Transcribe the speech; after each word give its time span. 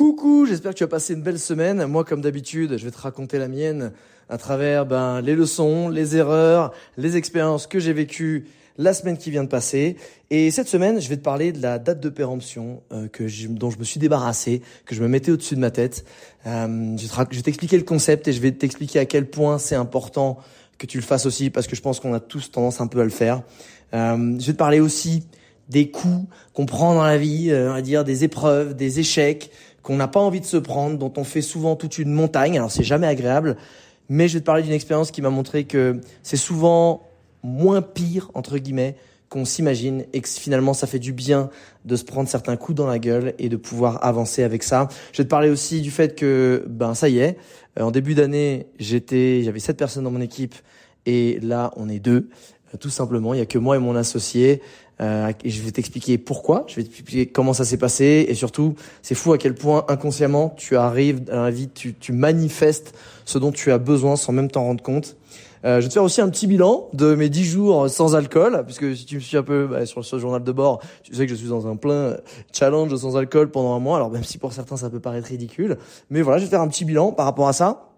Coucou, 0.00 0.46
j'espère 0.46 0.72
que 0.72 0.78
tu 0.78 0.82
as 0.82 0.88
passé 0.88 1.12
une 1.12 1.20
belle 1.20 1.38
semaine. 1.38 1.84
Moi, 1.84 2.06
comme 2.06 2.22
d'habitude, 2.22 2.78
je 2.78 2.86
vais 2.86 2.90
te 2.90 2.96
raconter 2.96 3.36
la 3.36 3.48
mienne 3.48 3.92
à 4.30 4.38
travers 4.38 4.86
ben, 4.86 5.20
les 5.20 5.34
leçons, 5.34 5.90
les 5.90 6.16
erreurs, 6.16 6.72
les 6.96 7.18
expériences 7.18 7.66
que 7.66 7.78
j'ai 7.78 7.92
vécues 7.92 8.46
la 8.78 8.94
semaine 8.94 9.18
qui 9.18 9.30
vient 9.30 9.44
de 9.44 9.50
passer. 9.50 9.98
Et 10.30 10.50
cette 10.50 10.68
semaine, 10.68 11.02
je 11.02 11.08
vais 11.10 11.18
te 11.18 11.22
parler 11.22 11.52
de 11.52 11.60
la 11.60 11.78
date 11.78 12.00
de 12.00 12.08
péremption 12.08 12.82
euh, 12.94 13.08
que 13.08 13.24
dont 13.48 13.70
je 13.70 13.78
me 13.78 13.84
suis 13.84 14.00
débarrassé, 14.00 14.62
que 14.86 14.94
je 14.94 15.02
me 15.02 15.08
mettais 15.08 15.32
au-dessus 15.32 15.54
de 15.54 15.60
ma 15.60 15.70
tête. 15.70 16.06
Euh, 16.46 16.96
je 16.96 17.36
vais 17.36 17.42
t'expliquer 17.42 17.76
le 17.76 17.84
concept 17.84 18.26
et 18.26 18.32
je 18.32 18.40
vais 18.40 18.52
t'expliquer 18.52 19.00
à 19.00 19.04
quel 19.04 19.28
point 19.28 19.58
c'est 19.58 19.74
important 19.74 20.38
que 20.78 20.86
tu 20.86 20.96
le 20.96 21.04
fasses 21.04 21.26
aussi, 21.26 21.50
parce 21.50 21.66
que 21.66 21.76
je 21.76 21.82
pense 21.82 22.00
qu'on 22.00 22.14
a 22.14 22.20
tous 22.20 22.50
tendance 22.50 22.80
un 22.80 22.86
peu 22.86 23.00
à 23.00 23.04
le 23.04 23.10
faire. 23.10 23.42
Euh, 23.92 24.16
je 24.40 24.46
vais 24.46 24.54
te 24.54 24.58
parler 24.58 24.80
aussi 24.80 25.24
des 25.68 25.90
coups 25.90 26.26
qu'on 26.52 26.66
prend 26.66 26.94
dans 26.96 27.04
la 27.04 27.16
vie, 27.16 27.52
on 27.52 27.74
va 27.74 27.80
dire 27.80 28.02
des 28.02 28.24
épreuves, 28.24 28.74
des 28.74 28.98
échecs 28.98 29.52
qu'on 29.82 29.96
n'a 29.96 30.08
pas 30.08 30.20
envie 30.20 30.40
de 30.40 30.46
se 30.46 30.56
prendre, 30.56 30.98
dont 30.98 31.12
on 31.16 31.24
fait 31.24 31.42
souvent 31.42 31.76
toute 31.76 31.98
une 31.98 32.12
montagne. 32.12 32.56
Alors 32.56 32.70
c'est 32.70 32.84
jamais 32.84 33.06
agréable, 33.06 33.56
mais 34.08 34.28
je 34.28 34.34
vais 34.34 34.40
te 34.40 34.46
parler 34.46 34.62
d'une 34.62 34.72
expérience 34.72 35.10
qui 35.10 35.22
m'a 35.22 35.30
montré 35.30 35.64
que 35.64 36.00
c'est 36.22 36.36
souvent 36.36 37.02
moins 37.42 37.82
pire 37.82 38.30
entre 38.34 38.58
guillemets 38.58 38.96
qu'on 39.30 39.44
s'imagine 39.44 40.04
et 40.12 40.20
que 40.20 40.28
finalement 40.28 40.74
ça 40.74 40.88
fait 40.88 40.98
du 40.98 41.12
bien 41.12 41.50
de 41.84 41.96
se 41.96 42.04
prendre 42.04 42.28
certains 42.28 42.56
coups 42.56 42.76
dans 42.76 42.86
la 42.86 42.98
gueule 42.98 43.32
et 43.38 43.48
de 43.48 43.56
pouvoir 43.56 44.04
avancer 44.04 44.42
avec 44.42 44.64
ça. 44.64 44.88
Je 45.12 45.18
vais 45.18 45.24
te 45.24 45.30
parler 45.30 45.48
aussi 45.48 45.80
du 45.80 45.90
fait 45.90 46.16
que 46.16 46.64
ben 46.68 46.94
ça 46.94 47.08
y 47.08 47.20
est, 47.20 47.38
euh, 47.78 47.84
en 47.84 47.92
début 47.92 48.14
d'année, 48.14 48.66
j'étais 48.78 49.42
j'avais 49.44 49.60
sept 49.60 49.76
personnes 49.76 50.04
dans 50.04 50.10
mon 50.10 50.20
équipe 50.20 50.56
et 51.06 51.38
là 51.40 51.70
on 51.76 51.88
est 51.88 52.00
deux 52.00 52.28
tout 52.78 52.90
simplement, 52.90 53.34
il 53.34 53.38
y 53.38 53.42
a 53.42 53.46
que 53.46 53.58
moi 53.58 53.76
et 53.76 53.78
mon 53.78 53.96
associé 53.96 54.62
euh, 55.00 55.32
et 55.44 55.50
je 55.50 55.62
vais 55.62 55.70
t'expliquer 55.70 56.18
pourquoi, 56.18 56.64
je 56.68 56.76
vais 56.76 56.82
t'expliquer 56.82 57.26
comment 57.26 57.54
ça 57.54 57.64
s'est 57.64 57.78
passé 57.78 58.26
et 58.28 58.34
surtout, 58.34 58.74
c'est 59.02 59.14
fou 59.14 59.32
à 59.32 59.38
quel 59.38 59.54
point 59.54 59.84
inconsciemment 59.88 60.54
tu 60.56 60.76
arrives 60.76 61.24
dans 61.24 61.42
la 61.42 61.50
vie, 61.50 61.68
tu, 61.68 61.94
tu 61.94 62.12
manifestes 62.12 62.94
ce 63.24 63.38
dont 63.38 63.50
tu 63.50 63.72
as 63.72 63.78
besoin 63.78 64.16
sans 64.16 64.32
même 64.32 64.50
t'en 64.50 64.64
rendre 64.64 64.82
compte. 64.82 65.16
Euh, 65.64 65.76
je 65.76 65.82
vais 65.82 65.88
te 65.88 65.92
faire 65.94 66.04
aussi 66.04 66.20
un 66.20 66.28
petit 66.28 66.46
bilan 66.46 66.88
de 66.92 67.14
mes 67.14 67.28
10 67.28 67.44
jours 67.44 67.90
sans 67.90 68.14
alcool, 68.14 68.62
puisque 68.64 68.96
si 68.96 69.04
tu 69.04 69.16
me 69.16 69.20
suis 69.20 69.36
un 69.36 69.42
peu 69.42 69.66
bah, 69.66 69.84
sur 69.86 70.04
ce 70.04 70.18
journal 70.18 70.42
de 70.42 70.52
bord, 70.52 70.80
tu 71.02 71.14
sais 71.14 71.26
que 71.26 71.32
je 71.32 71.36
suis 71.36 71.48
dans 71.48 71.66
un 71.66 71.76
plein 71.76 72.16
challenge 72.52 72.94
sans 72.94 73.16
alcool 73.16 73.50
pendant 73.50 73.74
un 73.74 73.78
mois. 73.78 73.96
Alors 73.96 74.10
même 74.10 74.24
si 74.24 74.38
pour 74.38 74.52
certains 74.52 74.76
ça 74.76 74.90
peut 74.90 75.00
paraître 75.00 75.28
ridicule, 75.28 75.78
mais 76.10 76.22
voilà, 76.22 76.38
je 76.38 76.44
vais 76.44 76.48
te 76.48 76.54
faire 76.54 76.62
un 76.62 76.68
petit 76.68 76.84
bilan 76.84 77.12
par 77.12 77.26
rapport 77.26 77.48
à 77.48 77.52
ça. 77.52 77.90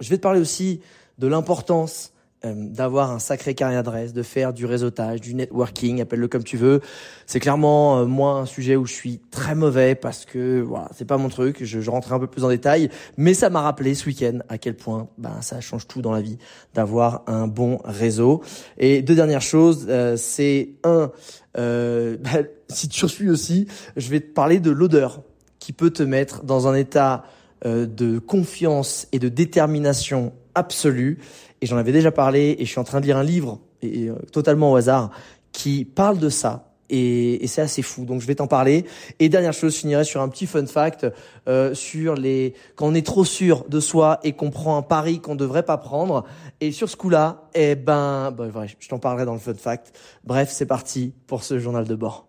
Je 0.00 0.10
vais 0.10 0.16
te 0.16 0.22
parler 0.22 0.40
aussi 0.40 0.80
de 1.18 1.26
l'importance 1.26 2.12
euh, 2.44 2.52
d'avoir 2.54 3.12
un 3.12 3.18
sacré 3.18 3.54
carnet 3.54 3.76
d'adresse, 3.76 4.12
de 4.12 4.22
faire 4.22 4.52
du 4.52 4.66
réseautage, 4.66 5.22
du 5.22 5.34
networking, 5.34 6.02
appelle-le 6.02 6.28
comme 6.28 6.44
tu 6.44 6.58
veux. 6.58 6.82
C'est 7.24 7.40
clairement 7.40 8.00
euh, 8.00 8.04
moi 8.04 8.32
un 8.32 8.44
sujet 8.44 8.76
où 8.76 8.84
je 8.84 8.92
suis 8.92 9.20
très 9.30 9.54
mauvais 9.54 9.94
parce 9.94 10.26
que 10.26 10.60
voilà, 10.60 10.90
c'est 10.94 11.06
pas 11.06 11.16
mon 11.16 11.30
truc. 11.30 11.64
Je, 11.64 11.80
je 11.80 11.90
rentrerai 11.90 12.14
un 12.16 12.18
peu 12.18 12.26
plus 12.26 12.44
en 12.44 12.50
détail, 12.50 12.90
mais 13.16 13.32
ça 13.32 13.48
m'a 13.48 13.62
rappelé 13.62 13.94
ce 13.94 14.04
week-end 14.04 14.40
à 14.50 14.58
quel 14.58 14.74
point 14.74 15.08
ben 15.16 15.40
ça 15.40 15.62
change 15.62 15.86
tout 15.86 16.02
dans 16.02 16.12
la 16.12 16.20
vie 16.20 16.36
d'avoir 16.74 17.22
un 17.26 17.46
bon 17.46 17.78
réseau. 17.84 18.42
Et 18.76 19.00
deux 19.00 19.14
dernières 19.14 19.40
choses, 19.40 19.86
euh, 19.88 20.18
c'est 20.18 20.74
un, 20.84 21.10
euh, 21.56 22.18
ben, 22.20 22.46
si 22.68 22.88
tu 22.90 23.08
suis 23.08 23.30
aussi, 23.30 23.66
je 23.96 24.10
vais 24.10 24.20
te 24.20 24.32
parler 24.32 24.60
de 24.60 24.70
l'odeur 24.70 25.22
qui 25.58 25.72
peut 25.72 25.90
te 25.90 26.02
mettre 26.02 26.44
dans 26.44 26.68
un 26.68 26.74
état 26.74 27.24
de 27.64 28.18
confiance 28.18 29.08
et 29.12 29.18
de 29.18 29.30
détermination 29.30 30.34
absolue 30.56 31.18
et 31.60 31.66
j'en 31.66 31.76
avais 31.76 31.92
déjà 31.92 32.10
parlé 32.10 32.56
et 32.58 32.64
je 32.64 32.70
suis 32.70 32.80
en 32.80 32.84
train 32.84 33.00
de 33.00 33.06
lire 33.06 33.16
un 33.16 33.22
livre 33.22 33.60
et, 33.82 34.08
euh, 34.08 34.14
totalement 34.32 34.72
au 34.72 34.76
hasard 34.76 35.10
qui 35.52 35.84
parle 35.84 36.18
de 36.18 36.28
ça 36.28 36.66
et, 36.90 37.44
et 37.44 37.46
c'est 37.46 37.62
assez 37.62 37.82
fou. 37.82 38.04
Donc 38.04 38.20
je 38.20 38.26
vais 38.26 38.34
t'en 38.34 38.46
parler. 38.46 38.84
Et 39.18 39.28
dernière 39.28 39.52
chose, 39.52 39.74
je 39.74 39.80
finirai 39.80 40.04
sur 40.04 40.20
un 40.20 40.28
petit 40.28 40.46
fun 40.46 40.66
fact 40.66 41.06
euh, 41.48 41.74
sur 41.74 42.14
les 42.14 42.54
quand 42.74 42.86
on 42.86 42.94
est 42.94 43.06
trop 43.06 43.24
sûr 43.24 43.64
de 43.68 43.80
soi 43.80 44.20
et 44.22 44.32
qu'on 44.32 44.50
prend 44.50 44.76
un 44.76 44.82
pari 44.82 45.20
qu'on 45.20 45.36
devrait 45.36 45.64
pas 45.64 45.78
prendre. 45.78 46.24
Et 46.60 46.72
sur 46.72 46.88
ce 46.88 46.96
coup-là, 46.96 47.48
eh 47.54 47.74
ben, 47.74 48.30
ben 48.30 48.50
je 48.78 48.88
t'en 48.88 48.98
parlerai 48.98 49.24
dans 49.24 49.34
le 49.34 49.40
fun 49.40 49.54
fact. 49.54 49.98
Bref, 50.24 50.50
c'est 50.50 50.66
parti 50.66 51.12
pour 51.26 51.44
ce 51.44 51.58
journal 51.58 51.86
de 51.86 51.94
bord. 51.94 52.28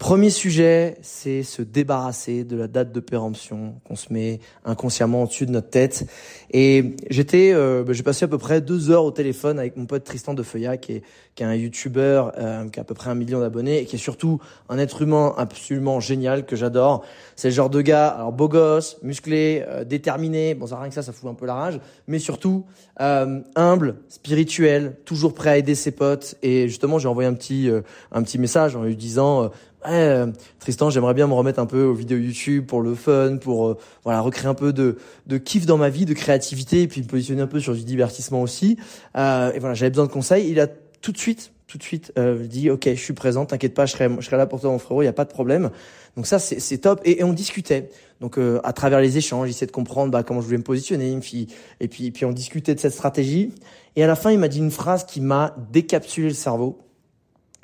Premier 0.00 0.30
sujet, 0.30 0.96
c'est 1.02 1.42
se 1.42 1.60
débarrasser 1.60 2.42
de 2.44 2.56
la 2.56 2.68
date 2.68 2.90
de 2.90 3.00
péremption 3.00 3.74
qu'on 3.84 3.96
se 3.96 4.10
met 4.10 4.40
inconsciemment 4.64 5.24
au-dessus 5.24 5.44
de 5.44 5.50
notre 5.50 5.68
tête. 5.68 6.06
Et 6.52 6.96
j'étais, 7.10 7.52
euh, 7.52 7.84
bah, 7.84 7.92
j'ai 7.92 8.02
passé 8.02 8.24
à 8.24 8.28
peu 8.28 8.38
près 8.38 8.62
deux 8.62 8.90
heures 8.90 9.04
au 9.04 9.10
téléphone 9.10 9.58
avec 9.58 9.76
mon 9.76 9.84
pote 9.84 10.02
Tristan 10.02 10.32
de 10.32 10.42
Feuillat, 10.42 10.78
qui 10.78 10.92
est, 10.92 11.02
qui 11.34 11.42
est 11.42 11.46
un 11.46 11.54
YouTuber 11.54 12.24
euh, 12.38 12.68
qui 12.70 12.78
a 12.78 12.82
à 12.82 12.84
peu 12.84 12.94
près 12.94 13.10
un 13.10 13.14
million 13.14 13.40
d'abonnés 13.40 13.80
et 13.80 13.84
qui 13.84 13.96
est 13.96 13.98
surtout 13.98 14.40
un 14.70 14.78
être 14.78 15.02
humain 15.02 15.34
absolument 15.36 16.00
génial 16.00 16.46
que 16.46 16.56
j'adore. 16.56 17.04
C'est 17.36 17.48
le 17.48 17.54
genre 17.54 17.70
de 17.70 17.82
gars, 17.82 18.08
alors 18.08 18.32
beau 18.32 18.48
gosse, 18.48 18.96
musclé, 19.02 19.64
euh, 19.68 19.84
déterminé. 19.84 20.54
Bon, 20.54 20.66
ça 20.66 20.78
rien 20.78 20.88
que 20.88 20.94
ça, 20.94 21.02
ça 21.02 21.12
fout 21.12 21.30
un 21.30 21.34
peu 21.34 21.44
la 21.44 21.54
rage, 21.54 21.78
mais 22.06 22.18
surtout 22.18 22.64
euh, 23.02 23.40
humble, 23.54 23.96
spirituel, 24.08 24.96
toujours 25.04 25.34
prêt 25.34 25.50
à 25.50 25.58
aider 25.58 25.74
ses 25.74 25.92
potes. 25.92 26.36
Et 26.42 26.68
justement, 26.68 26.98
j'ai 26.98 27.08
envoyé 27.08 27.28
un 27.28 27.34
petit, 27.34 27.70
un 28.12 28.22
petit 28.22 28.38
message 28.38 28.76
en 28.76 28.82
lui 28.82 28.96
disant 28.96 29.50
euh, 29.86 30.26
Tristan, 30.58 30.90
j'aimerais 30.90 31.14
bien 31.14 31.26
me 31.26 31.32
remettre 31.32 31.58
un 31.58 31.66
peu 31.66 31.84
aux 31.84 31.94
vidéos 31.94 32.18
YouTube 32.18 32.66
pour 32.66 32.82
le 32.82 32.94
fun, 32.94 33.38
pour 33.38 33.68
euh, 33.68 33.78
voilà 34.04 34.20
recréer 34.20 34.46
un 34.46 34.54
peu 34.54 34.72
de, 34.72 34.98
de 35.26 35.38
kiff 35.38 35.66
dans 35.66 35.78
ma 35.78 35.88
vie, 35.88 36.04
de 36.04 36.14
créativité, 36.14 36.82
et 36.82 36.88
puis 36.88 37.02
me 37.02 37.06
positionner 37.06 37.42
un 37.42 37.46
peu 37.46 37.60
sur 37.60 37.74
du 37.74 37.84
divertissement 37.84 38.42
aussi. 38.42 38.76
Euh, 39.16 39.52
et 39.52 39.58
voilà, 39.58 39.74
j'avais 39.74 39.90
besoin 39.90 40.06
de 40.06 40.12
conseils. 40.12 40.50
Il 40.50 40.60
a 40.60 40.66
tout 40.66 41.12
de 41.12 41.18
suite, 41.18 41.52
tout 41.66 41.78
de 41.78 41.82
suite 41.82 42.12
euh, 42.18 42.46
dit, 42.46 42.70
ok, 42.70 42.88
je 42.88 43.00
suis 43.00 43.14
présent, 43.14 43.46
t'inquiète 43.46 43.74
pas, 43.74 43.86
je 43.86 43.92
serai, 43.92 44.08
je 44.18 44.26
serai 44.26 44.36
là 44.36 44.46
pour 44.46 44.60
toi, 44.60 44.70
mon 44.70 44.78
frérot, 44.78 45.02
il 45.02 45.06
y 45.06 45.08
a 45.08 45.14
pas 45.14 45.24
de 45.24 45.30
problème. 45.32 45.70
Donc 46.16 46.26
ça, 46.26 46.38
c'est 46.38 46.78
top. 46.78 47.00
Et, 47.04 47.20
et, 47.20 47.24
on 47.24 47.32
discutait. 47.32 47.88
Donc 48.20 48.36
à 48.38 48.72
travers 48.72 49.00
les 49.00 49.16
échanges, 49.16 49.48
il 49.48 49.66
de 49.66 49.72
comprendre 49.72 50.10
bah, 50.10 50.24
comment 50.24 50.40
je 50.40 50.46
voulais 50.46 50.58
me 50.58 50.64
positionner. 50.64 51.12
Et 51.12 51.18
puis, 51.20 51.48
et 51.78 52.10
puis 52.10 52.24
on 52.24 52.32
discutait 52.32 52.74
de 52.74 52.80
cette 52.80 52.92
stratégie. 52.92 53.54
Et 53.96 54.04
à 54.04 54.06
la 54.06 54.16
fin, 54.16 54.30
il 54.30 54.38
m'a 54.38 54.48
dit 54.48 54.58
une 54.58 54.70
phrase 54.70 55.04
qui 55.04 55.20
m'a 55.20 55.54
décapsulé 55.70 56.28
le 56.28 56.34
cerveau. 56.34 56.78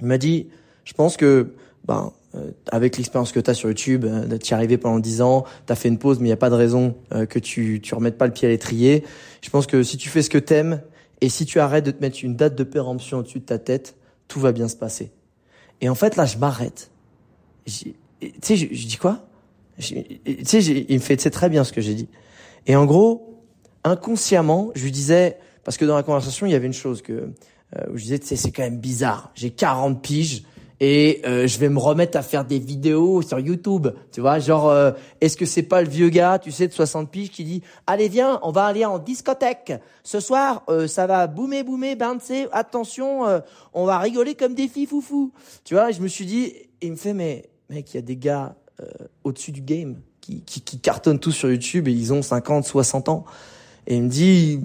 Il 0.00 0.06
m'a 0.06 0.18
dit, 0.18 0.48
je 0.84 0.92
pense 0.92 1.16
que 1.16 1.54
ben, 1.86 2.12
euh, 2.34 2.50
avec 2.70 2.96
l'expérience 2.96 3.32
que 3.32 3.40
tu 3.40 3.50
as 3.50 3.54
sur 3.54 3.68
YouTube, 3.68 4.04
euh, 4.04 4.38
tu 4.38 4.50
y 4.50 4.54
arrivé 4.54 4.76
pendant 4.76 4.98
10 4.98 5.22
ans, 5.22 5.44
tu 5.66 5.72
as 5.72 5.76
fait 5.76 5.88
une 5.88 5.98
pause, 5.98 6.18
mais 6.18 6.26
il 6.26 6.30
n'y 6.30 6.34
a 6.34 6.38
pas 6.38 6.50
de 6.50 6.54
raison 6.54 6.96
euh, 7.12 7.26
que 7.26 7.38
tu 7.38 7.80
tu 7.80 7.94
remettes 7.94 8.18
pas 8.18 8.26
le 8.26 8.32
pied 8.32 8.48
à 8.48 8.50
l'étrier. 8.50 9.04
Je 9.42 9.50
pense 9.50 9.66
que 9.66 9.82
si 9.82 9.96
tu 9.96 10.08
fais 10.08 10.22
ce 10.22 10.30
que 10.30 10.38
t'aimes 10.38 10.82
et 11.20 11.28
si 11.28 11.46
tu 11.46 11.60
arrêtes 11.60 11.84
de 11.84 11.92
te 11.92 12.00
mettre 12.00 12.18
une 12.22 12.36
date 12.36 12.56
de 12.56 12.64
péremption 12.64 13.18
au-dessus 13.18 13.40
de 13.40 13.44
ta 13.44 13.58
tête, 13.58 13.96
tout 14.28 14.40
va 14.40 14.52
bien 14.52 14.68
se 14.68 14.76
passer. 14.76 15.12
Et 15.80 15.88
en 15.88 15.94
fait, 15.94 16.16
là, 16.16 16.26
je 16.26 16.38
m'arrête. 16.38 16.90
Tu 17.66 17.94
sais, 18.42 18.56
je, 18.56 18.66
dis 18.66 18.96
quoi? 18.96 19.26
Tu 19.78 20.04
sais, 20.44 20.62
il 20.62 20.94
me 20.94 21.00
fait, 21.00 21.20
c'est 21.20 21.30
très 21.30 21.48
bien 21.48 21.64
ce 21.64 21.72
que 21.72 21.80
j'ai 21.80 21.94
dit. 21.94 22.08
Et 22.66 22.74
en 22.74 22.86
gros, 22.86 23.42
inconsciemment, 23.84 24.70
je 24.74 24.82
lui 24.82 24.90
disais, 24.90 25.38
parce 25.64 25.76
que 25.76 25.84
dans 25.84 25.96
la 25.96 26.02
conversation, 26.02 26.46
il 26.46 26.52
y 26.52 26.54
avait 26.54 26.66
une 26.66 26.72
chose 26.72 27.02
que 27.02 27.12
euh, 27.76 27.92
où 27.92 27.96
je 27.96 28.02
disais, 28.04 28.20
c'est 28.22 28.50
quand 28.50 28.62
même 28.62 28.78
bizarre. 28.78 29.30
J'ai 29.34 29.50
40 29.50 30.02
piges 30.02 30.44
et 30.80 31.22
euh, 31.24 31.46
je 31.46 31.58
vais 31.58 31.68
me 31.68 31.78
remettre 31.78 32.18
à 32.18 32.22
faire 32.22 32.44
des 32.44 32.58
vidéos 32.58 33.22
sur 33.22 33.38
YouTube, 33.40 33.88
tu 34.12 34.20
vois, 34.20 34.38
genre 34.38 34.68
euh, 34.68 34.92
est-ce 35.20 35.36
que 35.36 35.46
c'est 35.46 35.62
pas 35.62 35.80
le 35.80 35.88
vieux 35.88 36.10
gars, 36.10 36.38
tu 36.38 36.52
sais 36.52 36.68
de 36.68 36.72
60 36.72 37.10
piges 37.10 37.30
qui 37.30 37.44
dit 37.44 37.62
"Allez 37.86 38.08
viens, 38.08 38.38
on 38.42 38.52
va 38.52 38.66
aller 38.66 38.84
en 38.84 38.98
discothèque. 38.98 39.72
Ce 40.02 40.20
soir, 40.20 40.64
euh, 40.68 40.86
ça 40.86 41.06
va 41.06 41.26
boomer 41.26 41.64
boomer, 41.64 41.96
bouncer, 41.96 42.46
attention, 42.52 43.22
on 43.72 43.84
va 43.86 43.98
rigoler 43.98 44.34
comme 44.34 44.54
des 44.54 44.68
filles 44.68 44.86
foufou." 44.86 45.32
Tu 45.64 45.74
vois, 45.74 45.90
je 45.92 46.00
me 46.00 46.08
suis 46.08 46.26
dit 46.26 46.52
il 46.82 46.92
me 46.92 46.96
fait 46.96 47.14
mais 47.14 47.48
mec, 47.70 47.92
il 47.94 47.96
y 47.96 47.98
a 47.98 48.02
des 48.02 48.16
gars 48.16 48.54
au-dessus 49.24 49.52
du 49.52 49.62
game 49.62 49.96
qui, 50.20 50.42
qui 50.42 50.60
qui 50.60 50.78
cartonnent 50.78 51.18
tous 51.18 51.32
sur 51.32 51.50
YouTube 51.50 51.88
et 51.88 51.92
ils 51.92 52.12
ont 52.12 52.20
50, 52.20 52.64
60 52.66 53.08
ans 53.08 53.24
et 53.86 53.96
il 53.96 54.02
me 54.02 54.08
dit 54.08 54.60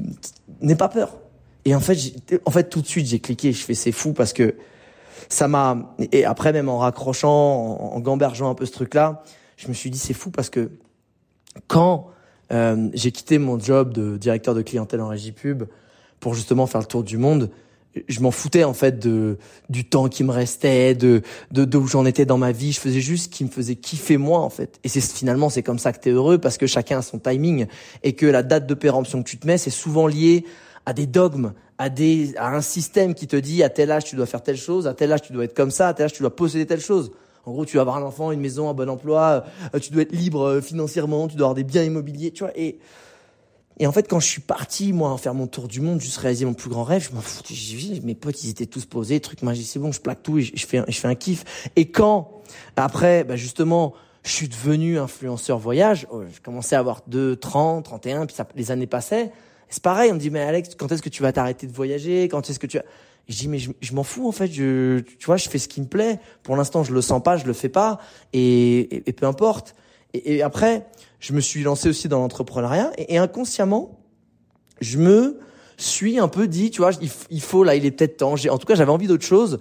"N'aie 0.59 0.75
pas 0.75 0.89
peur." 0.89 1.17
Et 1.63 1.73
en 1.73 1.79
fait, 1.79 1.97
en 2.43 2.51
fait 2.51 2.69
tout 2.69 2.81
de 2.81 2.87
suite, 2.87 3.07
j'ai 3.07 3.19
cliqué, 3.19 3.53
je 3.53 3.63
fais 3.63 3.75
c'est 3.75 3.91
fou 3.93 4.11
parce 4.11 4.33
que 4.33 4.55
ça 5.29 5.47
m'a 5.47 5.95
et 6.11 6.25
après 6.25 6.53
même 6.53 6.69
en 6.69 6.77
raccrochant, 6.77 7.29
en, 7.29 7.99
gambergeant 7.99 8.49
un 8.49 8.55
peu 8.55 8.65
ce 8.65 8.71
truc-là, 8.71 9.23
je 9.57 9.67
me 9.67 9.73
suis 9.73 9.89
dit 9.89 9.99
c'est 9.99 10.13
fou 10.13 10.31
parce 10.31 10.49
que 10.49 10.71
quand 11.67 12.07
euh, 12.51 12.89
j'ai 12.93 13.11
quitté 13.11 13.37
mon 13.37 13.59
job 13.59 13.93
de 13.93 14.17
directeur 14.17 14.55
de 14.55 14.61
clientèle 14.61 15.01
en 15.01 15.07
régie 15.07 15.31
pub 15.31 15.63
pour 16.19 16.33
justement 16.33 16.67
faire 16.67 16.81
le 16.81 16.87
tour 16.87 17.03
du 17.03 17.17
monde, 17.17 17.49
je 18.07 18.21
m'en 18.21 18.31
foutais 18.31 18.63
en 18.63 18.73
fait 18.73 18.99
de 18.99 19.37
du 19.69 19.85
temps 19.85 20.07
qui 20.07 20.23
me 20.23 20.31
restait, 20.31 20.95
de 20.95 21.21
de 21.51 21.65
d'où 21.65 21.87
j'en 21.87 22.05
étais 22.05 22.25
dans 22.25 22.37
ma 22.37 22.51
vie. 22.51 22.71
Je 22.71 22.79
faisais 22.79 23.01
juste 23.01 23.25
ce 23.25 23.29
qui 23.29 23.43
me 23.43 23.49
faisait 23.49 23.75
kiffer 23.75 24.17
moi 24.17 24.39
en 24.39 24.49
fait. 24.49 24.79
Et 24.83 24.89
c'est 24.89 25.01
finalement 25.01 25.49
c'est 25.49 25.63
comme 25.63 25.79
ça 25.79 25.91
que 25.91 25.99
t'es 25.99 26.11
heureux 26.11 26.37
parce 26.37 26.57
que 26.57 26.67
chacun 26.67 26.99
a 26.99 27.01
son 27.01 27.19
timing 27.19 27.67
et 28.03 28.13
que 28.13 28.25
la 28.25 28.43
date 28.43 28.65
de 28.65 28.73
péremption 28.73 29.21
que 29.21 29.29
tu 29.29 29.37
te 29.37 29.45
mets 29.45 29.57
c'est 29.57 29.69
souvent 29.69 30.07
lié 30.07 30.45
à 30.85 30.93
des 30.93 31.05
dogmes, 31.05 31.53
à 31.77 31.89
des 31.89 32.35
à 32.37 32.55
un 32.55 32.61
système 32.61 33.13
qui 33.13 33.27
te 33.27 33.35
dit 33.35 33.63
à 33.63 33.69
tel 33.69 33.91
âge 33.91 34.05
tu 34.05 34.15
dois 34.15 34.25
faire 34.25 34.43
telle 34.43 34.57
chose, 34.57 34.87
à 34.87 34.93
tel 34.93 35.11
âge 35.11 35.21
tu 35.21 35.33
dois 35.33 35.45
être 35.45 35.55
comme 35.55 35.71
ça, 35.71 35.89
à 35.89 35.93
tel 35.93 36.05
âge 36.05 36.13
tu 36.13 36.21
dois 36.21 36.35
posséder 36.35 36.65
telle 36.65 36.81
chose. 36.81 37.11
En 37.43 37.53
gros, 37.53 37.65
tu 37.65 37.73
dois 37.73 37.81
avoir 37.81 37.97
un 37.97 38.03
enfant, 38.03 38.31
une 38.31 38.39
maison, 38.39 38.69
un 38.69 38.75
bon 38.75 38.87
emploi, 38.87 39.45
euh, 39.73 39.79
tu 39.79 39.91
dois 39.91 40.03
être 40.03 40.11
libre 40.11 40.41
euh, 40.41 40.61
financièrement, 40.61 41.27
tu 41.27 41.35
dois 41.35 41.47
avoir 41.47 41.55
des 41.55 41.63
biens 41.63 41.81
immobiliers, 41.83 42.29
tu 42.31 42.43
vois. 42.43 42.55
Et 42.55 42.77
et 43.81 43.87
en 43.87 43.91
fait, 43.91 44.07
quand 44.07 44.19
je 44.19 44.27
suis 44.27 44.41
parti, 44.41 44.93
moi, 44.93 45.17
faire 45.17 45.33
mon 45.33 45.47
tour 45.47 45.67
du 45.67 45.81
monde, 45.81 45.99
juste 45.99 46.17
réaliser 46.17 46.45
mon 46.45 46.53
plus 46.53 46.69
grand 46.69 46.83
rêve, 46.83 47.07
je 47.09 47.15
m'en 47.15 47.21
fous. 47.21 47.41
Mes 48.03 48.13
potes, 48.13 48.43
ils 48.43 48.51
étaient 48.51 48.67
tous 48.67 48.85
posés, 48.85 49.19
truc 49.19 49.41
magique, 49.41 49.65
c'est 49.65 49.79
bon, 49.79 49.91
je 49.91 49.99
plaque 49.99 50.21
tout 50.21 50.39
je, 50.39 50.51
fais, 50.67 50.83
je 50.87 50.99
fais 50.99 51.07
un 51.07 51.15
kiff. 51.15 51.71
Et 51.75 51.89
quand, 51.89 52.43
après, 52.75 53.23
bah 53.23 53.37
justement, 53.37 53.95
je 54.23 54.29
suis 54.29 54.47
devenu 54.47 54.99
influenceur 54.99 55.57
voyage, 55.57 56.05
oh, 56.11 56.21
je 56.31 56.39
commençais 56.41 56.75
à 56.75 56.79
avoir 56.79 57.01
2, 57.07 57.37
30, 57.37 57.83
31, 57.85 58.27
puis 58.27 58.35
ça, 58.35 58.47
les 58.55 58.69
années 58.69 58.85
passaient. 58.85 59.31
C'est 59.71 59.81
pareil, 59.81 60.11
on 60.11 60.15
me 60.15 60.19
dit, 60.19 60.29
mais 60.29 60.41
Alex, 60.41 60.75
quand 60.75 60.91
est-ce 60.91 61.01
que 61.01 61.09
tu 61.09 61.23
vas 61.23 61.31
t'arrêter 61.31 61.65
de 61.65 61.71
voyager? 61.71 62.27
Quand 62.27 62.47
est-ce 62.49 62.59
que 62.59 62.67
tu 62.67 62.77
vas... 62.77 62.83
Je 63.29 63.37
dis, 63.37 63.47
mais 63.47 63.57
je, 63.59 63.93
m'en 63.93 64.03
fous, 64.03 64.27
en 64.27 64.33
fait, 64.33 64.47
je, 64.47 64.99
tu 64.99 65.25
vois, 65.25 65.37
je 65.37 65.47
fais 65.47 65.57
ce 65.57 65.69
qui 65.69 65.79
me 65.79 65.87
plaît. 65.87 66.19
Pour 66.43 66.57
l'instant, 66.57 66.83
je 66.83 66.93
le 66.93 67.01
sens 67.01 67.23
pas, 67.23 67.37
je 67.37 67.45
le 67.45 67.53
fais 67.53 67.69
pas, 67.69 67.99
et, 68.33 69.03
peu 69.15 69.25
importe. 69.25 69.75
Et, 70.13 70.41
après, 70.41 70.85
je 71.19 71.31
me 71.31 71.39
suis 71.39 71.63
lancé 71.63 71.87
aussi 71.87 72.09
dans 72.09 72.19
l'entrepreneuriat 72.19 72.91
et, 72.97 73.17
inconsciemment, 73.17 73.97
je 74.81 74.97
me 74.97 75.39
suis 75.77 76.19
un 76.19 76.27
peu 76.27 76.47
dit, 76.47 76.69
tu 76.69 76.81
vois, 76.81 76.91
il, 77.29 77.41
faut 77.41 77.63
là, 77.63 77.75
il 77.75 77.85
est 77.85 77.91
peut-être 77.91 78.17
temps. 78.17 78.33
En 78.33 78.57
tout 78.57 78.67
cas, 78.67 78.75
j'avais 78.75 78.91
envie 78.91 79.07
d'autre 79.07 79.25
chose 79.25 79.59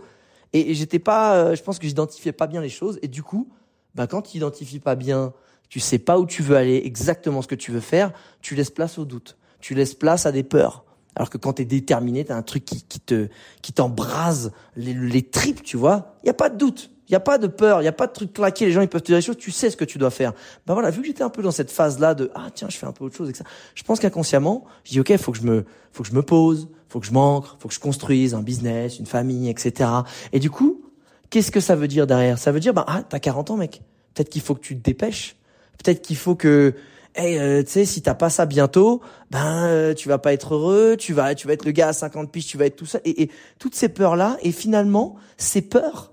et, 0.52 0.74
j'étais 0.74 0.98
pas, 0.98 1.36
euh, 1.36 1.54
je 1.54 1.62
pense 1.62 1.78
que 1.78 1.86
j'identifiais 1.86 2.32
pas 2.32 2.48
bien 2.48 2.60
les 2.60 2.68
choses 2.68 2.98
et 3.02 3.08
du 3.08 3.22
coup, 3.22 3.48
bah 3.94 4.06
quand 4.06 4.22
tu 4.22 4.36
identifies 4.36 4.80
pas 4.80 4.96
bien, 4.96 5.32
tu 5.68 5.78
sais 5.78 5.98
pas 5.98 6.18
où 6.18 6.26
tu 6.26 6.42
veux 6.42 6.56
aller, 6.56 6.82
exactement 6.84 7.42
ce 7.42 7.48
que 7.48 7.54
tu 7.54 7.70
veux 7.70 7.80
faire, 7.80 8.12
tu 8.40 8.56
laisses 8.56 8.70
place 8.70 8.98
au 8.98 9.04
doute, 9.04 9.36
tu 9.60 9.74
laisses 9.74 9.94
place 9.94 10.26
à 10.26 10.32
des 10.32 10.42
peurs. 10.42 10.84
Alors 11.16 11.28
que 11.30 11.38
quand 11.38 11.54
tu 11.54 11.62
es 11.62 11.64
déterminé, 11.64 12.24
tu 12.24 12.32
as 12.32 12.36
un 12.36 12.42
truc 12.42 12.64
qui, 12.64 12.82
qui 12.82 13.00
te 13.00 13.28
qui 13.62 13.72
t'embrase 13.72 14.52
les, 14.76 14.94
les 14.94 15.22
tripes, 15.22 15.62
tu 15.62 15.76
vois. 15.76 16.14
Il 16.22 16.28
y 16.28 16.30
a 16.30 16.34
pas 16.34 16.48
de 16.48 16.56
doute. 16.56 16.90
Il 17.10 17.12
y 17.12 17.16
a 17.16 17.20
pas 17.20 17.38
de 17.38 17.48
peur, 17.48 17.82
il 17.82 17.84
y 17.86 17.88
a 17.88 17.92
pas 17.92 18.06
de 18.06 18.12
truc 18.12 18.32
claqué, 18.32 18.66
les 18.66 18.70
gens 18.70 18.82
ils 18.82 18.88
peuvent 18.88 19.00
te 19.00 19.08
dire 19.08 19.16
des 19.16 19.22
choses, 19.22 19.36
tu 19.36 19.50
sais 19.50 19.68
ce 19.68 19.76
que 19.76 19.84
tu 19.84 19.98
dois 19.98 20.10
faire. 20.10 20.32
Ben 20.64 20.74
voilà, 20.74 20.90
vu 20.90 21.00
que 21.00 21.08
j'étais 21.08 21.24
un 21.24 21.28
peu 21.28 21.42
dans 21.42 21.50
cette 21.50 21.72
phase 21.72 21.98
là 21.98 22.14
de 22.14 22.30
ah 22.36 22.50
tiens, 22.54 22.68
je 22.70 22.76
fais 22.76 22.86
un 22.86 22.92
peu 22.92 23.02
autre 23.02 23.16
chose 23.16 23.28
et 23.28 23.34
ça. 23.34 23.42
Je 23.74 23.82
pense 23.82 23.98
qu'inconsciemment, 23.98 24.64
je 24.84 24.92
dis 24.92 25.00
OK, 25.00 25.16
faut 25.16 25.32
que 25.32 25.38
je 25.38 25.42
me 25.42 25.64
faut 25.90 26.04
que 26.04 26.08
je 26.08 26.14
me 26.14 26.22
pose, 26.22 26.68
faut 26.88 27.00
que 27.00 27.06
je 27.06 27.12
m'ancre, 27.12 27.56
faut 27.58 27.66
que 27.66 27.74
je 27.74 27.80
construise 27.80 28.32
un 28.32 28.42
business, 28.42 29.00
une 29.00 29.06
famille, 29.06 29.48
etc. 29.48 29.90
Et 30.32 30.38
du 30.38 30.50
coup, 30.50 30.82
qu'est-ce 31.30 31.50
que 31.50 31.58
ça 31.58 31.74
veut 31.74 31.88
dire 31.88 32.06
derrière? 32.06 32.38
Ça 32.38 32.52
veut 32.52 32.60
dire 32.60 32.74
bah 32.74 32.84
ah, 32.86 33.02
t'as 33.02 33.18
40 33.18 33.50
ans 33.50 33.56
mec. 33.56 33.82
Peut-être 34.14 34.30
qu'il 34.30 34.42
faut 34.42 34.54
que 34.54 34.60
tu 34.60 34.76
te 34.76 34.82
dépêches. 34.84 35.34
Peut-être 35.82 36.02
qu'il 36.02 36.16
faut 36.16 36.36
que 36.36 36.76
hey, 37.14 37.38
euh, 37.38 37.62
tu 37.62 37.70
sais, 37.70 37.84
si 37.84 38.02
t'as 38.02 38.14
pas 38.14 38.30
ça 38.30 38.46
bientôt, 38.46 39.00
ben 39.30 39.66
euh, 39.66 39.94
tu 39.94 40.08
vas 40.08 40.18
pas 40.18 40.32
être 40.32 40.54
heureux, 40.54 40.96
tu 40.98 41.12
vas, 41.12 41.34
tu 41.34 41.46
vas 41.46 41.52
être 41.54 41.64
le 41.64 41.72
gars 41.72 41.88
à 41.88 41.92
50 41.92 42.30
piges, 42.30 42.46
tu 42.46 42.56
vas 42.56 42.66
être 42.66 42.76
tout 42.76 42.86
ça, 42.86 43.00
et, 43.04 43.22
et 43.22 43.30
toutes 43.58 43.74
ces 43.74 43.88
peurs 43.88 44.16
là, 44.16 44.36
et 44.42 44.52
finalement, 44.52 45.16
ces 45.36 45.62
peurs, 45.62 46.12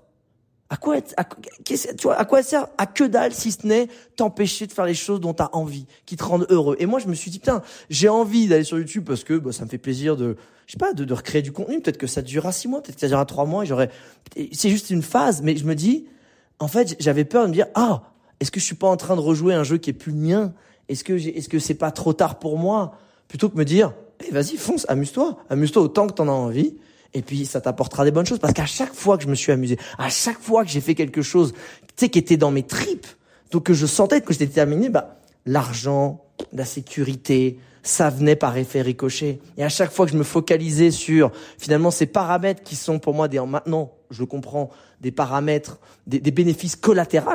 à 0.70 0.76
quoi, 0.76 0.96
à, 1.16 1.24
tu 1.64 1.76
vois, 2.02 2.16
à 2.16 2.24
quoi 2.26 2.42
sert 2.42 2.66
À 2.76 2.84
que 2.86 3.04
dalle 3.04 3.32
si 3.32 3.52
ce 3.52 3.66
n'est 3.66 3.88
t'empêcher 4.16 4.66
de 4.66 4.72
faire 4.72 4.84
les 4.84 4.94
choses 4.94 5.18
dont 5.20 5.32
tu 5.32 5.42
as 5.42 5.54
envie, 5.56 5.86
qui 6.04 6.16
te 6.16 6.24
rendent 6.24 6.46
heureux. 6.50 6.76
Et 6.78 6.84
moi, 6.84 6.98
je 6.98 7.08
me 7.08 7.14
suis 7.14 7.30
dit, 7.30 7.38
putain, 7.38 7.62
j'ai 7.88 8.10
envie 8.10 8.48
d'aller 8.48 8.64
sur 8.64 8.78
YouTube 8.78 9.04
parce 9.06 9.24
que 9.24 9.34
bah, 9.38 9.52
ça 9.52 9.64
me 9.64 9.70
fait 9.70 9.78
plaisir 9.78 10.16
de, 10.16 10.36
je 10.66 10.72
sais 10.72 10.78
pas, 10.78 10.92
de, 10.92 11.04
de 11.04 11.14
recréer 11.14 11.40
du 11.40 11.52
contenu. 11.52 11.80
Peut-être 11.80 11.96
que 11.96 12.06
ça 12.06 12.20
durera 12.20 12.52
six 12.52 12.68
mois, 12.68 12.82
peut-être 12.82 12.96
que 12.96 13.00
ça 13.00 13.08
durera 13.08 13.24
trois 13.24 13.46
mois. 13.46 13.64
Et 13.64 13.66
j'aurais, 13.66 13.90
c'est 14.52 14.68
juste 14.68 14.90
une 14.90 15.02
phase. 15.02 15.40
Mais 15.40 15.56
je 15.56 15.64
me 15.64 15.74
dis, 15.74 16.06
en 16.58 16.68
fait, 16.68 16.96
j'avais 17.00 17.24
peur 17.24 17.44
de 17.44 17.48
me 17.48 17.54
dire, 17.54 17.68
ah, 17.74 18.02
est-ce 18.38 18.50
que 18.50 18.60
je 18.60 18.66
suis 18.66 18.74
pas 18.74 18.88
en 18.88 18.98
train 18.98 19.16
de 19.16 19.20
rejouer 19.20 19.54
un 19.54 19.64
jeu 19.64 19.78
qui 19.78 19.88
est 19.88 19.94
plus 19.94 20.12
le 20.12 20.18
mien? 20.18 20.52
Est-ce 20.88 21.04
que 21.04 21.12
est-ce 21.12 21.48
que 21.48 21.58
c'est 21.58 21.74
pas 21.74 21.90
trop 21.90 22.12
tard 22.12 22.38
pour 22.38 22.58
moi 22.58 22.94
Plutôt 23.28 23.48
que 23.48 23.56
me 23.56 23.64
dire, 23.64 23.92
eh, 24.26 24.32
vas-y, 24.32 24.56
fonce, 24.56 24.86
amuse-toi, 24.88 25.38
amuse-toi 25.50 25.82
autant 25.82 26.06
que 26.06 26.14
t'en 26.14 26.28
as 26.28 26.32
envie 26.32 26.76
et 27.14 27.22
puis 27.22 27.46
ça 27.46 27.60
t'apportera 27.60 28.04
des 28.04 28.10
bonnes 28.10 28.26
choses 28.26 28.38
parce 28.38 28.52
qu'à 28.52 28.66
chaque 28.66 28.92
fois 28.92 29.16
que 29.16 29.24
je 29.24 29.28
me 29.28 29.34
suis 29.34 29.52
amusé, 29.52 29.78
à 29.98 30.10
chaque 30.10 30.38
fois 30.38 30.64
que 30.64 30.70
j'ai 30.70 30.80
fait 30.80 30.94
quelque 30.94 31.22
chose, 31.22 31.52
tu 31.52 31.94
sais, 31.96 32.08
qui 32.08 32.18
était 32.18 32.36
dans 32.36 32.50
mes 32.50 32.62
tripes, 32.62 33.06
donc 33.50 33.64
que 33.64 33.74
je 33.74 33.86
sentais 33.86 34.20
que 34.20 34.32
j'étais 34.32 34.46
terminé, 34.46 34.88
bah 34.88 35.20
l'argent, 35.46 36.24
la 36.52 36.64
sécurité, 36.64 37.58
ça 37.82 38.10
venait 38.10 38.36
par 38.36 38.56
effet 38.58 38.82
ricochet. 38.82 39.40
Et 39.56 39.64
à 39.64 39.70
chaque 39.70 39.90
fois 39.90 40.04
que 40.04 40.12
je 40.12 40.18
me 40.18 40.24
focalisais 40.24 40.90
sur 40.90 41.32
finalement 41.56 41.90
ces 41.90 42.06
paramètres 42.06 42.62
qui 42.62 42.76
sont 42.76 42.98
pour 42.98 43.14
moi 43.14 43.28
des 43.28 43.40
maintenant, 43.40 43.92
je 44.10 44.20
le 44.20 44.26
comprends, 44.26 44.68
des 45.00 45.10
paramètres, 45.10 45.78
des, 46.06 46.20
des 46.20 46.30
bénéfices 46.30 46.76
collatéraux, 46.76 47.30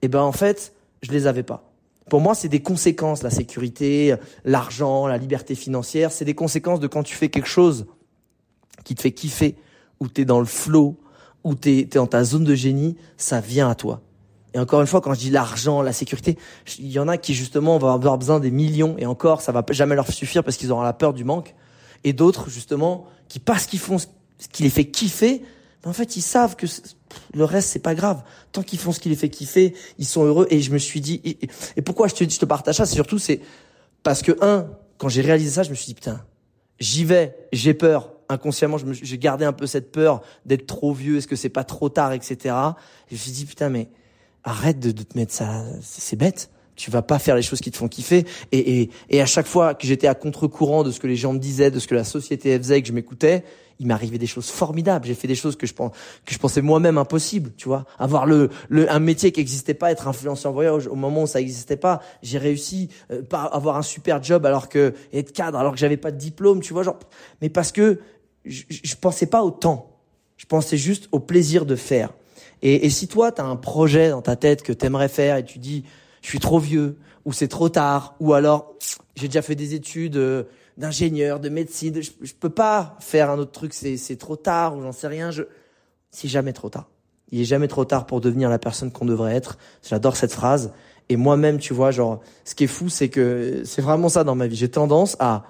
et 0.00 0.06
eh 0.06 0.08
ben 0.08 0.20
en 0.20 0.32
fait, 0.32 0.74
je 1.02 1.10
les 1.10 1.26
avais 1.26 1.42
pas. 1.42 1.67
Pour 2.08 2.20
moi, 2.20 2.34
c'est 2.34 2.48
des 2.48 2.62
conséquences, 2.62 3.22
la 3.22 3.30
sécurité, 3.30 4.14
l'argent, 4.44 5.06
la 5.06 5.18
liberté 5.18 5.54
financière, 5.54 6.12
c'est 6.12 6.24
des 6.24 6.34
conséquences 6.34 6.80
de 6.80 6.86
quand 6.86 7.02
tu 7.02 7.14
fais 7.14 7.28
quelque 7.28 7.48
chose 7.48 7.86
qui 8.84 8.94
te 8.94 9.02
fait 9.02 9.12
kiffer, 9.12 9.56
où 10.00 10.08
tu 10.08 10.22
es 10.22 10.24
dans 10.24 10.40
le 10.40 10.46
flow, 10.46 10.96
où 11.44 11.54
tu 11.54 11.70
es, 11.70 11.84
dans 11.84 12.06
ta 12.06 12.24
zone 12.24 12.44
de 12.44 12.54
génie, 12.54 12.96
ça 13.16 13.40
vient 13.40 13.68
à 13.68 13.74
toi. 13.74 14.00
Et 14.54 14.58
encore 14.58 14.80
une 14.80 14.86
fois, 14.86 15.00
quand 15.00 15.12
je 15.12 15.20
dis 15.20 15.30
l'argent, 15.30 15.82
la 15.82 15.92
sécurité, 15.92 16.38
il 16.78 16.90
y 16.90 16.98
en 16.98 17.08
a 17.08 17.18
qui 17.18 17.34
justement 17.34 17.78
vont 17.78 17.92
avoir 17.92 18.16
besoin 18.16 18.40
des 18.40 18.50
millions 18.50 18.96
et 18.98 19.06
encore, 19.06 19.42
ça 19.42 19.52
va 19.52 19.64
jamais 19.70 19.94
leur 19.94 20.10
suffire 20.10 20.42
parce 20.42 20.56
qu'ils 20.56 20.72
auront 20.72 20.82
la 20.82 20.94
peur 20.94 21.12
du 21.12 21.24
manque. 21.24 21.54
Et 22.04 22.12
d'autres, 22.12 22.48
justement, 22.48 23.06
qui 23.28 23.40
parce 23.40 23.66
qu'ils 23.66 23.78
font 23.78 23.98
ce 23.98 24.06
qui 24.50 24.62
les 24.62 24.70
fait 24.70 24.86
kiffer, 24.86 25.42
en 25.84 25.92
fait, 25.92 26.16
ils 26.16 26.22
savent 26.22 26.56
que 26.56 26.66
le 27.34 27.44
reste, 27.44 27.70
c'est 27.70 27.78
pas 27.78 27.94
grave. 27.94 28.22
Tant 28.52 28.62
qu'ils 28.62 28.78
font 28.78 28.92
ce 28.92 29.00
qui 29.00 29.08
les 29.08 29.16
fait 29.16 29.28
kiffer, 29.28 29.74
ils 29.98 30.06
sont 30.06 30.24
heureux. 30.24 30.46
Et 30.50 30.60
je 30.60 30.72
me 30.72 30.78
suis 30.78 31.00
dit, 31.00 31.20
et, 31.76 31.82
pourquoi 31.82 32.08
je 32.08 32.14
te, 32.14 32.44
partage 32.44 32.76
ça, 32.76 32.86
c'est 32.86 32.94
surtout, 32.94 33.18
c'est 33.18 33.40
parce 34.02 34.22
que 34.22 34.32
un, 34.40 34.68
quand 34.96 35.08
j'ai 35.08 35.22
réalisé 35.22 35.50
ça, 35.50 35.62
je 35.62 35.70
me 35.70 35.74
suis 35.74 35.86
dit, 35.86 35.94
putain, 35.94 36.24
j'y 36.80 37.04
vais, 37.04 37.36
j'ai 37.52 37.74
peur, 37.74 38.12
inconsciemment, 38.28 38.76
j'ai 38.90 39.18
gardé 39.18 39.44
un 39.44 39.52
peu 39.52 39.66
cette 39.66 39.92
peur 39.92 40.22
d'être 40.44 40.66
trop 40.66 40.92
vieux, 40.92 41.18
est-ce 41.18 41.28
que 41.28 41.36
c'est 41.36 41.48
pas 41.48 41.64
trop 41.64 41.88
tard, 41.88 42.12
etc. 42.12 42.36
Et 43.10 43.10
je 43.10 43.14
me 43.14 43.18
suis 43.18 43.32
dit, 43.32 43.44
putain, 43.44 43.68
mais 43.68 43.88
arrête 44.42 44.80
de, 44.80 44.90
te 44.90 45.16
mettre 45.16 45.32
ça, 45.32 45.64
c'est 45.80 46.16
bête. 46.16 46.50
Tu 46.78 46.90
vas 46.90 47.02
pas 47.02 47.18
faire 47.18 47.34
les 47.34 47.42
choses 47.42 47.60
qui 47.60 47.70
te 47.70 47.76
font 47.76 47.88
kiffer. 47.88 48.24
Et, 48.52 48.80
et, 48.80 48.90
et 49.10 49.20
à 49.20 49.26
chaque 49.26 49.46
fois 49.46 49.74
que 49.74 49.86
j'étais 49.86 50.06
à 50.06 50.14
contre-courant 50.14 50.84
de 50.84 50.90
ce 50.92 51.00
que 51.00 51.08
les 51.08 51.16
gens 51.16 51.32
me 51.32 51.38
disaient, 51.38 51.70
de 51.70 51.80
ce 51.80 51.88
que 51.88 51.94
la 51.94 52.04
société 52.04 52.56
faisait, 52.56 52.80
que 52.80 52.88
je 52.88 52.92
m'écoutais, 52.92 53.42
il 53.80 53.86
m'arrivait 53.86 54.18
des 54.18 54.26
choses 54.26 54.48
formidables. 54.48 55.06
J'ai 55.06 55.14
fait 55.14 55.26
des 55.26 55.34
choses 55.34 55.56
que 55.56 55.66
je 55.66 55.74
pense 55.74 55.92
que 56.24 56.32
je 56.32 56.38
pensais 56.38 56.62
moi-même 56.62 56.96
impossible, 56.96 57.50
tu 57.56 57.68
vois. 57.68 57.84
Avoir 57.98 58.26
le, 58.26 58.50
le 58.68 58.90
un 58.90 59.00
métier 59.00 59.32
qui 59.32 59.40
n'existait 59.40 59.74
pas, 59.74 59.90
être 59.90 60.06
influenceur 60.06 60.52
voyage 60.52 60.86
au 60.86 60.94
moment 60.94 61.24
où 61.24 61.26
ça 61.26 61.40
n'existait 61.40 61.76
pas, 61.76 62.00
j'ai 62.22 62.38
réussi 62.38 62.90
euh, 63.10 63.22
pas 63.22 63.42
avoir 63.42 63.76
un 63.76 63.82
super 63.82 64.22
job 64.22 64.46
alors 64.46 64.68
que 64.68 64.94
être 65.12 65.32
cadre 65.32 65.58
alors 65.58 65.72
que 65.72 65.78
j'avais 65.78 65.96
pas 65.96 66.12
de 66.12 66.16
diplôme, 66.16 66.60
tu 66.60 66.72
vois, 66.72 66.84
genre. 66.84 66.98
Mais 67.42 67.48
parce 67.48 67.72
que 67.72 68.00
je, 68.44 68.62
je 68.68 68.94
pensais 68.94 69.26
pas 69.26 69.42
au 69.42 69.50
temps. 69.50 69.96
Je 70.36 70.46
pensais 70.46 70.76
juste 70.76 71.08
au 71.10 71.18
plaisir 71.18 71.66
de 71.66 71.74
faire. 71.74 72.14
Et, 72.62 72.86
et 72.86 72.90
si 72.90 73.08
toi, 73.08 73.32
tu 73.32 73.40
as 73.40 73.44
un 73.44 73.56
projet 73.56 74.10
dans 74.10 74.22
ta 74.22 74.36
tête 74.36 74.62
que 74.62 74.72
tu 74.72 74.86
aimerais 74.86 75.08
faire 75.08 75.36
et 75.36 75.44
tu 75.44 75.58
dis, 75.58 75.84
je 76.22 76.28
suis 76.28 76.40
trop 76.40 76.58
vieux, 76.58 76.96
ou 77.24 77.32
c'est 77.32 77.48
trop 77.48 77.68
tard, 77.68 78.14
ou 78.20 78.32
alors 78.32 78.74
j'ai 79.16 79.28
déjà 79.28 79.42
fait 79.42 79.54
des 79.54 79.74
études 79.74 80.16
euh, 80.16 80.44
d'ingénieur, 80.76 81.40
de 81.40 81.48
médecine, 81.48 82.00
je, 82.00 82.10
je 82.22 82.32
peux 82.32 82.50
pas 82.50 82.96
faire 83.00 83.30
un 83.30 83.38
autre 83.38 83.52
truc, 83.52 83.74
c'est 83.74 84.16
trop 84.16 84.36
tard, 84.36 84.76
ou 84.76 84.82
j'en 84.82 84.92
sais 84.92 85.08
rien, 85.08 85.30
je... 85.30 85.42
c'est 86.10 86.28
jamais 86.28 86.52
trop 86.52 86.70
tard. 86.70 86.88
Il 87.30 87.40
est 87.40 87.44
jamais 87.44 87.68
trop 87.68 87.84
tard 87.84 88.06
pour 88.06 88.20
devenir 88.20 88.48
la 88.48 88.58
personne 88.58 88.90
qu'on 88.90 89.04
devrait 89.04 89.34
être. 89.34 89.58
J'adore 89.86 90.16
cette 90.16 90.32
phrase. 90.32 90.72
Et 91.10 91.16
moi-même, 91.16 91.58
tu 91.58 91.74
vois, 91.74 91.90
genre, 91.90 92.20
ce 92.44 92.54
qui 92.54 92.64
est 92.64 92.68
fou, 92.68 92.88
c'est 92.88 93.08
que 93.08 93.62
c'est 93.64 93.82
vraiment 93.82 94.08
ça 94.08 94.24
dans 94.24 94.34
ma 94.34 94.46
vie. 94.46 94.56
J'ai 94.56 94.70
tendance 94.70 95.16
à 95.20 95.44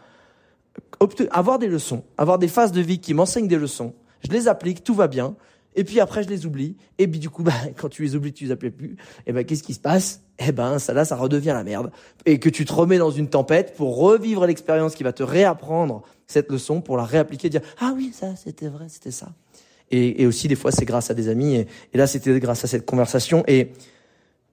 avoir 1.31 1.59
des 1.59 1.69
leçons, 1.69 2.05
avoir 2.17 2.39
des 2.39 2.49
phases 2.49 2.73
de 2.73 2.81
vie 2.81 3.01
qui 3.01 3.15
m'enseignent 3.15 3.49
des 3.49 3.57
leçons. 3.57 3.95
Je 4.23 4.33
les 4.33 4.49
applique, 4.49 4.83
tout 4.83 4.95
va 4.95 5.07
bien. 5.07 5.37
Et 5.79 5.85
puis 5.85 6.01
après, 6.01 6.25
je 6.25 6.29
les 6.29 6.45
oublie. 6.45 6.75
Et 6.99 7.07
puis 7.07 7.21
du 7.21 7.31
coup, 7.31 7.45
bah, 7.45 7.53
quand 7.77 7.89
tu 7.89 8.03
les 8.03 8.17
oublies, 8.17 8.33
tu 8.33 8.45
les 8.45 8.51
appelles 8.51 8.73
plus. 8.73 8.97
Et 9.29 9.33
ben, 9.33 9.45
qu'est-ce 9.45 9.63
qui 9.63 9.75
se 9.75 9.79
passe? 9.79 10.23
Eh 10.41 10.51
ben, 10.51 10.81
ça 10.81 10.93
là, 10.93 11.05
ça 11.05 11.15
redevient 11.15 11.55
la 11.55 11.63
merde. 11.63 11.93
Et 12.27 12.41
que 12.41 12.49
tu 12.49 12.65
te 12.65 12.73
remets 12.73 12.99
dans 12.99 13.13
une 13.13 13.29
tempête 13.29 13.75
pour 13.77 13.97
revivre 13.97 14.45
l'expérience 14.45 14.97
qui 14.97 15.05
va 15.05 15.13
te 15.13 15.23
réapprendre 15.23 16.03
cette 16.27 16.51
leçon, 16.51 16.81
pour 16.81 16.97
la 16.97 17.05
réappliquer, 17.05 17.49
dire 17.49 17.61
ah 17.79 17.93
oui, 17.95 18.11
ça, 18.13 18.35
c'était 18.35 18.67
vrai, 18.67 18.87
c'était 18.89 19.13
ça. 19.13 19.29
Et, 19.93 20.21
et, 20.21 20.27
aussi 20.27 20.49
des 20.49 20.57
fois, 20.57 20.73
c'est 20.73 20.85
grâce 20.85 21.13
à 21.13 21.15
des 21.15 21.29
amis. 21.29 21.55
Et, 21.55 21.69
et 21.95 21.97
là, 21.97 22.09
c'était 22.09 22.41
grâce 22.41 22.65
à 22.65 22.67
cette 22.67 22.85
conversation. 22.85 23.45
Et 23.47 23.71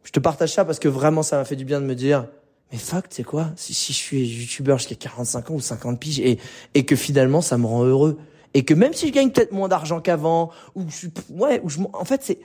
je 0.04 0.12
te 0.12 0.20
partage 0.20 0.54
ça 0.54 0.64
parce 0.64 0.78
que 0.78 0.88
vraiment, 0.88 1.24
ça 1.24 1.38
m'a 1.38 1.46
fait 1.46 1.56
du 1.56 1.66
bien 1.66 1.82
de 1.82 1.88
me 1.88 1.96
dire 1.96 2.28
mais 2.72 2.78
fuck, 2.78 3.10
tu 3.10 3.16
sais 3.16 3.24
quoi? 3.24 3.52
Si, 3.56 3.74
si 3.74 3.94
je 3.94 3.98
suis 3.98 4.28
youtubeur 4.28 4.78
jusqu'à 4.78 4.96
45 4.96 5.50
ans 5.50 5.54
ou 5.56 5.60
50 5.60 6.00
piges 6.00 6.20
et, 6.20 6.38
et 6.76 6.86
que 6.86 6.96
finalement 6.96 7.42
ça 7.42 7.58
me 7.58 7.66
rend 7.66 7.84
heureux 7.84 8.18
et 8.56 8.64
que 8.64 8.74
même 8.74 8.94
si 8.94 9.08
je 9.08 9.12
gagne 9.12 9.30
peut-être 9.30 9.52
moins 9.52 9.68
d'argent 9.68 10.00
qu'avant 10.00 10.50
ou 10.74 10.86
je, 10.90 11.08
ouais 11.30 11.62
ou 11.64 11.70
je 11.70 11.80
en 11.94 12.06
fait 12.06 12.24
c'est 12.24 12.40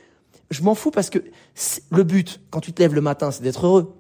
je 0.51 0.63
m'en 0.63 0.75
fous 0.75 0.91
parce 0.91 1.09
que 1.09 1.21
le 1.91 2.03
but 2.03 2.41
quand 2.51 2.61
tu 2.61 2.73
te 2.73 2.83
lèves 2.83 2.95
le 2.95 3.01
matin 3.01 3.31
c'est 3.31 3.43
d'être 3.43 3.65
heureux. 3.65 3.95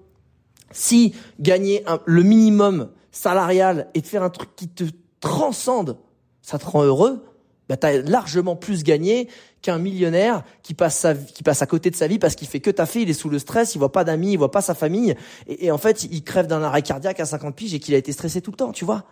Si 0.72 1.14
gagner 1.38 1.84
le 2.04 2.22
minimum 2.22 2.90
salarial 3.12 3.88
et 3.94 4.00
de 4.00 4.06
faire 4.06 4.22
un 4.22 4.30
truc 4.30 4.54
qui 4.54 4.68
te 4.68 4.84
transcende, 5.20 5.96
ça 6.42 6.58
te 6.58 6.66
rend 6.66 6.82
heureux, 6.84 7.24
bah, 7.68 7.76
tu 7.76 7.86
as 7.86 8.02
largement 8.02 8.56
plus 8.56 8.84
gagné 8.84 9.28
qu'un 9.62 9.78
millionnaire 9.78 10.44
qui 10.62 10.74
passe, 10.74 10.96
sa, 10.96 11.14
qui 11.14 11.42
passe 11.42 11.62
à 11.62 11.66
côté 11.66 11.90
de 11.90 11.96
sa 11.96 12.06
vie 12.06 12.18
parce 12.18 12.36
qu'il 12.36 12.46
fait 12.46 12.60
que 12.60 12.70
taffer, 12.70 13.02
il 13.02 13.10
est 13.10 13.14
sous 13.14 13.28
le 13.28 13.40
stress, 13.40 13.74
il 13.74 13.78
voit 13.78 13.92
pas 13.92 14.04
d'amis, 14.04 14.32
il 14.32 14.38
voit 14.38 14.50
pas 14.52 14.62
sa 14.62 14.74
famille, 14.74 15.14
et, 15.48 15.70
en 15.70 15.78
fait, 15.78 16.04
il 16.04 16.22
crève 16.22 16.46
d'un 16.46 16.62
arrêt 16.62 16.82
cardiaque 16.82 17.20
à 17.20 17.26
50 17.26 17.54
piges 17.54 17.74
et 17.74 17.80
qu'il 17.80 17.94
a 17.94 17.98
été 17.98 18.12
stressé 18.12 18.40
tout 18.40 18.52
le 18.52 18.56
temps, 18.56 18.72
tu 18.72 18.84
vois. 18.84 19.04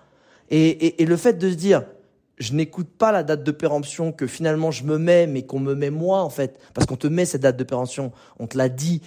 Et, 0.51 0.69
et, 0.69 1.03
et 1.03 1.07
le 1.07 1.17
fait 1.17 1.35
de 1.35 1.51
se 1.51 1.55
dire, 1.55 1.85
je 2.39 2.53
n'écoute 2.53 2.89
pas 2.89 3.13
la 3.13 3.23
date 3.23 3.43
de 3.43 3.51
péremption 3.51 4.13
que 4.13 4.27
finalement 4.27 4.71
je 4.71 4.85
me 4.85 4.99
mets, 4.99 5.27
mais 5.27 5.43
qu'on 5.43 5.61
me 5.61 5.75
met 5.75 5.91
moi 5.91 6.23
en 6.23 6.31
fait, 6.31 6.59
parce 6.75 6.87
qu'on 6.87 6.97
te 6.97 7.07
met 7.07 7.25
cette 7.25 7.43
date 7.43 7.57
de 7.57 7.65
péremption, 7.65 8.13
on 8.39 8.47
te 8.47 8.57
l'a 8.57 8.69
dit, 8.69 9.03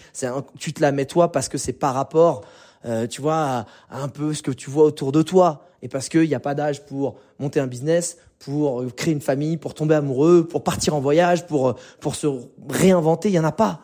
tu 0.60 0.74
te 0.74 0.82
la 0.82 0.92
mets 0.92 1.06
toi 1.06 1.32
parce 1.32 1.50
que 1.50 1.58
c'est 1.58 1.74
par 1.74 1.94
rapport, 1.94 2.44
euh, 2.86 3.08
tu 3.08 3.22
vois, 3.22 3.36
à, 3.36 3.66
un 3.92 4.08
peu 4.08 4.34
ce 4.34 4.42
que 4.42 4.52
tu 4.52 4.70
vois 4.70 4.84
autour 4.84 5.12
de 5.12 5.22
toi, 5.22 5.66
et 5.82 5.88
parce 5.88 6.10
qu'il 6.10 6.28
n'y 6.28 6.36
a 6.36 6.40
pas 6.40 6.56
d'âge 6.56 6.86
pour 6.86 7.16
monter 7.40 7.60
un 7.60 7.68
business, 7.68 8.18
pour 8.40 8.84
créer 8.96 9.14
une 9.14 9.22
famille, 9.22 9.58
pour 9.58 9.74
tomber 9.74 9.96
amoureux, 9.96 10.48
pour 10.48 10.64
partir 10.64 10.96
en 10.96 11.00
voyage, 11.00 11.46
pour 11.48 11.76
pour 12.00 12.16
se 12.16 12.28
réinventer, 12.70 13.30
il 13.30 13.36
y 13.36 13.40
en 13.40 13.44
a 13.44 13.52
pas. 13.52 13.82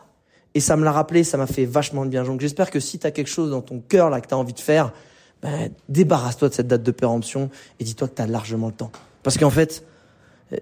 Et 0.54 0.60
ça 0.60 0.76
me 0.76 0.84
l'a 0.84 0.92
rappelé, 0.92 1.24
ça 1.24 1.36
m'a 1.36 1.46
fait 1.46 1.64
vachement 1.64 2.04
de 2.04 2.10
bien. 2.10 2.24
Donc 2.24 2.40
j'espère 2.40 2.70
que 2.70 2.80
si 2.80 2.98
tu 2.98 3.06
as 3.06 3.10
quelque 3.10 3.28
chose 3.28 3.50
dans 3.50 3.62
ton 3.62 3.80
cœur 3.80 4.10
là 4.10 4.20
que 4.20 4.28
tu 4.28 4.34
as 4.34 4.38
envie 4.38 4.54
de 4.54 4.60
faire, 4.60 4.92
ben, 5.42 5.70
débarrasse-toi 5.88 6.48
de 6.48 6.54
cette 6.54 6.66
date 6.66 6.82
de 6.82 6.90
péremption 6.90 7.50
et 7.78 7.84
dis-toi 7.84 8.08
que 8.08 8.14
tu 8.14 8.22
as 8.22 8.26
largement 8.26 8.66
le 8.66 8.72
temps. 8.72 8.90
Parce 9.28 9.36
qu'en 9.36 9.50
fait, 9.50 9.84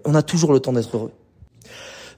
on 0.04 0.16
a 0.16 0.23
toujours 0.23 0.52
le 0.52 0.58
temps 0.58 0.73
d'être 0.73 0.96
heureux. 0.96 1.12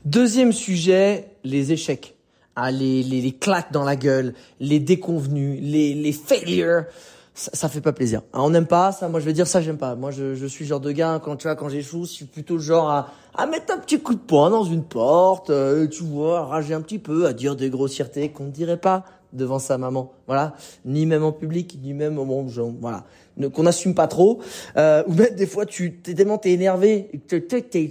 Deuxième 0.07 0.55
sujet, 0.55 1.29
les 1.45 1.73
échecs. 1.73 2.17
Ah, 2.57 2.71
les, 2.71 3.03
les, 3.03 3.21
les 3.21 3.33
claques 3.33 3.71
dans 3.71 3.85
la 3.85 3.97
gueule, 3.97 4.33
les 4.59 4.81
déconvenus, 4.81 5.61
les, 5.63 5.93
les 5.93 6.13
failures. 6.13 6.85
Ça, 7.35 7.51
ça 7.53 7.69
fait 7.69 7.83
pas 7.83 7.93
plaisir. 7.93 8.23
Ah, 8.33 8.43
on 8.43 8.49
n'aime 8.49 8.67
pas 8.67 8.93
ça. 8.93 9.11
Moi, 9.11 9.21
je 9.21 9.27
vais 9.27 9.35
dire 9.35 9.47
ça, 9.47 9.61
j'aime 9.61 9.77
pas. 9.77 9.95
Moi, 9.95 10.11
je, 10.11 10.35
je 10.35 10.47
suis 10.47 10.65
genre 10.65 10.81
de 10.81 10.91
gars 10.91 11.21
quand 11.23 11.37
tu 11.37 11.49
vois 11.49 11.55
quand 11.55 11.69
j'échoue, 11.69 12.07
je 12.07 12.13
suis 12.13 12.25
plutôt 12.25 12.59
genre 12.59 12.89
à, 12.89 13.13
à 13.35 13.45
mettre 13.45 13.75
un 13.75 13.79
petit 13.79 14.01
coup 14.01 14.15
de 14.15 14.21
poing 14.21 14.49
dans 14.49 14.65
une 14.65 14.85
porte, 14.85 15.51
euh, 15.51 15.87
tu 15.87 16.03
vois, 16.03 16.39
à 16.39 16.45
rager 16.47 16.73
un 16.73 16.81
petit 16.81 16.99
peu, 16.99 17.27
à 17.27 17.35
dire 17.35 17.57
des 17.57 17.69
grossièretés 17.69 18.31
qu'on 18.31 18.45
ne 18.45 18.53
dirait 18.53 18.79
pas 18.79 19.05
devant 19.33 19.59
sa 19.59 19.79
maman, 19.79 20.13
voilà, 20.27 20.55
ni 20.85 21.07
même 21.07 21.23
en 21.23 21.33
public, 21.33 21.79
ni 21.83 21.95
même 21.95 22.19
au 22.19 22.25
moment 22.25 22.49
genre, 22.49 22.73
voilà, 22.81 23.05
qu'on 23.53 23.63
n'assume 23.63 23.95
pas 23.95 24.07
trop, 24.07 24.41
euh, 24.77 25.03
ou 25.07 25.15
même 25.15 25.35
des 25.35 25.47
fois 25.47 25.67
tu 25.67 25.95
t'es 25.95 26.15
tellement 26.15 26.39
t'es 26.39 26.53
énervé, 26.53 27.11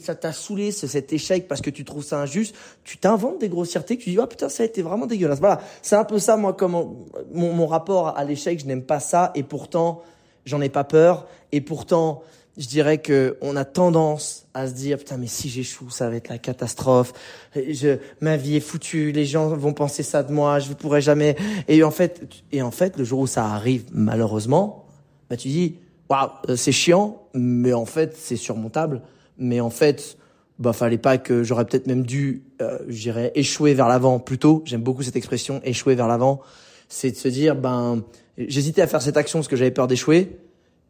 ça 0.02 0.16
t'a 0.16 0.34
saoulé 0.34 0.72
cet 0.72 1.14
échec 1.14 1.48
parce 1.48 1.62
que 1.62 1.70
tu 1.70 1.86
trouves 1.86 2.04
ça 2.04 2.20
injuste, 2.20 2.56
tu 2.84 2.98
t'inventes 2.98 3.40
des 3.40 3.50
grossièretés, 3.50 3.98
que 3.98 4.04
tu 4.04 4.10
dis 4.10 4.18
ah 4.20 4.28
putain 4.28 4.50
ça 4.50 4.64
a 4.64 4.66
été 4.66 4.82
vraiment 4.82 5.06
dégueulasse, 5.06 5.40
voilà, 5.40 5.62
c'est 5.82 5.96
un 5.96 6.06
peu 6.06 6.20
ça 6.20 6.38
moi 6.38 6.54
comme 6.54 6.72
mon, 6.72 7.54
mon 7.54 7.68
rapport 7.68 8.18
à 8.18 8.24
l'échec, 8.24 8.60
je 8.60 8.66
n'aime 8.66 8.84
pas 8.84 9.00
ça 9.00 9.32
et 9.36 9.44
pourtant 9.44 10.02
j'en 10.48 10.62
ai 10.62 10.70
pas 10.70 10.84
peur. 10.84 11.28
Et 11.52 11.62
pourtant 11.62 12.24
je 12.58 12.68
dirais 12.68 12.98
que 12.98 13.38
on 13.42 13.56
a 13.56 13.66
tendance 13.66 14.48
à 14.54 14.68
se 14.68 14.74
dire 14.74 14.98
putain 14.98 15.18
mais 15.18 15.28
si 15.28 15.48
j'échoue 15.48 15.90
ça 15.90 16.10
va 16.10 16.16
être 16.16 16.30
la 16.30 16.40
catastrophe. 16.40 17.14
Je 17.56 17.98
ma 18.20 18.36
vie 18.36 18.56
est 18.56 18.62
foutue 18.62 19.12
les 19.12 19.26
gens 19.26 19.50
vont 19.50 19.74
penser 19.74 20.04
ça 20.04 20.24
de 20.24 20.34
moi 20.34 20.60
je 20.60 20.70
ne 20.70 20.74
pourrai 20.74 21.02
jamais. 21.02 21.36
Et 21.68 21.84
en 21.84 21.92
fait 21.92 22.28
et 22.52 22.62
en 22.62 22.72
fait 22.72 22.98
le 22.98 23.04
jour 23.04 23.20
où 23.20 23.28
ça 23.28 23.46
arrive 23.46 23.86
malheureusement 23.92 24.86
bah 25.30 25.38
tu 25.38 25.50
dis 25.50 25.76
waouh 26.10 26.30
c'est 26.56 26.72
chiant 26.72 27.22
mais 27.34 27.74
en 27.74 27.86
fait 27.86 28.16
c'est 28.18 28.38
surmontable. 28.38 29.02
Mais 29.38 29.60
en 29.60 29.70
fait 29.70 30.18
bah 30.58 30.74
fallait 30.74 30.98
pas 30.98 31.20
que 31.20 31.44
j'aurais 31.44 31.66
peut-être 31.66 31.86
même 31.86 32.06
dû 32.06 32.44
euh, 32.62 32.80
j'irais 32.88 33.32
échouer 33.36 33.76
vers 33.76 33.88
l'avant 33.88 34.18
plutôt 34.18 34.64
j'aime 34.66 34.82
beaucoup 34.82 35.04
cette 35.04 35.16
expression 35.16 35.62
échouer 35.64 35.94
vers 35.94 36.08
l'avant. 36.08 36.42
C'est 36.90 37.12
de 37.12 37.18
se 37.18 37.28
dire 37.28 37.56
ben 37.56 38.04
j'hésitais 38.36 38.82
à 38.82 38.88
faire 38.88 39.04
cette 39.04 39.18
action 39.18 39.40
parce 39.40 39.48
que 39.48 39.56
j'avais 39.56 39.72
peur 39.72 39.86
d'échouer 39.86 40.40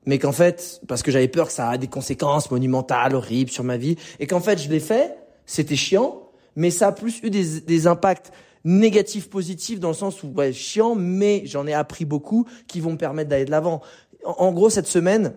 mais 0.07 0.17
qu'en 0.17 0.31
fait, 0.31 0.81
parce 0.87 1.03
que 1.03 1.11
j'avais 1.11 1.27
peur 1.27 1.47
que 1.47 1.53
ça 1.53 1.75
ait 1.75 1.77
des 1.77 1.87
conséquences 1.87 2.49
monumentales, 2.49 3.13
horribles 3.13 3.51
sur 3.51 3.63
ma 3.63 3.77
vie, 3.77 3.97
et 4.19 4.25
qu'en 4.25 4.39
fait 4.39 4.57
je 4.57 4.69
l'ai 4.69 4.79
fait, 4.79 5.15
c'était 5.45 5.75
chiant, 5.75 6.23
mais 6.55 6.71
ça 6.71 6.87
a 6.87 6.91
plus 6.91 7.19
eu 7.21 7.29
des, 7.29 7.59
des 7.61 7.85
impacts 7.85 8.31
négatifs, 8.63 9.29
positifs, 9.29 9.79
dans 9.79 9.89
le 9.89 9.93
sens 9.93 10.23
où, 10.23 10.27
ouais, 10.29 10.51
chiant, 10.51 10.95
mais 10.95 11.43
j'en 11.45 11.67
ai 11.67 11.73
appris 11.73 12.05
beaucoup 12.05 12.47
qui 12.67 12.79
vont 12.79 12.93
me 12.93 12.97
permettre 12.97 13.29
d'aller 13.29 13.45
de 13.45 13.51
l'avant. 13.51 13.81
en, 14.23 14.51
gros, 14.51 14.69
cette 14.69 14.87
semaine, 14.87 15.33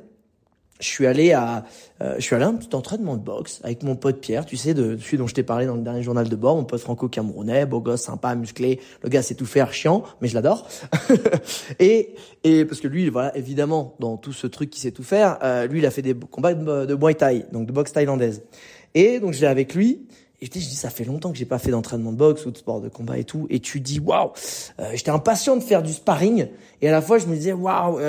je 0.80 0.86
suis 0.86 1.06
allé 1.06 1.32
à, 1.32 1.64
euh, 2.02 2.14
je 2.16 2.22
suis 2.22 2.34
allé 2.34 2.44
à 2.44 2.48
un 2.48 2.54
petit 2.54 2.74
entraînement 2.74 3.16
de 3.16 3.22
boxe 3.22 3.60
avec 3.62 3.82
mon 3.82 3.94
pote 3.94 4.20
Pierre, 4.20 4.46
tu 4.46 4.56
sais, 4.56 4.74
de 4.74 4.96
celui 4.96 5.18
dont 5.18 5.26
je 5.26 5.34
t'ai 5.34 5.42
parlé 5.42 5.66
dans 5.66 5.76
le 5.76 5.82
dernier 5.82 6.02
journal 6.02 6.28
de 6.28 6.36
bord, 6.36 6.56
mon 6.56 6.64
pote 6.64 6.80
franco-camerounais, 6.80 7.66
beau 7.66 7.80
gosse, 7.80 8.02
sympa, 8.02 8.34
musclé, 8.34 8.80
le 9.02 9.08
gars 9.08 9.22
sait 9.22 9.34
tout 9.34 9.46
faire, 9.46 9.72
chiant, 9.72 10.02
mais 10.20 10.28
je 10.28 10.34
l'adore. 10.34 10.66
et 11.78 12.14
et 12.42 12.64
parce 12.64 12.80
que 12.80 12.88
lui, 12.88 13.08
voilà, 13.10 13.36
évidemment, 13.36 13.94
dans 14.00 14.16
tout 14.16 14.32
ce 14.32 14.46
truc 14.46 14.70
qui 14.70 14.80
sait 14.80 14.92
tout 14.92 15.02
faire, 15.02 15.38
euh, 15.42 15.66
lui, 15.66 15.80
il 15.80 15.86
a 15.86 15.90
fait 15.90 16.02
des 16.02 16.14
combats 16.14 16.54
de, 16.54 16.86
de 16.86 16.94
Muay 16.94 17.14
Thai, 17.14 17.44
donc 17.52 17.66
de 17.66 17.72
boxe 17.72 17.92
thaïlandaise. 17.92 18.42
Et 18.94 19.20
donc 19.20 19.34
je 19.34 19.44
avec 19.44 19.74
lui. 19.74 20.06
Et 20.42 20.46
je 20.46 20.50
dis, 20.50 20.60
je 20.62 20.70
dis, 20.70 20.74
ça 20.74 20.88
fait 20.88 21.04
longtemps 21.04 21.32
que 21.32 21.36
j'ai 21.36 21.44
pas 21.44 21.58
fait 21.58 21.70
d'entraînement 21.70 22.12
de 22.12 22.16
boxe 22.16 22.46
ou 22.46 22.50
de 22.50 22.56
sport 22.56 22.80
de 22.80 22.88
combat 22.88 23.18
et 23.18 23.24
tout. 23.24 23.46
Et 23.50 23.60
tu 23.60 23.78
dis, 23.78 24.00
waouh, 24.00 24.30
euh, 24.78 24.90
j'étais 24.94 25.10
impatient 25.10 25.54
de 25.54 25.62
faire 25.62 25.82
du 25.82 25.92
sparring. 25.92 26.48
Et 26.80 26.88
à 26.88 26.92
la 26.92 27.02
fois, 27.02 27.18
je 27.18 27.26
me 27.26 27.34
disais, 27.34 27.52
waouh, 27.52 28.00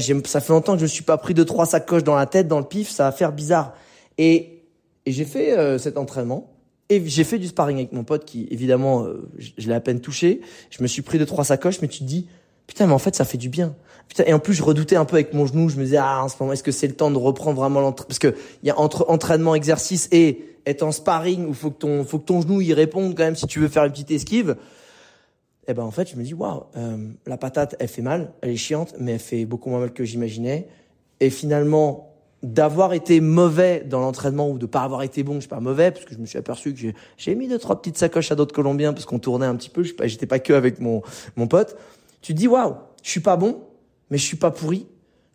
ça 0.00 0.40
fait 0.40 0.52
longtemps 0.52 0.72
que 0.72 0.78
je 0.78 0.84
me 0.84 0.88
suis 0.88 1.04
pas 1.04 1.16
pris 1.16 1.34
deux 1.34 1.44
trois 1.44 1.66
sacoches 1.66 2.04
dans 2.04 2.14
la 2.14 2.26
tête, 2.26 2.48
dans 2.48 2.58
le 2.58 2.64
pif, 2.64 2.90
ça 2.90 3.04
va 3.04 3.12
faire 3.12 3.32
bizarre. 3.32 3.74
Et, 4.18 4.62
et 5.06 5.12
j'ai 5.12 5.24
fait 5.24 5.56
euh, 5.58 5.78
cet 5.78 5.98
entraînement 5.98 6.50
et 6.88 7.02
j'ai 7.06 7.24
fait 7.24 7.38
du 7.38 7.46
sparring 7.46 7.78
avec 7.78 7.92
mon 7.92 8.04
pote 8.04 8.24
qui 8.24 8.46
évidemment 8.50 9.04
euh, 9.04 9.28
je, 9.38 9.68
l'ai 9.68 9.74
à 9.74 9.80
peine 9.80 10.00
touché. 10.00 10.40
Je 10.70 10.82
me 10.82 10.86
suis 10.86 11.02
pris 11.02 11.18
deux 11.18 11.26
trois 11.26 11.44
sacoches, 11.44 11.80
mais 11.82 11.88
tu 11.88 12.00
te 12.00 12.04
dis 12.04 12.28
putain 12.66 12.86
mais 12.86 12.92
en 12.92 12.98
fait 12.98 13.14
ça 13.14 13.24
fait 13.24 13.38
du 13.38 13.48
bien. 13.48 13.74
Putain 14.08 14.24
et 14.26 14.32
en 14.32 14.38
plus 14.38 14.54
je 14.54 14.62
redoutais 14.62 14.96
un 14.96 15.04
peu 15.04 15.16
avec 15.16 15.32
mon 15.32 15.46
genou, 15.46 15.68
je 15.68 15.76
me 15.76 15.84
disais 15.84 15.96
ah 15.96 16.22
en 16.24 16.28
ce 16.28 16.36
moment 16.38 16.52
est-ce 16.52 16.62
que 16.62 16.72
c'est 16.72 16.86
le 16.86 16.94
temps 16.94 17.10
de 17.10 17.18
reprendre 17.18 17.58
vraiment 17.58 17.80
l'entraînement 17.80 18.08
parce 18.08 18.18
que 18.18 18.34
il 18.62 18.66
y 18.66 18.70
a 18.70 18.78
entre 18.78 19.06
entraînement 19.08 19.54
exercice 19.54 20.08
et 20.12 20.56
être 20.66 20.82
en 20.82 20.92
sparring 20.92 21.46
où 21.46 21.54
faut 21.54 21.70
que 21.70 21.78
ton 21.78 22.04
faut 22.04 22.18
que 22.18 22.26
ton 22.26 22.42
genou 22.42 22.60
y 22.60 22.74
réponde 22.74 23.14
quand 23.16 23.24
même 23.24 23.36
si 23.36 23.46
tu 23.46 23.60
veux 23.60 23.68
faire 23.68 23.84
une 23.84 23.92
petite 23.92 24.10
esquive 24.10 24.56
eh 25.66 25.74
ben 25.74 25.82
en 25.82 25.90
fait 25.90 26.10
je 26.10 26.16
me 26.16 26.22
dis 26.22 26.34
waouh 26.34 26.64
euh, 26.76 27.08
la 27.26 27.36
patate 27.36 27.76
elle 27.78 27.88
fait 27.88 28.02
mal 28.02 28.32
elle 28.42 28.50
est 28.50 28.56
chiante 28.56 28.94
mais 28.98 29.12
elle 29.12 29.18
fait 29.18 29.44
beaucoup 29.44 29.70
moins 29.70 29.80
mal 29.80 29.92
que 29.92 30.04
j'imaginais. 30.04 30.68
Et 31.20 31.30
finalement 31.30 32.10
d'avoir 32.42 32.92
été 32.92 33.20
mauvais 33.20 33.82
dans 33.88 34.00
l'entraînement 34.00 34.50
ou 34.50 34.58
de 34.58 34.66
pas 34.66 34.82
avoir 34.82 35.02
été 35.02 35.22
bon 35.22 35.34
je 35.36 35.40
suis 35.40 35.48
pas 35.48 35.60
mauvais 35.60 35.90
parce 35.90 36.04
que 36.04 36.14
je 36.14 36.18
me 36.18 36.26
suis 36.26 36.38
aperçu 36.38 36.74
que 36.74 36.80
j'ai 37.16 37.34
mis 37.34 37.48
deux 37.48 37.58
trois 37.58 37.80
petites 37.80 37.96
sacoches 37.96 38.30
à 38.30 38.34
d'autres 38.34 38.54
colombiens 38.54 38.92
parce 38.92 39.06
qu'on 39.06 39.18
tournait 39.18 39.46
un 39.46 39.56
petit 39.56 39.70
peu 39.70 39.82
je 39.82 39.94
j'étais 40.04 40.26
pas 40.26 40.38
que 40.38 40.52
avec 40.52 40.80
mon 40.80 41.02
mon 41.36 41.46
pote. 41.46 41.76
Tu 42.20 42.34
te 42.34 42.38
dis 42.38 42.48
waouh 42.48 42.74
je 43.02 43.10
suis 43.10 43.20
pas 43.20 43.36
bon 43.36 43.62
mais 44.10 44.18
je 44.18 44.24
suis 44.24 44.36
pas 44.36 44.50
pourri. 44.50 44.86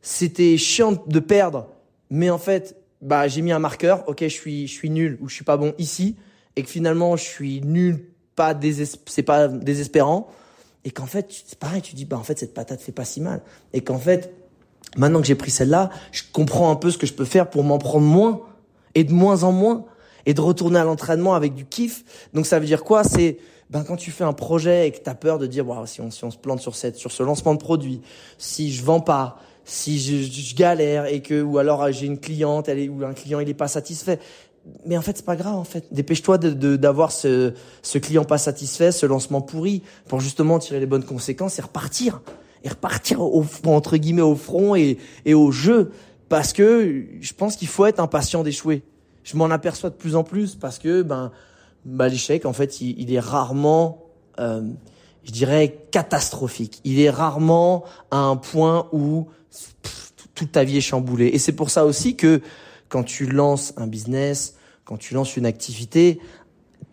C'était 0.01 0.57
chiant 0.57 1.03
de 1.07 1.19
perdre 1.19 1.67
mais 2.09 2.29
en 2.29 2.37
fait 2.37 2.75
bah 3.01 3.27
j'ai 3.27 3.41
mis 3.41 3.51
un 3.51 3.59
marqueur. 3.59 4.03
Ok 4.07 4.21
je 4.21 4.27
suis 4.27 4.67
je 4.67 4.73
suis 4.73 4.91
nul 4.91 5.17
ou 5.21 5.29
je 5.29 5.33
suis 5.33 5.45
pas 5.45 5.57
bon 5.57 5.73
ici. 5.79 6.15
Et 6.55 6.63
que 6.63 6.69
finalement 6.69 7.15
je 7.15 7.23
suis 7.23 7.61
nul 7.61 8.05
c'est 9.05 9.23
pas 9.23 9.47
désespérant. 9.47 10.27
Et 10.85 10.91
qu'en 10.91 11.05
fait 11.05 11.27
c'est 11.45 11.59
pareil 11.59 11.81
tu 11.81 11.95
dis 11.95 12.05
bah 12.05 12.17
en 12.17 12.23
fait 12.23 12.39
cette 12.39 12.53
patate 12.53 12.81
fait 12.81 12.91
pas 12.91 13.05
si 13.05 13.21
mal. 13.21 13.41
Et 13.73 13.81
qu'en 13.81 13.99
fait 13.99 14.33
maintenant 14.97 15.21
que 15.21 15.27
j'ai 15.27 15.35
pris 15.35 15.51
celle-là 15.51 15.89
je 16.11 16.23
comprends 16.31 16.71
un 16.71 16.75
peu 16.75 16.91
ce 16.91 16.97
que 16.97 17.05
je 17.05 17.13
peux 17.13 17.25
faire 17.25 17.49
pour 17.49 17.63
m'en 17.63 17.77
prendre 17.77 18.05
moins 18.05 18.41
et 18.95 19.03
de 19.03 19.13
moins 19.13 19.43
en 19.43 19.51
moins 19.51 19.85
et 20.25 20.33
de 20.33 20.41
retourner 20.41 20.79
à 20.79 20.83
l'entraînement 20.83 21.33
avec 21.35 21.53
du 21.53 21.65
kiff. 21.65 22.03
Donc 22.33 22.45
ça 22.45 22.59
veut 22.59 22.65
dire 22.65 22.83
quoi? 22.83 23.03
C'est 23.03 23.37
ben 23.69 23.83
quand 23.83 23.97
tu 23.97 24.11
fais 24.11 24.23
un 24.23 24.33
projet 24.33 24.87
et 24.87 24.91
que 24.91 25.03
tu 25.03 25.09
as 25.09 25.15
peur 25.15 25.37
de 25.37 25.47
dire 25.47 25.67
wow, 25.67 25.85
si 25.85 26.01
on 26.01 26.09
si 26.11 26.23
on 26.23 26.31
se 26.31 26.37
plante 26.37 26.59
sur 26.59 26.75
cette 26.75 26.95
sur 26.95 27.11
ce 27.11 27.23
lancement 27.23 27.53
de 27.53 27.59
produit 27.59 28.01
si 28.37 28.71
je 28.71 28.83
vends 28.83 29.01
pas 29.01 29.37
si 29.63 29.99
je, 29.99 30.23
je 30.23 30.55
galère 30.55 31.05
et 31.05 31.21
que 31.21 31.41
ou 31.41 31.59
alors 31.59 31.91
j'ai 31.91 32.07
une 32.07 32.19
cliente 32.19 32.67
elle 32.67 32.79
est, 32.79 32.89
ou 32.89 33.03
un 33.03 33.13
client 33.13 33.39
il 33.39 33.49
est 33.49 33.53
pas 33.53 33.67
satisfait 33.67 34.19
mais 34.85 34.97
en 34.97 35.01
fait 35.01 35.17
c'est 35.17 35.25
pas 35.25 35.35
grave 35.35 35.55
en 35.55 35.63
fait. 35.63 35.85
Dépêche-toi 35.91 36.37
de 36.37 36.75
d'avoir 36.75 37.11
ce 37.11 37.53
ce 37.81 37.97
client 37.97 38.23
pas 38.23 38.37
satisfait 38.37 38.91
ce 38.91 39.05
lancement 39.05 39.41
pourri 39.41 39.83
pour 40.07 40.19
justement 40.19 40.59
tirer 40.59 40.79
les 40.79 40.85
bonnes 40.85 41.05
conséquences 41.05 41.59
et 41.59 41.61
repartir. 41.61 42.21
Et 42.63 42.69
repartir 42.69 43.21
au 43.21 43.45
entre 43.65 43.97
guillemets 43.97 44.21
au 44.21 44.35
front 44.35 44.75
et 44.75 44.97
et 45.25 45.33
au 45.33 45.51
jeu. 45.51 45.91
Parce 46.27 46.53
que 46.53 47.05
je 47.21 47.33
pense 47.33 47.55
qu'il 47.55 47.67
faut 47.67 47.85
être 47.85 47.99
impatient 47.99 48.43
d'échouer. 48.43 48.83
Je 49.23 49.37
m'en 49.37 49.45
aperçois 49.45 49.89
de 49.89 49.95
plus 49.95 50.15
en 50.15 50.23
plus 50.23 50.55
parce 50.55 50.79
que 50.79 51.01
ben 51.01 51.31
bah, 51.85 52.07
l'échec 52.09 52.45
en 52.45 52.53
fait 52.53 52.81
il, 52.81 52.99
il 52.99 53.13
est 53.13 53.19
rarement 53.19 54.03
euh, 54.39 54.61
je 55.23 55.31
dirais 55.31 55.77
catastrophique. 55.91 56.81
Il 56.85 56.99
est 56.99 57.09
rarement 57.09 57.83
à 58.09 58.17
un 58.17 58.35
point 58.35 58.87
où 58.91 59.27
toute 60.33 60.51
ta 60.53 60.63
vie 60.63 60.77
est 60.77 60.81
chamboulée. 60.81 61.27
Et 61.27 61.39
c'est 61.39 61.51
pour 61.51 61.69
ça 61.69 61.85
aussi 61.85 62.15
que 62.15 62.41
quand 62.87 63.03
tu 63.03 63.25
lances 63.27 63.73
un 63.77 63.87
business, 63.87 64.55
quand 64.89 64.97
tu 64.97 65.13
lances 65.13 65.37
une 65.37 65.45
activité, 65.45 66.19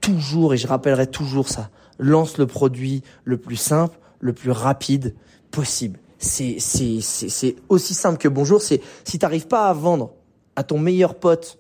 toujours, 0.03 0.53
et 0.53 0.59
je 0.59 0.67
rappellerai 0.67 1.07
toujours 1.07 1.49
ça, 1.49 1.71
lance 1.99 2.37
le 2.37 2.47
produit 2.47 3.03
le 3.25 3.39
plus 3.39 3.57
simple, 3.57 3.99
le 4.21 4.35
plus 4.35 4.51
rapide 4.51 5.15
possible. 5.51 5.99
C'est, 6.19 6.57
c'est, 6.59 7.01
c'est, 7.01 7.31
c'est 7.31 7.57
aussi 7.71 7.95
simple 7.95 8.19
que 8.19 8.29
bonjour. 8.29 8.61
C'est 8.61 8.83
si 9.05 9.19
t'arrives 9.19 9.47
pas 9.47 9.71
à 9.71 9.73
vendre 9.73 10.13
à 10.57 10.63
ton 10.63 10.79
meilleur 10.79 11.15
pote 11.15 11.59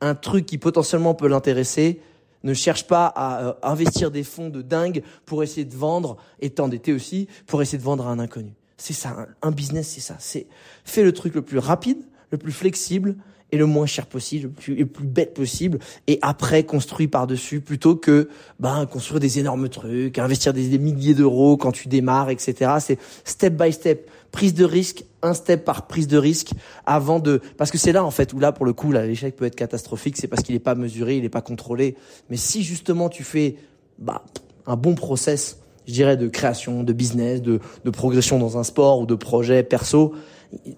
un 0.00 0.16
truc 0.16 0.46
qui 0.46 0.58
potentiellement 0.58 1.14
peut 1.14 1.28
l'intéresser, 1.28 2.00
ne 2.42 2.54
cherche 2.54 2.88
pas 2.88 3.06
à 3.06 3.44
euh, 3.44 3.52
investir 3.62 4.10
des 4.10 4.24
fonds 4.24 4.48
de 4.48 4.62
dingue 4.62 5.04
pour 5.26 5.44
essayer 5.44 5.64
de 5.64 5.76
vendre 5.76 6.16
et 6.40 6.50
t'endetter 6.50 6.92
aussi 6.92 7.28
pour 7.46 7.62
essayer 7.62 7.78
de 7.78 7.84
vendre 7.84 8.08
à 8.08 8.10
un 8.10 8.18
inconnu. 8.18 8.52
C'est 8.78 8.94
ça, 8.94 9.28
un 9.42 9.52
business, 9.52 9.90
c'est 9.90 10.00
ça. 10.00 10.16
C'est 10.18 10.48
fais 10.84 11.04
le 11.04 11.12
truc 11.12 11.36
le 11.36 11.42
plus 11.42 11.58
rapide, 11.58 12.02
le 12.32 12.38
plus 12.38 12.50
flexible 12.50 13.14
et 13.52 13.58
le 13.58 13.66
moins 13.66 13.86
cher 13.86 14.06
possible, 14.06 14.44
le 14.44 14.50
plus, 14.50 14.74
le 14.74 14.86
plus 14.86 15.04
bête 15.04 15.34
possible, 15.34 15.78
et 16.06 16.18
après 16.22 16.64
construit 16.64 17.06
par-dessus, 17.06 17.60
plutôt 17.60 17.94
que 17.94 18.30
ben, 18.58 18.86
construire 18.86 19.20
des 19.20 19.38
énormes 19.38 19.68
trucs, 19.68 20.18
investir 20.18 20.54
des, 20.54 20.78
milliers 20.78 21.14
d'euros 21.14 21.58
quand 21.58 21.70
tu 21.70 21.88
démarres, 21.88 22.30
etc. 22.30 22.72
C'est 22.80 22.98
step 23.24 23.54
by 23.54 23.72
step, 23.72 24.10
prise 24.32 24.54
de 24.54 24.64
risque, 24.64 25.04
un 25.20 25.34
step 25.34 25.66
par 25.66 25.86
prise 25.86 26.08
de 26.08 26.16
risque, 26.16 26.52
avant 26.86 27.20
de... 27.20 27.42
Parce 27.58 27.70
que 27.70 27.78
c'est 27.78 27.92
là, 27.92 28.04
en 28.04 28.10
fait, 28.10 28.32
où 28.32 28.40
là, 28.40 28.52
pour 28.52 28.64
le 28.64 28.72
coup, 28.72 28.90
l'échec 28.90 29.36
peut 29.36 29.44
être 29.44 29.54
catastrophique, 29.54 30.16
c'est 30.16 30.28
parce 30.28 30.42
qu'il 30.42 30.54
n'est 30.54 30.60
pas 30.60 30.74
mesuré, 30.74 31.16
il 31.16 31.22
n'est 31.22 31.28
pas 31.28 31.42
contrôlé. 31.42 31.96
Mais 32.30 32.38
si 32.38 32.62
justement 32.62 33.10
tu 33.10 33.22
fais 33.22 33.56
bah, 33.98 34.24
un 34.66 34.76
bon 34.76 34.94
process, 34.94 35.61
je 35.86 35.92
dirais, 35.92 36.16
de 36.16 36.28
création, 36.28 36.82
de 36.82 36.92
business, 36.92 37.42
de, 37.42 37.60
de 37.84 37.90
progression 37.90 38.38
dans 38.38 38.58
un 38.58 38.64
sport 38.64 39.00
ou 39.00 39.06
de 39.06 39.14
projet 39.14 39.62
perso, 39.62 40.14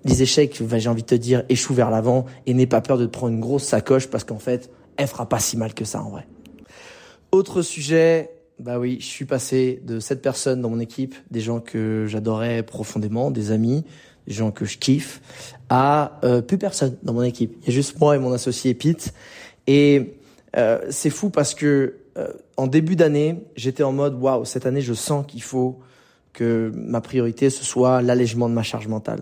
les 0.05 0.23
échecs, 0.23 0.63
j'ai 0.77 0.89
envie 0.89 1.03
de 1.03 1.07
te 1.07 1.15
dire, 1.15 1.45
échoue 1.49 1.75
vers 1.75 1.91
l'avant 1.91 2.27
et 2.47 2.55
n'aie 2.55 2.67
pas 2.67 2.81
peur 2.81 2.99
de 2.99 3.07
te 3.07 3.11
prendre 3.11 3.33
une 3.33 3.41
grosse 3.41 3.65
sacoche 3.65 4.09
parce 4.09 4.25
qu'en 4.25 4.39
fait, 4.39 4.71
elle 4.97 5.09
fera 5.09 5.29
pas 5.29 5.41
si 5.41 5.57
mal 5.57 5.75
que 5.75 5.85
ça 5.85 6.03
en 6.03 6.11
vrai. 6.11 6.27
Autre 7.33 7.63
sujet, 7.63 8.31
bah 8.61 8.79
oui, 8.79 8.99
je 9.01 9.07
suis 9.07 9.25
passé 9.25 9.83
de 9.85 9.99
sept 9.99 10.23
personnes 10.23 10.61
dans 10.61 10.71
mon 10.71 10.79
équipe, 10.79 11.17
des 11.31 11.41
gens 11.41 11.61
que 11.61 12.07
j'adorais 12.07 12.63
profondément, 12.63 13.31
des 13.31 13.51
amis, 13.51 13.85
des 14.29 14.33
gens 14.33 14.53
que 14.53 14.65
je 14.65 14.79
kiffe, 14.79 15.21
à 15.69 16.21
euh, 16.23 16.41
plus 16.41 16.59
personne 16.59 16.97
dans 17.03 17.13
mon 17.13 17.23
équipe. 17.23 17.57
Il 17.63 17.67
y 17.67 17.71
a 17.71 17.75
juste 17.75 17.99
moi 17.99 18.15
et 18.15 18.19
mon 18.19 18.33
associé 18.33 18.75
Pete. 18.75 19.13
Et 19.67 20.15
euh, 20.57 20.79
c'est 20.91 21.11
fou 21.11 21.31
parce 21.31 21.55
que 21.55 21.95
euh, 22.17 22.29
en 22.57 22.67
début 22.67 22.97
d'année, 22.97 23.45
j'étais 23.57 23.83
en 23.83 23.93
mode 23.93 24.15
waouh, 24.15 24.45
cette 24.45 24.67
année, 24.67 24.81
je 24.81 24.95
sens 24.95 25.27
qu'il 25.27 25.43
faut 25.43 25.81
que 26.33 26.73
ma 26.75 27.01
priorité 27.01 27.49
ce 27.49 27.65
soit 27.65 28.03
l'allègement 28.03 28.49
de 28.49 28.55
ma 28.55 28.65
charge 28.65 28.89
mentale 28.89 29.21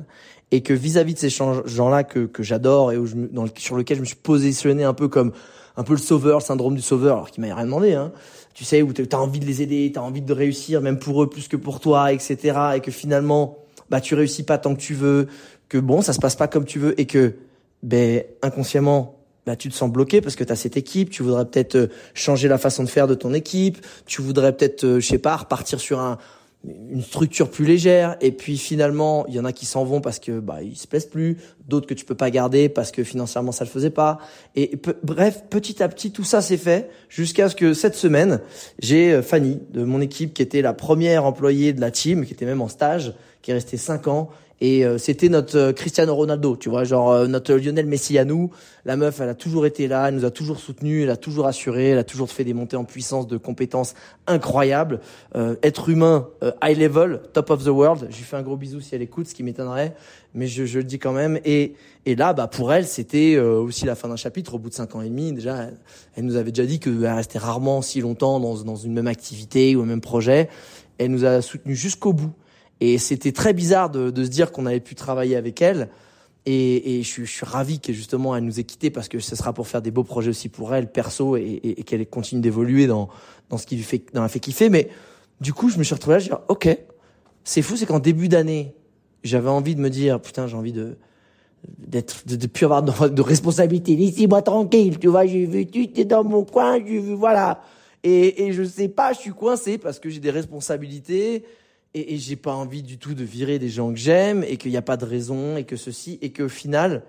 et 0.50 0.62
que 0.62 0.72
vis-à-vis 0.74 1.14
de 1.14 1.18
ces 1.18 1.30
gens-là 1.30 2.04
que, 2.04 2.26
que 2.26 2.42
j'adore 2.42 2.92
et 2.92 2.98
où 2.98 3.06
je, 3.06 3.14
dans 3.14 3.46
sur 3.56 3.76
lequel 3.76 3.96
je 3.96 4.02
me 4.02 4.06
suis 4.06 4.16
positionné 4.16 4.84
un 4.84 4.94
peu 4.94 5.08
comme 5.08 5.32
un 5.76 5.82
peu 5.84 5.94
le 5.94 5.98
sauveur, 5.98 6.38
le 6.38 6.44
syndrome 6.44 6.74
du 6.74 6.82
sauveur, 6.82 7.16
alors 7.16 7.30
qu'il 7.30 7.42
m'a 7.44 7.54
rien 7.54 7.64
demandé, 7.64 7.94
hein. 7.94 8.12
Tu 8.52 8.64
sais, 8.64 8.82
où 8.82 8.92
tu 8.92 9.02
as 9.10 9.18
envie 9.18 9.40
de 9.40 9.46
les 9.46 9.62
aider, 9.62 9.90
tu 9.90 9.98
as 9.98 10.02
envie 10.02 10.20
de 10.20 10.32
réussir, 10.34 10.82
même 10.82 10.98
pour 10.98 11.22
eux 11.22 11.30
plus 11.30 11.48
que 11.48 11.56
pour 11.56 11.80
toi, 11.80 12.12
etc. 12.12 12.58
Et 12.76 12.80
que 12.80 12.90
finalement, 12.90 13.56
bah 13.88 14.02
tu 14.02 14.14
réussis 14.14 14.42
pas 14.42 14.58
tant 14.58 14.74
que 14.74 14.80
tu 14.80 14.92
veux, 14.92 15.28
que 15.70 15.78
bon, 15.78 16.02
ça 16.02 16.12
se 16.12 16.18
passe 16.18 16.36
pas 16.36 16.48
comme 16.48 16.66
tu 16.66 16.78
veux, 16.78 17.00
et 17.00 17.06
que 17.06 17.36
ben 17.82 18.24
inconsciemment, 18.42 19.21
bah 19.46 19.56
tu 19.56 19.68
te 19.68 19.74
sens 19.74 19.90
bloqué 19.90 20.20
parce 20.20 20.36
que 20.36 20.44
tu 20.44 20.52
as 20.52 20.56
cette 20.56 20.76
équipe, 20.76 21.10
tu 21.10 21.22
voudrais 21.22 21.44
peut-être 21.44 21.76
euh, 21.76 21.86
changer 22.14 22.48
la 22.48 22.58
façon 22.58 22.84
de 22.84 22.88
faire 22.88 23.06
de 23.06 23.14
ton 23.14 23.34
équipe, 23.34 23.84
tu 24.06 24.22
voudrais 24.22 24.56
peut-être, 24.56 24.84
euh, 24.84 25.00
je 25.00 25.06
sais 25.06 25.18
pas, 25.18 25.36
repartir 25.36 25.80
sur 25.80 26.00
un 26.00 26.18
une 26.64 27.02
structure 27.02 27.50
plus 27.50 27.64
légère 27.64 28.16
et 28.20 28.30
puis 28.30 28.56
finalement 28.56 29.26
il 29.26 29.34
y 29.34 29.40
en 29.40 29.44
a 29.44 29.52
qui 29.52 29.66
s'en 29.66 29.84
vont 29.84 30.00
parce 30.00 30.20
que 30.20 30.38
bah 30.38 30.62
ils 30.62 30.76
se 30.76 30.86
plaisent 30.86 31.06
plus 31.06 31.38
d'autres 31.66 31.88
que 31.88 31.94
tu 31.94 32.04
peux 32.04 32.14
pas 32.14 32.30
garder 32.30 32.68
parce 32.68 32.92
que 32.92 33.02
financièrement 33.02 33.50
ça 33.50 33.64
le 33.64 33.70
faisait 33.70 33.90
pas. 33.90 34.18
Et 34.54 34.78
bref 35.02 35.42
petit 35.50 35.82
à 35.82 35.88
petit 35.88 36.12
tout 36.12 36.22
ça 36.22 36.40
s'est 36.40 36.56
fait 36.56 36.88
jusqu'à 37.08 37.48
ce 37.48 37.56
que 37.56 37.74
cette 37.74 37.96
semaine 37.96 38.40
j'ai 38.78 39.12
euh, 39.12 39.22
Fanny 39.22 39.58
de 39.72 39.82
mon 39.82 40.00
équipe 40.00 40.34
qui 40.34 40.42
était 40.42 40.62
la 40.62 40.72
première 40.72 41.24
employée 41.24 41.72
de 41.72 41.80
la 41.80 41.90
team 41.90 42.24
qui 42.24 42.32
était 42.32 42.46
même 42.46 42.62
en 42.62 42.68
stage 42.68 43.12
qui 43.42 43.50
est 43.50 43.54
restée 43.54 43.76
cinq 43.76 44.06
ans 44.06 44.30
et 44.64 44.84
euh, 44.84 44.96
c'était 44.96 45.28
notre 45.28 45.58
euh, 45.58 45.72
Cristiano 45.72 46.14
Ronaldo, 46.14 46.56
tu 46.56 46.68
vois, 46.68 46.84
genre 46.84 47.10
euh, 47.10 47.26
notre 47.26 47.52
Lionel 47.52 47.84
Messi 47.86 48.16
à 48.16 48.24
nous. 48.24 48.52
La 48.84 48.94
meuf, 48.94 49.20
elle 49.20 49.28
a 49.28 49.34
toujours 49.34 49.66
été 49.66 49.88
là, 49.88 50.06
elle 50.06 50.14
nous 50.14 50.24
a 50.24 50.30
toujours 50.30 50.60
soutenus, 50.60 51.02
elle 51.02 51.10
a 51.10 51.16
toujours 51.16 51.48
assuré, 51.48 51.88
elle 51.88 51.98
a 51.98 52.04
toujours 52.04 52.30
fait 52.30 52.44
des 52.44 52.54
montées 52.54 52.76
en 52.76 52.84
puissance 52.84 53.26
de 53.26 53.36
compétences 53.38 53.94
incroyables. 54.28 55.00
être 55.62 55.88
humain, 55.88 56.28
high 56.62 56.78
level, 56.78 57.22
top 57.32 57.50
of 57.50 57.64
the 57.64 57.68
world. 57.68 58.06
Je 58.10 58.16
lui 58.16 58.22
fais 58.22 58.36
un 58.36 58.42
gros 58.42 58.56
bisou 58.56 58.80
si 58.80 58.94
elle 58.94 59.02
écoute, 59.02 59.26
ce 59.26 59.34
qui 59.34 59.42
m'étonnerait, 59.42 59.96
mais 60.34 60.46
je, 60.46 60.64
je, 60.64 60.78
le 60.78 60.84
dis 60.84 61.00
quand 61.00 61.12
même. 61.12 61.40
Et, 61.44 61.74
et 62.06 62.14
là, 62.14 62.32
bah 62.32 62.46
pour 62.46 62.72
elle, 62.72 62.86
c'était 62.86 63.38
aussi 63.38 63.84
la 63.84 63.96
fin 63.96 64.08
d'un 64.08 64.16
chapitre. 64.16 64.54
Au 64.54 64.58
bout 64.58 64.68
de 64.68 64.74
cinq 64.74 64.94
ans 64.94 65.02
et 65.02 65.08
demi, 65.08 65.32
déjà, 65.32 65.68
elle, 66.16 66.24
nous 66.24 66.36
avait 66.36 66.52
déjà 66.52 66.66
dit 66.66 66.78
qu'elle 66.78 67.04
restait 67.06 67.38
rarement 67.38 67.82
si 67.82 68.00
longtemps 68.00 68.38
dans, 68.38 68.62
dans 68.62 68.76
une 68.76 68.92
même 68.92 69.08
activité 69.08 69.74
ou 69.74 69.82
un 69.82 69.86
même 69.86 70.00
projet. 70.00 70.48
Elle 70.98 71.10
nous 71.10 71.24
a 71.24 71.42
soutenus 71.42 71.78
jusqu'au 71.78 72.12
bout. 72.12 72.32
Et 72.84 72.98
c'était 72.98 73.30
très 73.30 73.52
bizarre 73.52 73.90
de, 73.90 74.24
se 74.24 74.28
dire 74.28 74.50
qu'on 74.50 74.66
avait 74.66 74.80
pu 74.80 74.96
travailler 74.96 75.36
avec 75.36 75.62
elle. 75.62 75.88
Et, 76.46 77.00
je, 77.04 77.08
suis, 77.08 77.26
je 77.26 77.30
suis 77.30 77.46
ravi 77.46 77.78
qu'elle 77.78 77.94
justement 77.94 78.34
elle 78.34 78.42
nous 78.42 78.58
ait 78.58 78.64
quittés 78.64 78.90
parce 78.90 79.08
que 79.08 79.20
ce 79.20 79.36
sera 79.36 79.52
pour 79.52 79.68
faire 79.68 79.82
des 79.82 79.92
beaux 79.92 80.02
projets 80.02 80.30
aussi 80.30 80.48
pour 80.48 80.74
elle 80.74 80.90
perso 80.90 81.36
et, 81.36 81.76
qu'elle 81.86 82.04
continue 82.08 82.40
d'évoluer 82.40 82.88
dans 82.88 83.08
dans 83.50 83.56
ce 83.56 83.66
qui 83.66 83.76
lui 83.76 83.84
fait 83.84 84.02
dans 84.12 84.22
la 84.22 84.28
fait 84.28 84.40
kiffer. 84.40 84.68
Mais 84.68 84.88
du 85.40 85.52
coup, 85.52 85.68
je 85.68 85.78
me 85.78 85.84
suis 85.84 85.94
retrouvé 85.94 86.16
là, 86.16 86.18
je 86.18 86.30
dis 86.30 86.34
ok, 86.48 86.76
c'est 87.44 87.62
fou, 87.62 87.76
c'est 87.76 87.86
qu'en 87.86 88.00
début 88.00 88.26
d'année, 88.26 88.74
j'avais 89.22 89.48
envie 89.48 89.76
de 89.76 89.80
me 89.80 89.88
dire 89.88 90.20
putain, 90.20 90.48
j'ai 90.48 90.56
envie 90.56 90.72
de 90.72 90.96
d'être 91.78 92.26
de, 92.26 92.46
plus 92.48 92.64
avoir 92.64 92.82
de, 92.82 93.08
de 93.10 93.22
responsabilité. 93.22 93.94
Laissez-moi 93.94 94.42
tranquille, 94.42 94.98
tu 94.98 95.06
vois, 95.06 95.24
j'ai 95.24 95.46
vu 95.46 95.68
tu 95.68 95.88
es 95.94 96.04
dans 96.04 96.24
mon 96.24 96.42
coin, 96.42 96.84
j'ai 96.84 96.98
voilà. 96.98 97.62
Et, 98.02 98.46
et 98.46 98.52
je 98.52 98.64
sais 98.64 98.88
pas, 98.88 99.12
je 99.12 99.20
suis 99.20 99.30
coincé 99.30 99.78
parce 99.78 100.00
que 100.00 100.10
j'ai 100.10 100.18
des 100.18 100.32
responsabilités 100.32 101.44
et, 101.94 102.14
et 102.14 102.18
j'ai 102.18 102.36
pas 102.36 102.54
envie 102.54 102.82
du 102.82 102.98
tout 102.98 103.14
de 103.14 103.24
virer 103.24 103.58
des 103.58 103.68
gens 103.68 103.90
que 103.92 103.98
j'aime 103.98 104.44
et 104.44 104.56
qu'il 104.56 104.70
n'y 104.70 104.76
a 104.76 104.82
pas 104.82 104.96
de 104.96 105.04
raison 105.04 105.56
et 105.56 105.64
que 105.64 105.76
ceci 105.76 106.18
et 106.22 106.32
qu'au 106.32 106.48
final 106.48 107.02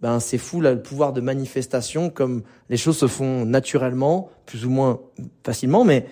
ben 0.00 0.18
c'est 0.20 0.38
fou 0.38 0.60
là 0.60 0.72
le 0.72 0.82
pouvoir 0.82 1.12
de 1.12 1.20
manifestation 1.20 2.10
comme 2.10 2.42
les 2.68 2.76
choses 2.76 2.98
se 2.98 3.06
font 3.06 3.44
naturellement 3.44 4.30
plus 4.46 4.66
ou 4.66 4.70
moins 4.70 5.00
facilement 5.44 5.84
mais 5.84 6.06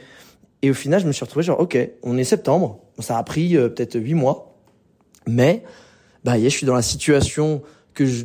et 0.62 0.70
au 0.70 0.74
final 0.74 1.00
je 1.00 1.06
me 1.06 1.12
suis 1.12 1.24
retrouvé 1.24 1.44
genre 1.44 1.60
ok 1.60 1.76
on 2.02 2.16
est 2.16 2.24
septembre 2.24 2.80
ça 3.00 3.18
a 3.18 3.22
pris 3.22 3.56
euh, 3.56 3.68
peut-être 3.68 3.98
huit 3.98 4.14
mois 4.14 4.56
mais 5.26 5.64
bah 6.24 6.38
je 6.38 6.48
suis 6.48 6.66
dans 6.66 6.74
la 6.74 6.82
situation 6.82 7.62
que 7.94 8.06
je, 8.06 8.24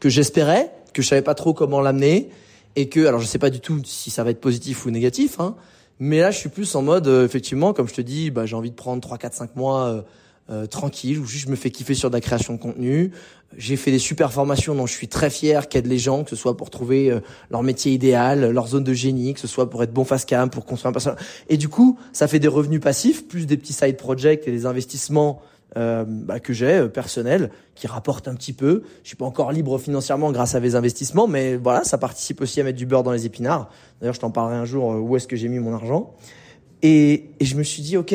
que 0.00 0.08
j'espérais 0.08 0.72
que 0.92 1.02
je 1.02 1.08
savais 1.08 1.22
pas 1.22 1.34
trop 1.34 1.52
comment 1.52 1.80
l'amener 1.80 2.30
et 2.76 2.88
que 2.88 3.06
alors 3.06 3.20
je 3.20 3.26
sais 3.26 3.38
pas 3.38 3.50
du 3.50 3.60
tout 3.60 3.82
si 3.84 4.10
ça 4.10 4.24
va 4.24 4.30
être 4.30 4.40
positif 4.40 4.86
ou 4.86 4.90
négatif 4.90 5.38
hein 5.38 5.56
mais 6.00 6.20
là, 6.20 6.30
je 6.30 6.38
suis 6.38 6.48
plus 6.48 6.74
en 6.74 6.82
mode, 6.82 7.06
euh, 7.06 7.24
effectivement, 7.24 7.72
comme 7.72 7.88
je 7.88 7.94
te 7.94 8.00
dis, 8.00 8.30
bah, 8.30 8.46
j'ai 8.46 8.56
envie 8.56 8.70
de 8.70 8.76
prendre 8.76 9.00
3, 9.00 9.18
4, 9.18 9.34
5 9.34 9.56
mois 9.56 9.84
euh, 9.84 10.02
euh, 10.50 10.66
tranquille, 10.66 11.18
où 11.20 11.24
juste 11.24 11.46
je 11.46 11.50
me 11.50 11.56
fais 11.56 11.70
kiffer 11.70 11.94
sur 11.94 12.10
de 12.10 12.14
la 12.14 12.20
création 12.20 12.52
de 12.52 12.58
contenu. 12.58 13.12
J'ai 13.56 13.76
fait 13.76 13.90
des 13.90 13.98
super 13.98 14.30
formations 14.30 14.74
dont 14.74 14.86
je 14.86 14.92
suis 14.92 15.08
très 15.08 15.30
fier, 15.30 15.68
qui 15.68 15.78
aident 15.78 15.86
les 15.86 15.98
gens, 15.98 16.22
que 16.22 16.28
ce 16.28 16.36
soit 16.36 16.54
pour 16.54 16.68
trouver 16.68 17.10
euh, 17.10 17.20
leur 17.50 17.62
métier 17.62 17.92
idéal, 17.92 18.50
leur 18.50 18.66
zone 18.66 18.84
de 18.84 18.92
génie, 18.92 19.32
que 19.32 19.40
ce 19.40 19.46
soit 19.46 19.70
pour 19.70 19.82
être 19.82 19.92
bon 19.92 20.04
face 20.04 20.26
cam, 20.26 20.50
pour 20.50 20.66
construire 20.66 20.90
un 20.90 20.92
personnage. 20.92 21.18
Et 21.48 21.56
du 21.56 21.70
coup, 21.70 21.98
ça 22.12 22.28
fait 22.28 22.40
des 22.40 22.48
revenus 22.48 22.80
passifs, 22.80 23.26
plus 23.26 23.46
des 23.46 23.56
petits 23.56 23.72
side 23.72 23.96
projects 23.96 24.46
et 24.46 24.50
des 24.50 24.66
investissements 24.66 25.40
euh, 25.76 26.04
bah, 26.06 26.40
que 26.40 26.52
j'ai 26.52 26.78
euh, 26.78 26.88
personnel 26.88 27.50
qui 27.74 27.86
rapporte 27.86 28.28
un 28.28 28.34
petit 28.34 28.52
peu. 28.52 28.82
Je 29.02 29.08
suis 29.08 29.16
pas 29.16 29.24
encore 29.24 29.52
libre 29.52 29.78
financièrement 29.78 30.30
grâce 30.30 30.54
à 30.54 30.60
mes 30.60 30.74
investissements, 30.74 31.26
mais 31.26 31.56
voilà, 31.56 31.84
ça 31.84 31.98
participe 31.98 32.40
aussi 32.40 32.60
à 32.60 32.64
mettre 32.64 32.78
du 32.78 32.86
beurre 32.86 33.02
dans 33.02 33.12
les 33.12 33.26
épinards. 33.26 33.68
D'ailleurs, 34.00 34.14
je 34.14 34.20
t'en 34.20 34.30
parlerai 34.30 34.56
un 34.56 34.64
jour 34.64 34.92
euh, 34.92 34.98
où 34.98 35.16
est-ce 35.16 35.26
que 35.26 35.36
j'ai 35.36 35.48
mis 35.48 35.58
mon 35.58 35.74
argent. 35.74 36.14
Et, 36.82 37.30
et 37.40 37.44
je 37.44 37.56
me 37.56 37.62
suis 37.62 37.82
dit, 37.82 37.96
ok, 37.96 38.14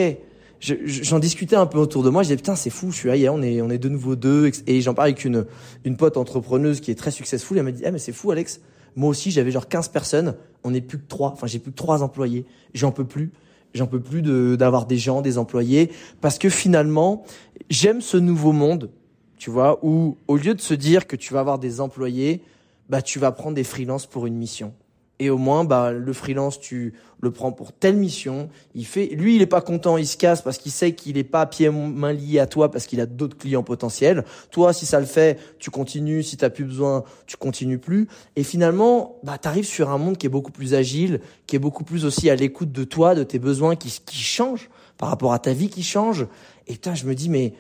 j'en 0.62 1.20
discutais 1.20 1.56
un 1.56 1.66
peu 1.66 1.78
autour 1.80 2.04
de 2.04 2.10
moi. 2.10 2.24
Je 2.24 2.28
disais 2.28 2.38
putain, 2.38 2.56
c'est 2.56 2.70
fou. 2.70 2.92
Je 2.92 2.98
suis 2.98 3.10
là, 3.10 3.34
on 3.34 3.42
est 3.42 3.62
on 3.62 3.70
est 3.70 3.78
de 3.78 3.90
nouveau 3.90 4.16
deux. 4.16 4.52
Et 4.68 4.82
j'en 4.82 4.94
parlais 4.94 5.12
avec 5.12 5.26
une 5.26 5.46
une 5.86 5.98
pote 5.98 6.18
entrepreneuse 6.18 6.82
qui 6.82 6.92
est 6.92 6.96
très 6.96 7.12
successful. 7.12 7.58
Elle 7.58 7.64
m'a 7.64 7.72
dit, 7.72 7.84
eh, 7.86 7.92
mais 7.92 8.00
c'est 8.00 8.12
fou, 8.12 8.32
Alex. 8.32 8.62
Moi 8.96 9.10
aussi, 9.10 9.32
j'avais 9.32 9.52
genre 9.52 9.68
15 9.68 9.90
personnes. 9.90 10.36
On 10.64 10.72
n'est 10.72 10.82
plus 10.82 10.98
que 10.98 11.08
trois. 11.08 11.32
Enfin, 11.32 11.48
j'ai 11.48 11.60
plus 11.60 11.72
que 11.72 11.78
trois 11.78 12.04
employés. 12.04 12.46
J'en 12.74 12.92
peux 12.92 13.06
plus. 13.06 13.32
J'en 13.74 13.88
peux 13.88 14.00
plus 14.00 14.22
d'avoir 14.58 14.86
des 14.86 14.98
gens, 14.98 15.22
des 15.22 15.38
employés, 15.38 15.92
parce 16.22 16.40
que 16.40 16.50
finalement, 16.50 17.24
j'aime 17.70 18.02
ce 18.02 18.18
nouveau 18.18 18.52
monde, 18.52 18.90
tu 19.38 19.50
vois, 19.50 19.80
où 19.84 20.18
au 20.28 20.38
lieu 20.38 20.56
de 20.56 20.62
se 20.62 20.74
dire 20.74 21.08
que 21.08 21.16
tu 21.16 21.34
vas 21.34 21.40
avoir 21.40 21.60
des 21.60 21.80
employés, 21.80 22.42
bah 22.90 23.02
tu 23.02 23.20
vas 23.20 23.32
prendre 23.32 23.56
des 23.56 23.64
freelances 23.64 24.08
pour 24.08 24.26
une 24.26 24.36
mission 24.36 24.74
et 25.20 25.30
au 25.30 25.38
moins 25.38 25.64
bah 25.66 25.92
le 25.92 26.14
freelance 26.14 26.60
tu 26.60 26.94
le 27.22 27.32
prends 27.32 27.52
pour 27.52 27.74
telle 27.74 27.98
mission. 27.98 28.50
Il 28.74 28.86
fait 28.86 29.08
lui 29.08 29.36
il 29.36 29.42
est 29.42 29.48
pas 29.48 29.62
content 29.62 29.98
il 29.98 30.08
se 30.08 30.18
casse 30.18 30.42
parce 30.42 30.58
qu'il 30.58 30.72
sait 30.72 30.94
qu'il 30.94 31.18
est 31.18 31.26
pas 31.26 31.46
pied 31.46 31.70
main 31.70 32.14
lié 32.14 32.40
à 32.40 32.48
toi 32.48 32.72
parce 32.72 32.88
qu'il 32.88 33.02
a 33.02 33.06
d'autres 33.06 33.38
clients 33.38 33.64
potentiels. 33.64 34.24
Toi 34.52 34.72
si 34.72 34.86
ça 34.86 35.00
le 35.00 35.06
fait 35.06 35.38
tu 35.60 35.70
continues. 35.70 36.24
Si 36.24 36.38
t'as 36.38 36.50
plus 36.50 36.64
besoin 36.64 37.04
tu 37.28 37.36
continues 37.36 37.80
plus. 37.80 38.08
Et 38.36 38.44
finalement 38.44 39.18
bah 39.24 39.38
t'arrives 39.38 39.66
sur 39.66 39.90
un 39.90 39.98
monde 39.98 40.18
qui 40.18 40.26
est 40.26 40.30
beaucoup 40.30 40.52
plus 40.52 40.74
agile 40.74 41.20
qui 41.48 41.56
est 41.58 41.60
beaucoup 41.60 41.84
plus 41.84 42.06
aussi 42.06 42.30
à 42.30 42.36
l'écoute 42.36 42.72
de 42.72 42.84
toi 42.86 43.16
de 43.16 43.24
tes 43.24 43.40
besoins 43.40 43.76
qui 43.76 44.02
qui 44.06 44.18
changent 44.18 44.70
par 44.98 45.10
rapport 45.10 45.34
à 45.34 45.40
ta 45.40 45.54
vie 45.54 45.70
qui 45.70 45.84
change. 45.84 46.28
Et 46.68 46.74
putain 46.74 46.96
je 46.96 47.06
me 47.06 47.14
dis 47.14 47.30
mais 47.30 47.54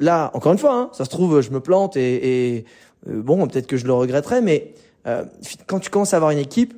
là 0.00 0.30
encore 0.32 0.52
une 0.52 0.58
fois 0.58 0.74
hein, 0.74 0.90
ça 0.92 1.04
se 1.04 1.10
trouve 1.10 1.42
je 1.42 1.50
me 1.50 1.60
plante 1.60 1.96
et, 1.96 2.54
et 2.54 2.64
euh, 3.08 3.20
bon 3.20 3.46
peut-être 3.46 3.66
que 3.66 3.76
je 3.76 3.84
le 3.84 3.92
regretterai 3.92 4.40
mais 4.40 4.72
euh, 5.06 5.24
quand 5.66 5.80
tu 5.80 5.90
commences 5.90 6.14
à 6.14 6.16
avoir 6.16 6.30
une 6.30 6.38
équipe 6.38 6.74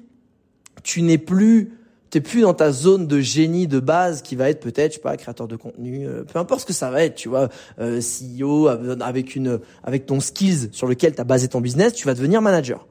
tu 0.89 1.03
n'es 1.03 1.19
plus 1.19 1.71
t'es 2.09 2.23
plus 2.23 2.41
dans 2.41 2.55
ta 2.55 2.73
zone 2.73 3.07
de 3.07 3.21
génie 3.21 3.67
de 3.67 3.79
base 3.79 4.23
qui 4.23 4.37
va 4.37 4.49
être 4.49 4.61
peut-être 4.61 4.93
je 4.93 4.97
sais 4.97 5.03
pas 5.03 5.19
créateur 5.19 5.47
de 5.47 5.55
contenu 5.55 6.07
euh, 6.07 6.25
peu 6.25 6.39
importe 6.39 6.63
ce 6.63 6.67
que 6.67 6.73
ça 6.73 6.91
va 6.91 7.03
être 7.05 7.15
tu 7.15 7.29
vois 7.29 7.51
euh, 7.79 8.01
CEO 8.01 8.69
avec 8.69 9.37
une 9.37 9.61
avec 9.85 10.07
ton 10.07 10.19
skills 10.19 10.71
sur 10.73 10.87
lequel 10.87 11.15
tu 11.15 11.21
as 11.21 11.25
basé 11.25 11.49
ton 11.49 11.61
business 11.61 11.93
tu 11.93 12.07
vas 12.07 12.15
devenir 12.15 12.41
manager. 12.41 12.87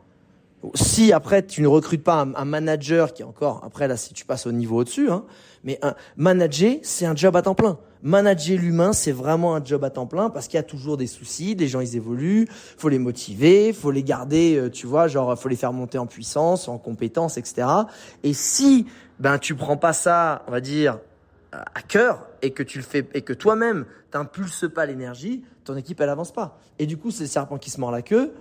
Si 0.75 1.11
après 1.11 1.43
tu 1.43 1.63
ne 1.63 1.67
recrutes 1.67 2.03
pas 2.03 2.27
un, 2.35 2.45
manager 2.45 3.15
qui 3.15 3.23
est 3.23 3.25
encore 3.25 3.63
après 3.65 3.87
là 3.87 3.97
si 3.97 4.13
tu 4.13 4.25
passes 4.25 4.45
au 4.45 4.51
niveau 4.51 4.81
au-dessus 4.81 5.09
hein, 5.09 5.23
mais 5.63 5.79
un 5.81 5.95
manager 6.17 6.75
c'est 6.83 7.07
un 7.07 7.15
job 7.15 7.35
à 7.35 7.41
temps 7.41 7.55
plein 7.55 7.79
manager 8.03 8.57
l'humain, 8.57 8.93
c'est 8.93 9.11
vraiment 9.11 9.55
un 9.55 9.63
job 9.63 9.83
à 9.83 9.89
temps 9.89 10.07
plein 10.07 10.29
parce 10.29 10.47
qu'il 10.47 10.57
y 10.57 10.59
a 10.59 10.63
toujours 10.63 10.97
des 10.97 11.07
soucis, 11.07 11.55
des 11.55 11.67
gens 11.67 11.79
ils 11.79 11.95
évoluent, 11.95 12.47
faut 12.77 12.89
les 12.89 12.99
motiver, 12.99 13.73
faut 13.73 13.91
les 13.91 14.03
garder, 14.03 14.57
euh, 14.57 14.69
tu 14.69 14.87
vois, 14.87 15.07
genre 15.07 15.37
faut 15.37 15.49
les 15.49 15.55
faire 15.55 15.73
monter 15.73 15.97
en 15.97 16.05
puissance, 16.05 16.67
en 16.67 16.77
compétences, 16.77 17.37
etc. 17.37 17.67
Et 18.23 18.33
si 18.33 18.85
ben 19.19 19.37
tu 19.39 19.55
prends 19.55 19.77
pas 19.77 19.93
ça, 19.93 20.43
on 20.47 20.51
va 20.51 20.61
dire 20.61 20.99
à 21.51 21.81
cœur 21.81 22.27
et 22.41 22.51
que 22.51 22.63
tu 22.63 22.77
le 22.77 22.83
fais 22.83 23.07
et 23.13 23.21
que 23.21 23.33
toi-même 23.33 23.85
t'impulses 24.11 24.65
pas 24.73 24.85
l'énergie, 24.85 25.43
ton 25.63 25.75
équipe 25.75 25.99
elle 26.01 26.09
avance 26.09 26.31
pas. 26.31 26.59
Et 26.79 26.85
du 26.85 26.97
coup 26.97 27.11
c'est 27.11 27.23
le 27.23 27.29
serpent 27.29 27.57
qui 27.57 27.69
se 27.69 27.79
mord 27.79 27.91
la 27.91 28.01
queue. 28.01 28.33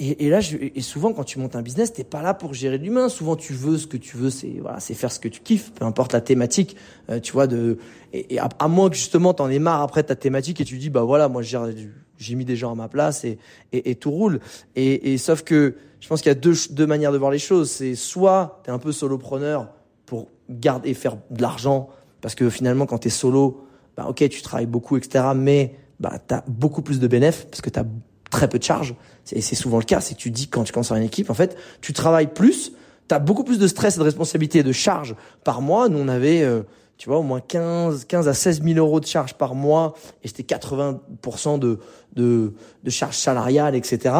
Et, 0.00 0.26
et 0.26 0.30
là, 0.30 0.40
je, 0.40 0.56
et 0.56 0.80
souvent, 0.80 1.12
quand 1.12 1.24
tu 1.24 1.38
montes 1.38 1.56
un 1.56 1.62
business, 1.62 1.92
t'es 1.92 2.04
pas 2.04 2.22
là 2.22 2.34
pour 2.34 2.54
gérer 2.54 2.78
l'humain. 2.78 3.08
Souvent, 3.08 3.36
tu 3.36 3.52
veux 3.52 3.78
ce 3.78 3.86
que 3.86 3.96
tu 3.96 4.16
veux, 4.16 4.30
c'est 4.30 4.58
voilà, 4.60 4.80
c'est 4.80 4.94
faire 4.94 5.10
ce 5.10 5.18
que 5.18 5.28
tu 5.28 5.40
kiffes, 5.40 5.72
peu 5.72 5.84
importe 5.84 6.12
la 6.12 6.20
thématique. 6.20 6.76
Euh, 7.10 7.20
tu 7.20 7.32
vois, 7.32 7.46
de 7.46 7.78
et, 8.12 8.34
et 8.34 8.38
à, 8.38 8.68
moins 8.68 8.90
que 8.90 8.96
justement 8.96 9.34
t'en 9.34 9.48
aies 9.50 9.58
marre 9.58 9.82
après 9.82 10.02
ta 10.02 10.14
thématique 10.14 10.60
et 10.60 10.64
tu 10.64 10.78
dis 10.78 10.90
bah 10.90 11.02
voilà, 11.02 11.28
moi 11.28 11.42
j'ai 11.42 12.34
mis 12.34 12.44
des 12.44 12.56
gens 12.56 12.72
à 12.72 12.74
ma 12.74 12.88
place 12.88 13.24
et 13.24 13.38
et, 13.72 13.90
et 13.90 13.94
tout 13.96 14.10
roule. 14.10 14.40
Et, 14.76 15.12
et 15.12 15.18
sauf 15.18 15.42
que 15.42 15.74
je 16.00 16.08
pense 16.08 16.22
qu'il 16.22 16.30
y 16.30 16.32
a 16.32 16.36
deux 16.36 16.54
deux 16.70 16.86
manières 16.86 17.12
de 17.12 17.18
voir 17.18 17.30
les 17.30 17.38
choses. 17.38 17.70
C'est 17.70 17.94
soit 17.94 18.60
t'es 18.64 18.70
un 18.70 18.78
peu 18.78 18.92
solopreneur 18.92 19.68
pour 20.06 20.28
garder 20.48 20.90
et 20.90 20.94
faire 20.94 21.16
de 21.30 21.42
l'argent 21.42 21.90
parce 22.20 22.34
que 22.34 22.50
finalement, 22.50 22.86
quand 22.86 22.98
t'es 22.98 23.10
solo, 23.10 23.64
bah 23.96 24.06
ok, 24.08 24.28
tu 24.28 24.42
travailles 24.42 24.66
beaucoup, 24.66 24.96
etc. 24.96 25.24
Mais 25.34 25.74
bah 26.00 26.18
t'as 26.24 26.42
beaucoup 26.46 26.82
plus 26.82 27.00
de 27.00 27.06
bénéfices 27.06 27.46
parce 27.46 27.60
que 27.60 27.70
t'as 27.70 27.84
très 28.30 28.48
peu 28.48 28.58
de 28.58 28.64
charges. 28.64 28.94
Et 29.32 29.40
c'est 29.40 29.54
souvent 29.54 29.78
le 29.78 29.84
cas. 29.84 30.00
C'est 30.00 30.14
que 30.14 30.20
tu 30.20 30.30
dis 30.30 30.48
quand 30.48 30.64
tu 30.64 30.72
commences 30.72 30.90
une 30.90 31.02
équipe, 31.02 31.30
en 31.30 31.34
fait, 31.34 31.56
tu 31.80 31.92
travailles 31.92 32.32
plus, 32.32 32.72
tu 33.08 33.14
as 33.14 33.18
beaucoup 33.18 33.44
plus 33.44 33.58
de 33.58 33.66
stress 33.66 33.96
et 33.96 33.98
de 33.98 34.04
responsabilité 34.04 34.60
et 34.60 34.62
de 34.62 34.72
charges 34.72 35.14
par 35.44 35.60
mois. 35.60 35.88
Nous, 35.88 35.98
on 35.98 36.08
avait, 36.08 36.42
euh, 36.42 36.62
tu 36.96 37.08
vois, 37.08 37.18
au 37.18 37.22
moins 37.22 37.40
15, 37.40 38.04
15 38.04 38.28
à 38.28 38.34
16 38.34 38.62
000 38.62 38.78
euros 38.78 39.00
de 39.00 39.06
charges 39.06 39.34
par 39.34 39.54
mois 39.54 39.94
et 40.22 40.28
c'était 40.28 40.54
80% 40.54 41.58
de, 41.58 41.78
de, 42.14 42.52
de 42.84 42.90
charges 42.90 43.16
salariales, 43.16 43.74
etc. 43.74 44.14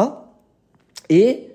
Et, 1.09 1.49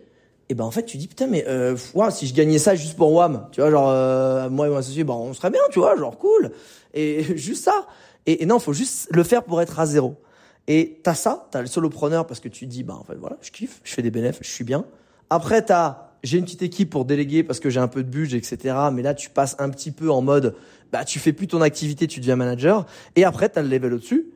et 0.49 0.55
ben 0.55 0.65
en 0.65 0.71
fait, 0.71 0.85
tu 0.85 0.97
dis 0.97 1.09
putain, 1.09 1.27
mais 1.27 1.45
euh, 1.49 1.77
si 2.11 2.27
je 2.27 2.35
gagnais 2.35 2.59
ça 2.59 2.75
juste 2.75 2.97
pour 2.97 3.13
WAM, 3.13 3.49
tu 3.53 3.61
vois, 3.61 3.71
genre 3.71 3.89
euh, 3.89 4.51
moi 4.51 4.67
et 4.67 4.71
mon 4.71 4.77
associé, 4.77 5.05
ben 5.05 5.15
on 5.15 5.33
serait 5.33 5.51
bien, 5.51 5.63
tu 5.71 5.79
vois, 5.79 5.97
genre 5.97 6.19
cool. 6.19 6.53
Et 6.93 7.23
juste 7.37 7.65
ça. 7.65 7.87
Et, 8.27 8.43
et 8.43 8.47
non, 8.47 8.59
faut 8.59 8.73
juste 8.73 9.09
le 9.11 9.23
faire 9.23 9.45
pour 9.45 9.61
être 9.63 9.79
à 9.79 9.87
zéro. 9.87 10.17
Et 10.67 11.01
t'as 11.03 11.15
ça, 11.15 11.49
t'as 11.51 11.61
le 11.61 11.67
solopreneur 11.67 12.27
parce 12.27 12.41
que 12.41 12.49
tu 12.49 12.67
dis, 12.67 12.83
bah 12.85 12.95
en 12.95 13.05
fait 13.05 13.17
voilà, 13.17 13.37
je 13.43 13.51
kiffe, 13.51 13.81
je 13.85 13.93
fais 13.93 14.03
des 14.03 14.11
bénéfices, 14.11 14.47
je 14.47 14.53
suis 14.53 14.65
bien. 14.65 14.85
Après 15.31 15.63
t'as, 15.63 16.11
j'ai 16.23 16.39
une 16.39 16.45
petite 16.45 16.63
équipe 16.63 16.91
pour 16.91 17.05
déléguer 17.05 17.43
parce 17.43 17.61
que 17.61 17.69
j'ai 17.69 17.81
un 17.81 17.89
peu 17.89 18.03
de 18.03 18.09
budget, 18.09 18.39
etc. 18.39 18.77
Mais 18.93 19.03
là 19.03 19.15
tu 19.15 19.29
passes 19.29 19.57
un 19.59 19.69
petit 19.69 19.91
peu 19.91 20.11
en 20.11 20.23
mode, 20.23 20.55
bah 20.91 21.05
tu 21.05 21.19
fais 21.19 21.33
plus 21.33 21.49
ton 21.49 21.61
activité, 21.61 22.07
tu 22.07 22.21
deviens 22.21 22.37
manager. 22.37 22.87
Et 23.17 23.25
après 23.25 23.51
t'as 23.51 23.63
le 23.63 23.69
level 23.69 23.95
au-dessus. 23.95 24.27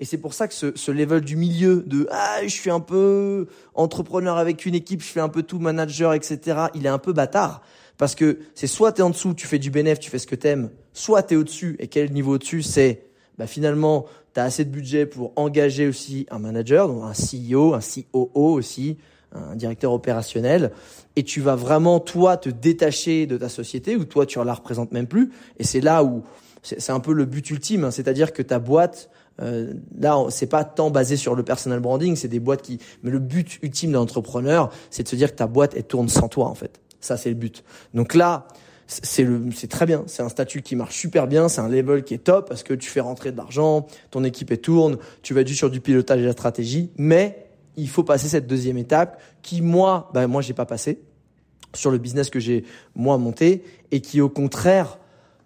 Et 0.00 0.04
c'est 0.04 0.18
pour 0.18 0.34
ça 0.34 0.46
que 0.46 0.54
ce, 0.54 0.76
ce 0.76 0.92
level 0.92 1.22
du 1.22 1.36
milieu 1.36 1.82
de 1.86 2.06
ah 2.10 2.40
je 2.42 2.48
suis 2.48 2.70
un 2.70 2.80
peu 2.80 3.48
entrepreneur 3.74 4.36
avec 4.36 4.66
une 4.66 4.74
équipe, 4.74 5.02
je 5.02 5.08
fais 5.08 5.20
un 5.20 5.28
peu 5.28 5.42
tout 5.42 5.58
manager, 5.58 6.12
etc. 6.12 6.66
Il 6.74 6.84
est 6.84 6.90
un 6.90 6.98
peu 6.98 7.12
bâtard 7.14 7.62
parce 7.96 8.14
que 8.14 8.38
c'est 8.54 8.68
soit 8.68 8.92
t'es 8.92 9.02
en 9.02 9.10
dessous, 9.10 9.34
tu 9.34 9.46
fais 9.46 9.58
du 9.58 9.70
bénéfice, 9.70 10.00
tu 10.00 10.10
fais 10.10 10.18
ce 10.18 10.26
que 10.26 10.36
t'aimes, 10.36 10.70
soit 10.92 11.22
t'es 11.22 11.34
au-dessus. 11.34 11.76
Et 11.80 11.88
quel 11.88 12.12
niveau 12.12 12.34
au-dessus 12.34 12.62
C'est 12.62 13.06
bah 13.38 13.46
finalement 13.46 14.06
tu 14.38 14.42
as 14.42 14.44
assez 14.44 14.64
de 14.64 14.70
budget 14.70 15.04
pour 15.04 15.32
engager 15.34 15.88
aussi 15.88 16.24
un 16.30 16.38
manager, 16.38 16.86
donc 16.86 17.02
un 17.02 17.12
CEO, 17.12 17.74
un 17.74 17.80
COO 17.80 18.52
aussi, 18.52 18.96
un 19.32 19.56
directeur 19.56 19.92
opérationnel, 19.92 20.70
et 21.16 21.24
tu 21.24 21.40
vas 21.40 21.56
vraiment 21.56 21.98
toi 21.98 22.36
te 22.36 22.48
détacher 22.48 23.26
de 23.26 23.36
ta 23.36 23.48
société 23.48 23.96
ou 23.96 24.04
toi 24.04 24.26
tu 24.26 24.38
la 24.44 24.54
représentes 24.54 24.92
même 24.92 25.08
plus. 25.08 25.32
Et 25.58 25.64
c'est 25.64 25.80
là 25.80 26.04
où 26.04 26.22
c'est 26.62 26.92
un 26.92 27.00
peu 27.00 27.12
le 27.12 27.24
but 27.24 27.50
ultime, 27.50 27.82
hein. 27.82 27.90
c'est-à-dire 27.90 28.32
que 28.32 28.42
ta 28.42 28.60
boîte 28.60 29.10
euh, 29.40 29.72
là, 29.98 30.16
c'est 30.30 30.46
pas 30.46 30.62
tant 30.64 30.90
basé 30.90 31.16
sur 31.16 31.34
le 31.34 31.42
personal 31.42 31.80
branding, 31.80 32.14
c'est 32.14 32.28
des 32.28 32.40
boîtes 32.40 32.62
qui. 32.62 32.78
Mais 33.02 33.10
le 33.10 33.18
but 33.18 33.58
ultime 33.62 33.92
d'un 33.92 34.00
entrepreneur, 34.00 34.70
c'est 34.90 35.02
de 35.02 35.08
se 35.08 35.16
dire 35.16 35.32
que 35.32 35.36
ta 35.36 35.46
boîte 35.48 35.74
elle 35.76 35.84
tourne 35.84 36.08
sans 36.08 36.28
toi 36.28 36.46
en 36.46 36.54
fait. 36.54 36.80
Ça, 37.00 37.16
c'est 37.16 37.28
le 37.28 37.34
but. 37.34 37.64
Donc 37.94 38.14
là, 38.14 38.46
c'est 38.88 39.22
le 39.22 39.50
c'est 39.54 39.68
très 39.68 39.86
bien. 39.86 40.02
C'est 40.06 40.22
un 40.22 40.28
statut 40.28 40.62
qui 40.62 40.74
marche 40.74 40.96
super 40.96 41.26
bien. 41.28 41.48
C'est 41.48 41.60
un 41.60 41.68
level 41.68 42.02
qui 42.02 42.14
est 42.14 42.24
top 42.24 42.48
parce 42.48 42.62
que 42.62 42.72
tu 42.72 42.88
fais 42.88 43.00
rentrer 43.00 43.32
de 43.32 43.36
l'argent 43.36 43.86
ton 44.10 44.24
équipe 44.24 44.50
est 44.50 44.56
tourne 44.56 44.96
tu 45.22 45.34
vas 45.34 45.44
du 45.44 45.54
sur 45.54 45.70
du 45.70 45.80
pilotage 45.80 46.20
et 46.20 46.24
la 46.24 46.32
stratégie. 46.32 46.90
Mais 46.96 47.46
il 47.76 47.88
faut 47.88 48.02
passer 48.02 48.28
cette 48.28 48.46
deuxième 48.46 48.78
étape 48.78 49.20
qui 49.42 49.60
moi 49.60 50.10
ben 50.14 50.26
moi 50.26 50.40
j'ai 50.40 50.54
pas 50.54 50.66
passé 50.66 51.00
sur 51.74 51.90
le 51.90 51.98
business 51.98 52.30
que 52.30 52.40
j'ai 52.40 52.64
moi 52.96 53.18
monté 53.18 53.62
et 53.90 54.00
qui 54.00 54.22
au 54.22 54.30
contraire 54.30 54.98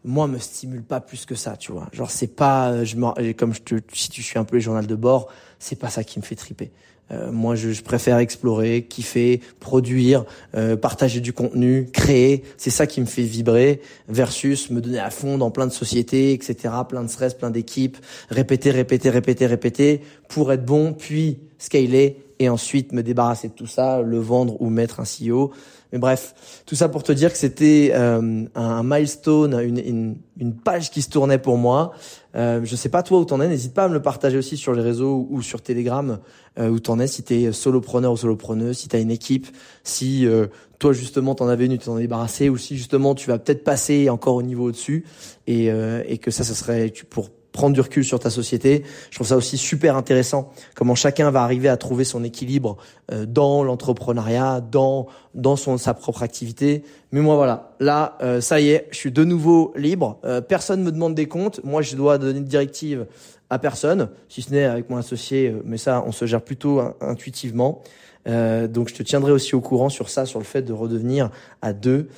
moi 0.05 0.29
me 0.29 0.39
stimule 0.39 0.83
pas 0.83 1.01
plus 1.01 1.27
que 1.27 1.35
ça 1.35 1.57
tu 1.57 1.73
vois. 1.73 1.89
Genre 1.93 2.11
c'est 2.11 2.35
pas 2.37 2.85
je 2.85 2.97
me, 2.97 3.33
comme 3.33 3.55
je 3.55 3.61
te 3.61 3.75
si 3.93 4.09
tu 4.09 4.23
suis 4.23 4.39
un 4.39 4.45
peu 4.45 4.57
les 4.57 4.63
journaux 4.63 4.83
de 4.83 4.95
bord 4.95 5.29
c'est 5.59 5.77
pas 5.77 5.91
ça 5.91 6.05
qui 6.05 6.21
me 6.21 6.25
fait 6.25 6.37
triper. 6.37 6.71
euh, 6.71 7.02
moi, 7.31 7.55
je, 7.55 7.71
je, 7.71 7.83
préfère 7.83 8.19
explorer, 8.19 8.87
kiffer, 8.89 9.41
produire, 9.61 10.25
euh, 10.55 10.77
partager 10.77 11.21
du 11.21 11.33
contenu, 11.33 11.89
créer. 11.93 12.43
C'est 12.57 12.71
ça 12.71 12.87
qui 12.87 13.01
me 13.01 13.07
fait 13.07 13.23
vibrer 13.23 13.81
versus 14.09 14.71
me 14.71 14.81
donner 14.81 14.99
à 14.99 15.11
fond 15.11 15.39
dans 15.39 15.51
plein 15.51 15.67
de 15.67 15.73
sociétés, 15.73 16.33
etc. 16.33 16.75
Plein 16.89 17.03
de 17.03 17.09
stress, 17.09 17.35
plein 17.35 17.51
d'équipes, 17.51 17.97
répéter, 18.31 18.71
répéter, 18.71 19.11
répéter, 19.11 19.47
répéter 19.47 20.01
pour 20.29 20.53
être 20.53 20.65
bon, 20.65 20.95
puis 20.95 21.39
scaler 21.59 22.17
et 22.43 22.49
ensuite 22.49 22.93
me 22.93 23.03
débarrasser 23.03 23.49
de 23.49 23.53
tout 23.53 23.67
ça, 23.67 24.03
le 24.03 24.19
vendre 24.19 24.61
ou 24.61 24.69
mettre 24.69 25.01
un 25.01 25.05
CEO. 25.05 25.53
Mais 25.93 25.99
bref, 25.99 26.35
tout 26.67 26.75
ça 26.75 26.89
pour 26.89 27.03
te 27.03 27.13
dire 27.13 27.31
que 27.31 27.39
c'était 27.39 27.93
euh, 27.95 28.45
un 28.55 28.83
milestone, 28.83 29.61
une, 29.61 30.17
une, 30.41 30.55
page 30.55 30.91
qui 30.91 31.03
se 31.03 31.11
tournait 31.11 31.39
pour 31.39 31.59
moi. 31.59 31.93
Euh, 32.35 32.63
je 32.65 32.77
sais 32.77 32.89
pas 32.89 33.03
toi 33.03 33.21
où 33.21 33.25
t'en 33.25 33.41
es, 33.41 33.49
n'hésite 33.49 33.75
pas 33.75 33.85
à 33.85 33.89
me 33.89 33.95
le 33.95 34.03
partager 34.03 34.39
aussi 34.39 34.57
sur 34.57 34.73
les 34.73 34.83
réseaux 34.83 35.27
ou 35.31 35.43
sur 35.43 35.61
Telegram 35.61 36.19
euh, 36.59 36.69
où 36.69 36.81
t'en 36.81 36.99
es, 36.99 37.07
si 37.07 37.23
t'es 37.23 37.53
solopreneur 37.53 38.13
ou 38.13 38.17
solopreneuse, 38.17 38.79
si 38.79 38.89
t'as 38.89 39.01
une 39.01 39.11
équipe, 39.11 39.47
si 39.85 40.27
euh, 40.27 40.47
toi 40.79 40.93
justement 40.93 41.35
t'en 41.35 41.49
avais 41.49 41.67
une, 41.67 41.79
tu 41.79 41.85
t'en 41.85 41.99
es 41.99 42.03
débarrassé, 42.03 42.49
ou 42.49 42.57
si 42.57 42.77
justement 42.77 43.15
tu 43.15 43.29
vas 43.29 43.39
peut-être 43.39 43.63
passer 43.63 44.11
encore 44.11 44.35
au 44.35 44.43
niveau 44.43 44.65
au-dessus 44.65 45.05
et, 45.47 45.71
euh, 45.71 46.03
et 46.07 46.19
que 46.19 46.31
ça, 46.31 46.43
ça 46.43 46.55
serait 46.55 46.93
pour 47.09 47.31
prendre 47.53 47.75
du 47.75 47.81
recul 47.81 48.05
sur 48.05 48.19
ta 48.19 48.31
société. 48.31 48.83
Je 49.11 49.17
trouve 49.17 49.27
ça 49.29 49.37
aussi 49.37 49.57
super 49.57 49.97
intéressant 49.97 50.51
comment 50.75 50.95
chacun 50.95 51.31
va 51.31 51.43
arriver 51.43 51.69
à 51.69 51.77
trouver 51.77 52.05
son 52.05 52.25
équilibre 52.25 52.79
euh, 53.13 53.27
dans 53.27 53.63
l'entrepreneuriat, 53.63 54.61
dans 54.61 55.07
dans 55.35 55.57
son 55.57 55.79
sa 55.79 55.95
propre 55.95 56.23
activité. 56.23 56.83
Mais 57.13 57.21
moi 57.21 57.37
voilà, 57.37 57.75
là 57.79 58.19
euh, 58.23 58.41
ça 58.41 58.61
y 58.61 58.71
est, 58.71 58.89
je 58.91 58.97
suis 58.97 59.13
de 59.13 59.25
nouveau 59.25 59.73
libre. 59.77 60.19
Euh, 60.25 60.41
personne 60.41 60.83
me 60.83 60.91
demande 60.91 61.15
des 61.15 61.27
comptes. 61.27 61.61
Moi 61.63 61.83
je 61.83 61.95
dois 61.95 62.19
donner 62.19 62.39
une 62.39 62.45
directive 62.45 63.07
à 63.51 63.59
personne, 63.59 64.09
si 64.29 64.41
ce 64.41 64.51
n'est 64.51 64.65
avec 64.65 64.89
mon 64.89 64.97
associé. 64.97 65.55
Mais 65.65 65.77
ça, 65.77 66.03
on 66.07 66.13
se 66.13 66.25
gère 66.25 66.41
plutôt 66.41 66.81
intuitivement. 67.03 67.83
donc 68.25 68.89
je 68.89 68.95
te 68.95 69.03
tiendrai 69.03 69.31
aussi 69.31 69.55
au 69.55 69.61
courant 69.61 69.91
sur 69.91 70.09
ça, 70.09 70.25
sur 70.25 70.39
le 70.39 70.47
fait 70.47 70.63
de 70.63 70.73
redevenir 70.73 71.29
à 71.61 71.75
deux 71.75 72.09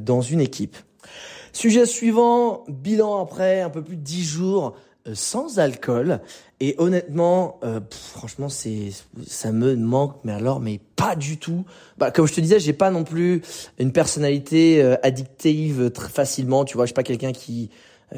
dans 0.00 0.22
une 0.22 0.40
équipe. 0.40 0.78
Sujet 1.58 1.86
suivant, 1.86 2.62
bilan 2.68 3.20
après 3.20 3.62
un 3.62 3.68
peu 3.68 3.82
plus 3.82 3.96
de 3.96 4.02
10 4.02 4.24
jours 4.24 4.76
euh, 5.08 5.16
sans 5.16 5.58
alcool. 5.58 6.20
Et 6.60 6.76
honnêtement, 6.78 7.58
euh, 7.64 7.80
franchement, 7.90 8.48
c'est 8.48 8.90
ça 9.26 9.50
me 9.50 9.74
manque, 9.74 10.14
mais 10.22 10.30
alors, 10.30 10.60
mais 10.60 10.78
pas 10.94 11.16
du 11.16 11.36
tout. 11.36 11.64
Bah, 11.96 12.12
comme 12.12 12.28
je 12.28 12.32
te 12.32 12.40
disais, 12.40 12.60
j'ai 12.60 12.74
pas 12.74 12.92
non 12.92 13.02
plus 13.02 13.42
une 13.80 13.90
personnalité 13.90 14.80
euh, 14.80 14.94
addictive 15.02 15.90
très 15.90 16.10
facilement. 16.10 16.64
Tu 16.64 16.76
vois, 16.76 16.84
je 16.84 16.90
suis 16.90 16.94
pas 16.94 17.02
quelqu'un 17.02 17.32
qui 17.32 17.70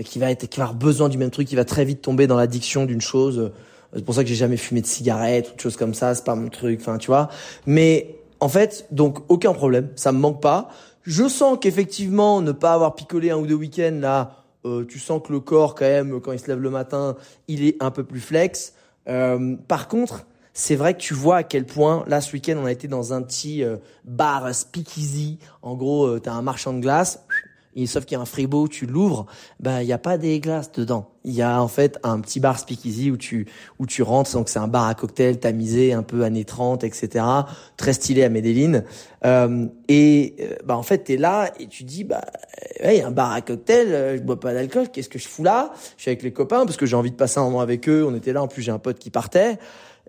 qui 0.04 0.18
va 0.18 0.30
être 0.30 0.46
qui 0.46 0.58
va 0.58 0.64
avoir 0.64 0.78
besoin 0.78 1.08
du 1.08 1.16
même 1.16 1.30
truc, 1.30 1.48
qui 1.48 1.56
va 1.56 1.64
très 1.64 1.86
vite 1.86 2.02
tomber 2.02 2.26
dans 2.26 2.36
l'addiction 2.36 2.84
d'une 2.84 3.00
chose. 3.00 3.52
C'est 3.94 4.04
pour 4.04 4.14
ça 4.14 4.22
que 4.22 4.28
j'ai 4.28 4.34
jamais 4.34 4.58
fumé 4.58 4.82
de 4.82 4.86
cigarette 4.86 5.52
ou 5.52 5.56
de 5.56 5.60
choses 5.60 5.78
comme 5.78 5.94
ça. 5.94 6.14
C'est 6.14 6.26
pas 6.26 6.34
mon 6.34 6.50
truc. 6.50 6.78
Enfin, 6.82 6.98
tu 6.98 7.06
vois. 7.06 7.30
Mais 7.64 8.20
en 8.40 8.48
fait, 8.48 8.86
donc 8.90 9.20
aucun 9.28 9.52
problème. 9.52 9.88
Ça 9.96 10.12
me 10.12 10.18
manque 10.18 10.42
pas. 10.42 10.68
Je 11.02 11.28
sens 11.28 11.58
qu'effectivement, 11.60 12.42
ne 12.42 12.52
pas 12.52 12.74
avoir 12.74 12.94
picolé 12.94 13.30
un 13.30 13.36
ou 13.36 13.46
deux 13.46 13.54
week-ends, 13.54 13.98
là, 14.00 14.44
euh, 14.66 14.84
tu 14.84 14.98
sens 14.98 15.22
que 15.24 15.32
le 15.32 15.40
corps, 15.40 15.74
quand 15.74 15.86
même, 15.86 16.20
quand 16.20 16.32
il 16.32 16.38
se 16.38 16.48
lève 16.48 16.60
le 16.60 16.70
matin, 16.70 17.16
il 17.48 17.64
est 17.64 17.82
un 17.82 17.90
peu 17.90 18.04
plus 18.04 18.20
flex. 18.20 18.74
Euh, 19.08 19.56
par 19.66 19.88
contre, 19.88 20.26
c'est 20.52 20.76
vrai 20.76 20.94
que 20.94 21.00
tu 21.00 21.14
vois 21.14 21.38
à 21.38 21.42
quel 21.42 21.64
point, 21.64 22.04
là, 22.06 22.20
ce 22.20 22.32
week-end, 22.32 22.56
on 22.60 22.66
a 22.66 22.72
été 22.72 22.88
dans 22.88 23.12
un 23.12 23.22
petit 23.22 23.64
euh, 23.64 23.76
bar 24.04 24.54
speakeasy. 24.54 25.38
En 25.62 25.74
gros, 25.74 26.06
euh, 26.06 26.20
tu 26.20 26.28
as 26.28 26.34
un 26.34 26.42
marchand 26.42 26.72
de 26.72 26.80
glace. 26.80 27.24
Et 27.76 27.86
sauf 27.86 28.04
qu'il 28.04 28.16
y 28.16 28.18
a 28.18 28.20
un 28.20 28.26
frigo, 28.26 28.66
tu 28.66 28.84
l'ouvres, 28.84 29.26
bah 29.60 29.82
il 29.82 29.88
y 29.88 29.92
a 29.92 29.98
pas 29.98 30.18
des 30.18 30.40
glaces 30.40 30.72
dedans. 30.72 31.10
Il 31.24 31.32
y 31.32 31.42
a 31.42 31.62
en 31.62 31.68
fait 31.68 31.98
un 32.02 32.18
petit 32.20 32.40
bar 32.40 32.58
speakeasy 32.58 33.12
où 33.12 33.16
tu 33.16 33.46
où 33.78 33.86
tu 33.86 34.02
rentres, 34.02 34.32
donc 34.32 34.48
c'est 34.48 34.58
un 34.58 34.66
bar 34.66 34.88
à 34.88 34.94
cocktail 34.94 35.38
tamisé, 35.38 35.92
un 35.92 36.02
peu 36.02 36.24
années 36.24 36.44
30, 36.44 36.82
etc. 36.82 37.24
Très 37.76 37.92
stylé 37.92 38.24
à 38.24 38.28
Medellin. 38.28 38.82
Euh, 39.24 39.66
et 39.86 40.34
euh, 40.40 40.56
bah 40.64 40.76
en 40.76 40.82
fait 40.82 40.98
t'es 41.04 41.16
là 41.16 41.52
et 41.60 41.68
tu 41.68 41.84
dis 41.84 42.02
bah 42.02 42.24
y 42.82 43.00
a 43.00 43.06
un 43.06 43.12
bar 43.12 43.30
à 43.30 43.40
cocktail, 43.40 43.88
euh, 43.88 44.16
je 44.16 44.22
bois 44.22 44.40
pas 44.40 44.52
d'alcool, 44.52 44.88
qu'est-ce 44.88 45.08
que 45.08 45.18
je 45.20 45.28
fous 45.28 45.44
là? 45.44 45.72
Je 45.96 46.02
suis 46.02 46.10
avec 46.10 46.22
les 46.22 46.32
copains 46.32 46.64
parce 46.64 46.76
que 46.76 46.86
j'ai 46.86 46.96
envie 46.96 47.12
de 47.12 47.16
passer 47.16 47.38
un 47.38 47.44
moment 47.44 47.60
avec 47.60 47.88
eux. 47.88 48.04
On 48.04 48.14
était 48.16 48.32
là, 48.32 48.42
en 48.42 48.48
plus 48.48 48.62
j'ai 48.62 48.72
un 48.72 48.78
pote 48.78 48.98
qui 48.98 49.10
partait. 49.10 49.58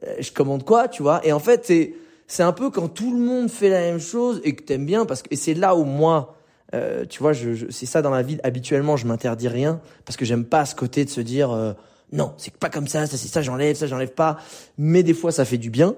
Euh, 0.08 0.15
je 0.19 0.32
commande 0.32 0.65
quoi, 0.65 0.88
tu 0.88 1.04
vois? 1.04 1.21
Et 1.24 1.32
en 1.32 1.39
fait 1.39 1.65
c'est 1.65 1.93
c'est 2.26 2.43
un 2.43 2.54
peu 2.54 2.71
quand 2.71 2.88
tout 2.88 3.12
le 3.12 3.19
monde 3.19 3.52
fait 3.52 3.69
la 3.69 3.82
même 3.82 4.00
chose 4.00 4.41
et 4.43 4.56
que 4.56 4.63
t'aimes 4.63 4.86
bien 4.86 5.06
parce 5.06 5.21
que 5.21 5.28
et 5.32 5.36
c'est 5.36 5.54
là 5.54 5.76
où 5.76 5.84
moi 5.84 6.38
Euh, 6.73 7.05
tu 7.05 7.19
vois, 7.19 7.34
je, 7.34 7.53
je- 7.53 7.65
c'est 7.69 7.86
ça 7.86 8.01
dans 8.01 8.10
la 8.12 8.21
vie. 8.21 8.38
Habituellement, 8.43 8.95
je 8.97 9.05
m'interdis 9.05 9.47
rien 9.47 9.81
parce 10.05 10.15
que 10.17 10.25
j'aime 10.25 10.45
pas 10.45 10.65
ce 10.65 10.75
côté 10.75 11.03
de 11.05 11.10
se 11.10 11.21
dire 11.21 11.51
euh, 11.51 11.73
non, 12.13 12.34
c'est 12.38 12.55
pas 12.55 12.69
comme 12.69 12.88
ça, 12.88 13.05
ça 13.07 13.17
c'est 13.17 13.27
ça, 13.27 13.41
j'enlève, 13.41 13.75
ça 13.75 13.88
j'enlève 13.88 14.13
pas. 14.13 14.38
Mais 14.77 15.03
des 15.03 15.13
fois, 15.13 15.31
ça 15.31 15.45
fait 15.45 15.57
du 15.57 15.69
bien. 15.69 15.95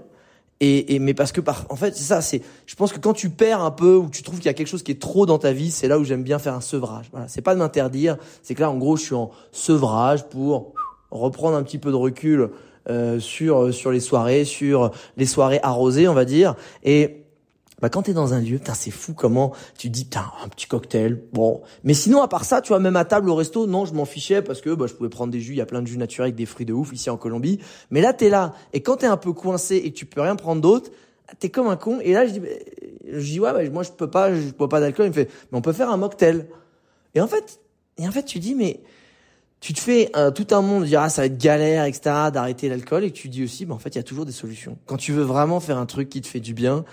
Et, 0.59 0.95
et 0.95 0.99
mais 0.99 1.13
parce 1.13 1.31
que 1.31 1.41
par, 1.41 1.65
en 1.69 1.75
fait, 1.75 1.95
c'est 1.95 2.03
ça. 2.03 2.21
C'est, 2.21 2.41
je 2.67 2.75
pense 2.75 2.93
que 2.93 2.99
quand 2.99 3.13
tu 3.13 3.29
perds 3.29 3.61
un 3.61 3.71
peu 3.71 3.95
ou 3.97 4.09
tu 4.09 4.23
trouves 4.23 4.37
qu'il 4.37 4.45
y 4.45 4.49
a 4.49 4.53
quelque 4.53 4.67
chose 4.67 4.83
qui 4.83 4.91
est 4.91 5.01
trop 5.01 5.25
dans 5.25 5.37
ta 5.39 5.51
vie, 5.51 5.71
c'est 5.71 5.87
là 5.87 5.99
où 5.99 6.03
j'aime 6.03 6.23
bien 6.23 6.39
faire 6.39 6.53
un 6.53 6.61
sevrage. 6.61 7.07
Voilà, 7.11 7.27
c'est 7.27 7.41
pas 7.41 7.53
de 7.53 7.59
m'interdire. 7.59 8.17
C'est 8.43 8.55
que 8.55 8.61
là, 8.61 8.69
en 8.71 8.77
gros, 8.77 8.95
je 8.95 9.03
suis 9.03 9.15
en 9.15 9.31
sevrage 9.51 10.29
pour 10.29 10.73
reprendre 11.11 11.57
un 11.57 11.63
petit 11.63 11.79
peu 11.79 11.91
de 11.91 11.95
recul 11.95 12.49
euh, 12.89 13.19
sur 13.19 13.73
sur 13.73 13.91
les 13.91 13.99
soirées, 13.99 14.45
sur 14.45 14.91
les 15.17 15.25
soirées 15.25 15.59
arrosées, 15.63 16.07
on 16.07 16.13
va 16.13 16.25
dire. 16.25 16.55
Et 16.83 17.22
bah 17.83 17.89
quand 17.89 18.03
t'es 18.03 18.13
dans 18.13 18.33
un 18.33 18.39
lieu, 18.39 18.59
putain 18.59 18.75
c'est 18.75 18.91
fou 18.91 19.13
comment 19.13 19.51
tu 19.77 19.89
dis 19.89 20.05
putain 20.05 20.31
un 20.41 20.47
petit 20.47 20.67
cocktail, 20.67 21.21
bon. 21.33 21.63
Mais 21.83 21.93
sinon 21.93 22.21
à 22.21 22.29
part 22.29 22.45
ça, 22.45 22.61
tu 22.61 22.69
vois 22.69 22.79
même 22.79 22.95
à 22.95 23.03
table 23.03 23.29
au 23.29 23.35
resto, 23.35 23.67
non 23.67 23.83
je 23.83 23.93
m'en 23.93 24.05
fichais 24.05 24.41
parce 24.41 24.61
que 24.61 24.73
bah 24.73 24.85
je 24.87 24.93
pouvais 24.93 25.09
prendre 25.09 25.33
des 25.33 25.41
jus, 25.41 25.51
il 25.51 25.57
y 25.57 25.61
a 25.61 25.65
plein 25.65 25.81
de 25.81 25.87
jus 25.87 25.97
naturels 25.97 26.27
avec 26.27 26.35
des 26.35 26.45
fruits 26.45 26.65
de 26.65 26.71
ouf 26.71 26.93
ici 26.93 27.09
en 27.09 27.17
Colombie. 27.17 27.59
Mais 27.91 27.99
là 27.99 28.13
t'es 28.13 28.29
là 28.29 28.53
et 28.71 28.79
quand 28.79 28.95
t'es 28.95 29.05
un 29.05 29.17
peu 29.17 29.33
coincé 29.33 29.75
et 29.75 29.91
que 29.91 29.97
tu 29.97 30.05
peux 30.05 30.21
rien 30.21 30.37
prendre 30.37 30.61
d'autre, 30.61 30.91
t'es 31.39 31.49
comme 31.49 31.67
un 31.67 31.75
con. 31.75 31.99
Et 32.01 32.13
là 32.13 32.25
je 32.25 32.31
dis, 32.31 32.39
bah, 32.39 32.47
je 33.05 33.19
dis 33.19 33.41
ouais 33.41 33.51
bah, 33.51 33.69
moi 33.69 33.83
je 33.83 33.91
peux 33.91 34.09
pas, 34.09 34.33
je 34.33 34.51
bois 34.51 34.69
pas 34.69 34.79
d'alcool. 34.79 35.07
Il 35.07 35.09
me 35.09 35.13
fait 35.13 35.29
mais 35.51 35.57
on 35.57 35.61
peut 35.61 35.73
faire 35.73 35.89
un 35.89 35.97
mocktail. 35.97 36.47
Et 37.15 37.19
en 37.19 37.27
fait, 37.27 37.59
et 37.97 38.07
en 38.07 38.11
fait 38.11 38.23
tu 38.23 38.39
dis 38.39 38.55
mais 38.55 38.79
tu 39.59 39.73
te 39.73 39.81
fais 39.81 40.09
euh, 40.15 40.31
tout 40.31 40.47
un 40.51 40.61
monde 40.61 40.85
dire 40.85 41.01
ah 41.01 41.09
ça 41.09 41.23
va 41.23 41.25
être 41.25 41.37
galère 41.37 41.83
etc 41.83 42.29
d'arrêter 42.33 42.69
l'alcool 42.69 43.03
et 43.03 43.11
tu 43.11 43.27
dis 43.27 43.43
aussi 43.43 43.65
bah 43.65 43.75
en 43.75 43.79
fait 43.79 43.89
il 43.89 43.97
y 43.97 43.99
a 43.99 44.03
toujours 44.03 44.25
des 44.25 44.31
solutions. 44.31 44.77
Quand 44.85 44.95
tu 44.95 45.11
veux 45.11 45.23
vraiment 45.23 45.59
faire 45.59 45.77
un 45.77 45.85
truc 45.85 46.07
qui 46.07 46.21
te 46.21 46.27
fait 46.27 46.39
du 46.39 46.53
bien 46.53 46.85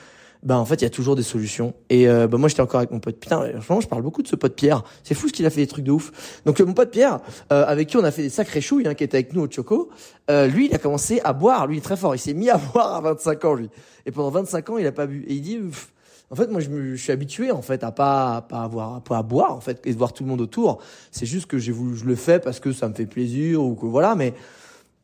bah 0.42 0.58
en 0.58 0.64
fait 0.64 0.76
il 0.76 0.82
y 0.82 0.86
a 0.86 0.90
toujours 0.90 1.16
des 1.16 1.22
solutions. 1.22 1.74
Et 1.90 2.08
euh, 2.08 2.26
bah 2.26 2.38
moi 2.38 2.48
j'étais 2.48 2.62
encore 2.62 2.78
avec 2.78 2.90
mon 2.90 3.00
pote 3.00 3.16
putain 3.16 3.60
franchement 3.60 3.80
je 3.80 3.88
parle 3.88 4.02
beaucoup 4.02 4.22
de 4.22 4.28
ce 4.28 4.36
pote 4.36 4.54
Pierre. 4.54 4.82
C'est 5.04 5.14
fou 5.14 5.28
ce 5.28 5.32
qu'il 5.32 5.44
a 5.44 5.50
fait 5.50 5.60
des 5.60 5.66
trucs 5.66 5.84
de 5.84 5.92
ouf. 5.92 6.40
Donc 6.46 6.60
euh, 6.60 6.64
mon 6.64 6.72
pote 6.72 6.90
Pierre 6.90 7.20
euh, 7.52 7.64
avec 7.66 7.88
qui 7.88 7.96
on 7.96 8.04
a 8.04 8.10
fait 8.10 8.22
des 8.22 8.30
sacrés 8.30 8.60
chouilles 8.60 8.88
hein, 8.88 8.94
qui 8.94 9.04
était 9.04 9.18
avec 9.18 9.34
nous 9.34 9.42
au 9.42 9.50
Choco 9.50 9.90
euh, 10.30 10.46
lui 10.46 10.66
il 10.66 10.74
a 10.74 10.78
commencé 10.78 11.20
à 11.24 11.32
boire. 11.32 11.66
Lui 11.66 11.80
très 11.80 11.96
fort. 11.96 12.14
Il 12.14 12.18
s'est 12.18 12.34
mis 12.34 12.48
à 12.48 12.56
boire 12.72 12.94
à 12.94 13.00
25 13.00 13.44
ans 13.44 13.54
lui. 13.54 13.68
Et 14.06 14.12
pendant 14.12 14.30
25 14.30 14.70
ans 14.70 14.78
il 14.78 14.86
a 14.86 14.92
pas 14.92 15.06
bu. 15.06 15.24
Et 15.28 15.34
il 15.34 15.42
dit 15.42 15.58
pff, 15.58 15.92
en 16.30 16.36
fait 16.36 16.46
moi 16.46 16.60
je, 16.60 16.70
me, 16.70 16.94
je 16.94 17.02
suis 17.02 17.12
habitué 17.12 17.50
en 17.50 17.62
fait 17.62 17.84
à 17.84 17.92
pas 17.92 18.36
à 18.36 18.42
pas 18.42 18.62
avoir 18.62 18.94
à 18.94 19.00
pas 19.02 19.22
boire 19.22 19.54
en 19.54 19.60
fait 19.60 19.86
et 19.86 19.92
de 19.92 19.98
voir 19.98 20.14
tout 20.14 20.22
le 20.22 20.30
monde 20.30 20.40
autour. 20.40 20.80
C'est 21.10 21.26
juste 21.26 21.46
que 21.46 21.58
j'ai 21.58 21.72
voulu 21.72 21.96
je 21.98 22.06
le 22.06 22.14
fais 22.14 22.40
parce 22.40 22.60
que 22.60 22.72
ça 22.72 22.88
me 22.88 22.94
fait 22.94 23.06
plaisir 23.06 23.62
ou 23.62 23.74
que 23.74 23.84
voilà 23.84 24.14
mais 24.14 24.32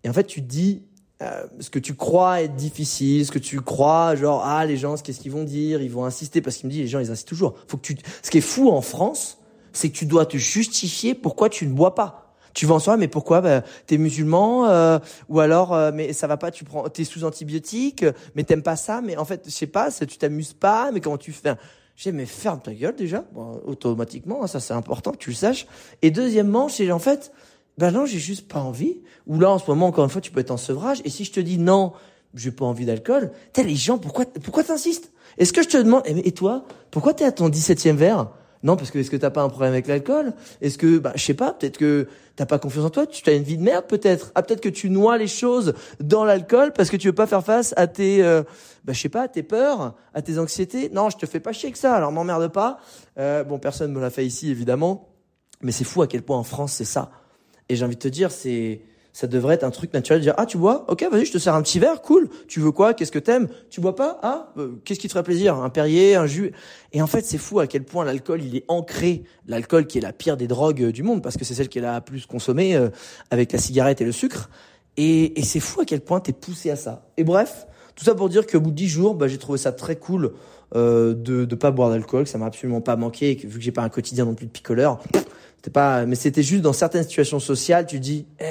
et 0.03 0.09
en 0.09 0.15
fait 0.15 0.25
tu 0.25 0.41
te 0.41 0.49
dis 0.49 0.83
euh, 1.23 1.47
ce 1.61 1.71
que 1.71 1.79
tu 1.79 1.95
crois 1.95 2.43
être 2.43 2.57
difficile, 2.57 3.25
ce 3.25 3.33
que 3.33 3.39
tu 3.39 3.63
crois, 3.63 4.15
genre 4.17 4.43
ah 4.45 4.67
les 4.67 4.77
gens, 4.77 4.97
qu'est-ce 4.97 5.21
qu'ils 5.21 5.33
vont 5.33 5.45
dire, 5.45 5.81
ils 5.81 5.91
vont 5.91 6.05
insister 6.05 6.43
parce 6.43 6.57
qu'il 6.57 6.67
me 6.67 6.73
dit 6.73 6.83
les 6.83 6.89
gens 6.89 6.99
ils 6.99 7.11
insistent 7.11 7.29
toujours. 7.29 7.55
Faut 7.69 7.79
que 7.79 7.83
tu, 7.83 7.97
ce 8.23 8.31
qui 8.31 8.39
est 8.39 8.43
fou 8.43 8.69
en 8.71 8.83
France, 8.83 9.39
c'est 9.73 9.89
que 9.89 9.97
tu 9.97 10.05
dois 10.05 10.27
te 10.27 10.37
justifier 10.37 11.15
pourquoi 11.15 11.49
tu 11.49 11.67
ne 11.67 11.73
bois 11.73 11.95
pas. 11.95 12.35
Tu 12.53 12.67
vas 12.67 12.75
en 12.75 12.79
soirée, 12.79 12.99
mais 12.99 13.09
pourquoi? 13.09 13.41
Bah, 13.41 13.63
T'es 13.87 13.97
musulman 13.97 14.69
euh, 14.69 14.99
ou 15.31 15.41
alors 15.41 15.73
euh, 15.73 15.91
mais 15.95 16.13
ça 16.13 16.27
va 16.27 16.37
pas, 16.37 16.51
tu 16.51 16.65
prends, 16.65 16.87
t'es 16.91 17.05
sous 17.05 17.25
antibiotiques, 17.25 18.05
mais 18.35 18.45
t'aimes 18.45 18.63
pas 18.63 18.77
ça, 18.77 19.01
mais 19.01 19.17
en 19.17 19.25
fait 19.25 19.43
je 19.47 19.51
sais 19.51 19.67
pas, 19.67 19.91
tu 19.91 20.19
t'amuses 20.19 20.53
pas, 20.53 20.91
mais 20.93 21.01
comment 21.01 21.19
tu 21.19 21.33
fais? 21.33 21.55
J'ai 21.97 22.13
mais 22.13 22.27
ferme 22.27 22.61
ta 22.61 22.75
gueule 22.75 22.95
déjà, 22.95 23.25
bon, 23.33 23.59
automatiquement, 23.65 24.45
hein, 24.45 24.47
ça 24.47 24.61
c'est 24.61 24.75
important 24.75 25.13
que 25.13 25.17
tu 25.17 25.31
le 25.31 25.37
saches. 25.37 25.67
Et 26.03 26.11
deuxièmement, 26.11 26.69
c'est 26.69 26.93
en 26.93 26.99
fait 26.99 27.33
ben 27.79 27.91
non, 27.91 28.07
j'ai 28.07 28.19
juste 28.19 28.49
pas 28.49 28.61
envie. 28.61 28.99
Ou 29.27 29.39
là, 29.39 29.51
en 29.51 29.59
ce 29.59 29.69
moment, 29.69 29.87
encore 29.87 30.05
une 30.05 30.11
fois, 30.11 30.21
tu 30.21 30.31
peux 30.31 30.41
être 30.41 30.51
en 30.51 30.57
sevrage. 30.57 31.03
Et 31.05 31.11
si 31.11 31.25
je 31.25 31.33
te 31.33 31.41
dis 31.41 31.59
non, 31.59 31.93
j'ai 32.35 32.51
pas 32.51 32.65
envie 32.65 32.87
d'alcool, 32.87 33.33
t'as 33.53 33.63
les 33.63 33.77
gens, 33.77 33.99
pourquoi, 33.99 34.25
pourquoi 34.43 34.65
t'insistes? 34.65 35.13
Est-ce 35.39 35.53
que 35.53 35.63
je 35.63 35.69
te 35.69 35.77
demande, 35.77 36.03
et 36.07 36.33
toi, 36.33 36.65
pourquoi 36.91 37.15
t'es 37.15 37.25
à 37.25 37.33
ton 37.33 37.49
17e 37.49 37.97
verre? 37.97 38.29
Non, 38.63 38.77
parce 38.77 38.91
que 38.91 38.99
est-ce 38.99 39.11
que 39.11 39.17
t'as 39.17 39.31
pas 39.31 39.43
un 39.43 39.49
problème 39.49 39.73
avec 39.73 39.87
l'alcool? 39.87 40.33
Est-ce 40.61 40.79
que, 40.79 40.99
bah, 40.99 41.13
je 41.15 41.23
sais 41.23 41.35
pas, 41.35 41.53
peut-être 41.53 41.79
que 41.79 42.09
t'as 42.37 42.47
pas 42.47 42.59
confiance 42.59 42.85
en 42.85 42.91
toi, 42.91 43.07
tu 43.07 43.29
as 43.29 43.35
une 43.35 43.43
vie 43.43 43.59
de 43.59 43.63
merde, 43.63 43.87
peut-être. 43.87 44.33
Ah, 44.35 44.43
peut-être 44.43 44.61
que 44.61 44.69
tu 44.69 44.91
noies 44.91 45.19
les 45.19 45.27
choses 45.27 45.75
dans 46.01 46.25
l'alcool 46.25 46.73
parce 46.73 46.91
que 46.91 46.97
tu 46.97 47.07
veux 47.09 47.15
pas 47.15 47.27
faire 47.27 47.45
face 47.45 47.75
à 47.77 47.87
tes, 47.87 48.23
euh, 48.23 48.43
bah, 48.85 48.93
je 48.93 49.01
sais 49.01 49.09
pas, 49.09 49.23
à 49.23 49.29
tes 49.29 49.43
peurs, 49.43 49.95
à 50.15 50.23
tes 50.23 50.39
anxiétés. 50.39 50.91
Non, 50.93 51.11
je 51.11 51.17
te 51.17 51.27
fais 51.27 51.41
pas 51.41 51.53
chier 51.53 51.71
que 51.71 51.79
ça, 51.79 51.95
alors 51.95 52.13
m'emmerde 52.13 52.49
pas. 52.49 52.79
Euh, 53.19 53.45
bon, 53.45 53.59
personne 53.59 53.93
me 53.93 54.01
l'a 54.01 54.11
fait 54.11 54.27
ici, 54.27 54.51
évidemment. 54.51 55.11
Mais 55.63 55.73
c'est 55.73 55.85
fou 55.85 56.03
à 56.03 56.07
quel 56.07 56.23
point 56.23 56.37
en 56.37 56.43
France, 56.43 56.73
c'est 56.73 56.85
ça. 56.85 57.11
Et 57.69 57.77
j'ai 57.77 57.85
envie 57.85 57.97
de 57.97 58.01
te 58.01 58.09
dire, 58.09 58.31
c'est, 58.31 58.81
ça 59.13 59.27
devrait 59.27 59.55
être 59.55 59.65
un 59.65 59.71
truc 59.71 59.93
naturel 59.93 60.21
de 60.21 60.25
dire, 60.25 60.35
ah, 60.37 60.47
tu 60.47 60.59
bois? 60.59 60.85
Ok, 60.89 61.07
vas-y, 61.11 61.25
je 61.25 61.33
te 61.33 61.39
sers 61.39 61.55
un 61.55 61.63
petit 61.63 61.79
verre, 61.79 62.03
cool. 62.03 62.29
Tu 62.49 62.61
veux 62.61 62.71
quoi? 62.71 62.95
Qu'est-ce 62.95 63.13
que 63.13 63.19
t'aimes? 63.19 63.49
Tu 63.71 63.81
bois 63.81 63.97
pas? 63.97 64.19
Ah, 64.23 64.53
euh, 64.59 64.73
qu'est-ce 64.85 65.01
qui 65.01 65.09
te 65.09 65.13
ferait 65.13 65.25
plaisir? 65.25 65.57
Un 65.57 65.71
Perrier, 65.71 66.15
un 66.15 66.27
jus? 66.27 66.53
Et 66.93 67.03
en 67.03 67.07
fait, 67.07 67.25
c'est 67.25 67.39
fou 67.39 67.59
à 67.59 67.67
quel 67.67 67.85
point 67.85 68.05
l'alcool, 68.05 68.43
il 68.43 68.55
est 68.57 68.65
ancré. 68.69 69.25
L'alcool 69.47 69.87
qui 69.87 69.99
est 69.99 70.03
la 70.03 70.13
pire 70.13 70.37
des 70.37 70.47
drogues 70.47 70.83
euh, 70.83 70.93
du 70.93 71.03
monde 71.03 71.23
parce 71.23 71.37
que 71.37 71.45
c'est 71.45 71.55
celle 71.55 71.69
qui 71.69 71.79
est 71.79 71.83
la 71.83 72.01
plus 72.01 72.27
consommée 72.27 72.77
euh, 72.77 72.91
avec 73.31 73.53
la 73.53 73.59
cigarette 73.59 74.01
et 74.01 74.05
le 74.05 74.13
sucre. 74.13 74.49
Et, 74.97 75.39
et 75.39 75.43
c'est 75.43 75.61
fou 75.61 75.81
à 75.81 75.85
quel 75.85 76.01
point 76.01 76.21
t'es 76.21 76.33
poussé 76.33 76.71
à 76.71 76.77
ça. 76.77 77.09
Et 77.17 77.25
bref, 77.25 77.67
tout 77.97 78.05
ça 78.05 78.15
pour 78.15 78.29
dire 78.29 78.47
qu'au 78.47 78.61
bout 78.61 78.71
de 78.71 78.77
dix 78.77 78.89
jours, 78.89 79.15
bah, 79.15 79.27
j'ai 79.29 79.39
trouvé 79.39 79.59
ça 79.59 79.73
très 79.73 79.97
cool 79.97 80.35
euh, 80.75 81.15
de 81.15 81.45
de 81.45 81.55
pas 81.55 81.71
boire 81.71 81.91
d'alcool, 81.91 82.27
ça 82.27 82.39
m'a 82.39 82.47
absolument 82.47 82.81
pas 82.81 82.97
manqué, 82.97 83.31
et 83.31 83.37
que 83.37 83.47
vu 83.47 83.59
que 83.59 83.65
j'ai 83.65 83.73
pas 83.73 83.83
un 83.83 83.89
quotidien 83.89 84.25
non 84.25 84.35
plus 84.35 84.47
de 84.47 84.51
picoleur, 84.51 85.01
mais 85.75 86.15
c'était 86.15 86.43
juste 86.43 86.63
dans 86.63 86.73
certaines 86.73 87.05
situations 87.05 87.41
sociales, 87.41 87.87
tu 87.87 88.01
dis, 88.01 88.27
eh, 88.41 88.45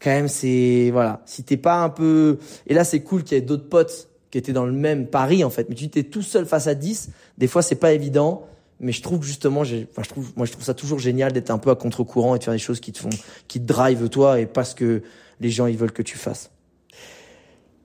quand 0.00 0.10
même, 0.10 0.28
c'est, 0.28 0.90
voilà, 0.92 1.22
si 1.26 1.44
t'es 1.44 1.56
pas 1.56 1.82
un 1.82 1.88
peu, 1.88 2.38
et 2.66 2.74
là, 2.74 2.84
c'est 2.84 3.00
cool 3.00 3.24
qu'il 3.24 3.36
y 3.36 3.38
ait 3.38 3.42
d'autres 3.42 3.68
potes 3.68 4.08
qui 4.30 4.38
étaient 4.38 4.52
dans 4.52 4.66
le 4.66 4.72
même 4.72 5.06
pari, 5.06 5.44
en 5.44 5.50
fait, 5.50 5.68
mais 5.68 5.74
tu 5.74 5.88
t'es 5.88 6.02
tout 6.02 6.22
seul 6.22 6.46
face 6.46 6.66
à 6.66 6.74
10, 6.74 7.10
des 7.38 7.46
fois, 7.46 7.62
c'est 7.62 7.76
pas 7.76 7.92
évident, 7.92 8.46
mais 8.80 8.92
je 8.92 9.02
trouve 9.02 9.22
justement, 9.22 9.64
je 9.64 9.84
trouve, 10.08 10.32
moi, 10.36 10.46
je 10.46 10.52
trouve 10.52 10.64
ça 10.64 10.74
toujours 10.74 10.98
génial 10.98 11.32
d'être 11.32 11.50
un 11.50 11.58
peu 11.58 11.70
à 11.70 11.76
contre-courant 11.76 12.34
et 12.34 12.38
de 12.38 12.44
faire 12.44 12.52
des 12.52 12.58
choses 12.58 12.80
qui 12.80 12.92
te 12.92 12.98
font, 12.98 13.10
qui 13.48 13.60
te 13.60 13.66
drive 13.66 14.08
toi 14.08 14.40
et 14.40 14.46
pas 14.46 14.64
ce 14.64 14.74
que 14.74 15.02
les 15.40 15.50
gens, 15.50 15.66
ils 15.66 15.76
veulent 15.76 15.92
que 15.92 16.02
tu 16.02 16.18
fasses. 16.18 16.50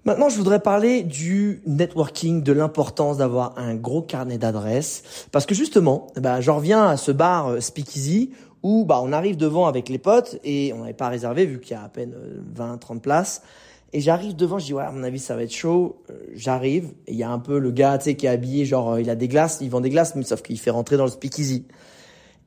Maintenant, 0.05 0.29
je 0.29 0.37
voudrais 0.37 0.61
parler 0.61 1.03
du 1.03 1.61
networking, 1.65 2.41
de 2.41 2.53
l'importance 2.53 3.17
d'avoir 3.17 3.57
un 3.57 3.75
gros 3.75 4.01
carnet 4.01 4.37
d'adresses, 4.37 5.03
parce 5.31 5.45
que 5.45 5.53
justement, 5.53 6.07
bah, 6.15 6.39
j'en 6.39 6.55
reviens 6.55 6.87
à 6.87 6.97
ce 6.97 7.11
bar 7.11 7.47
euh, 7.47 7.59
Speakeasy 7.59 8.31
où 8.63 8.85
bah, 8.85 9.01
on 9.03 9.11
arrive 9.11 9.37
devant 9.37 9.67
avec 9.67 9.89
les 9.89 9.97
potes 9.97 10.37
et 10.43 10.73
on 10.73 10.79
n'avait 10.79 10.93
pas 10.93 11.09
réservé 11.09 11.45
vu 11.45 11.59
qu'il 11.59 11.71
y 11.71 11.79
a 11.79 11.83
à 11.83 11.89
peine 11.89 12.13
20-30 12.55 12.99
places. 12.99 13.41
Et 13.91 14.01
j'arrive 14.01 14.35
devant, 14.35 14.59
je 14.59 14.65
dis 14.65 14.73
ouais, 14.73 14.83
à 14.83 14.91
mon 14.91 15.03
avis 15.03 15.19
ça 15.19 15.35
va 15.35 15.43
être 15.43 15.53
chaud. 15.53 16.03
Euh, 16.09 16.13
j'arrive 16.33 16.91
il 17.07 17.15
y 17.15 17.23
a 17.23 17.29
un 17.29 17.39
peu 17.39 17.57
le 17.57 17.71
gars, 17.71 17.97
tu 17.97 18.05
sais, 18.05 18.15
qui 18.15 18.25
est 18.25 18.29
habillé 18.29 18.65
genre 18.65 18.93
euh, 18.93 19.01
il 19.01 19.09
a 19.09 19.15
des 19.15 19.27
glaces, 19.27 19.59
il 19.61 19.69
vend 19.69 19.81
des 19.81 19.89
glaces, 19.89 20.15
mais 20.15 20.23
sauf 20.23 20.41
qu'il 20.41 20.59
fait 20.59 20.69
rentrer 20.69 20.97
dans 20.97 21.05
le 21.05 21.11
Speakeasy. 21.11 21.65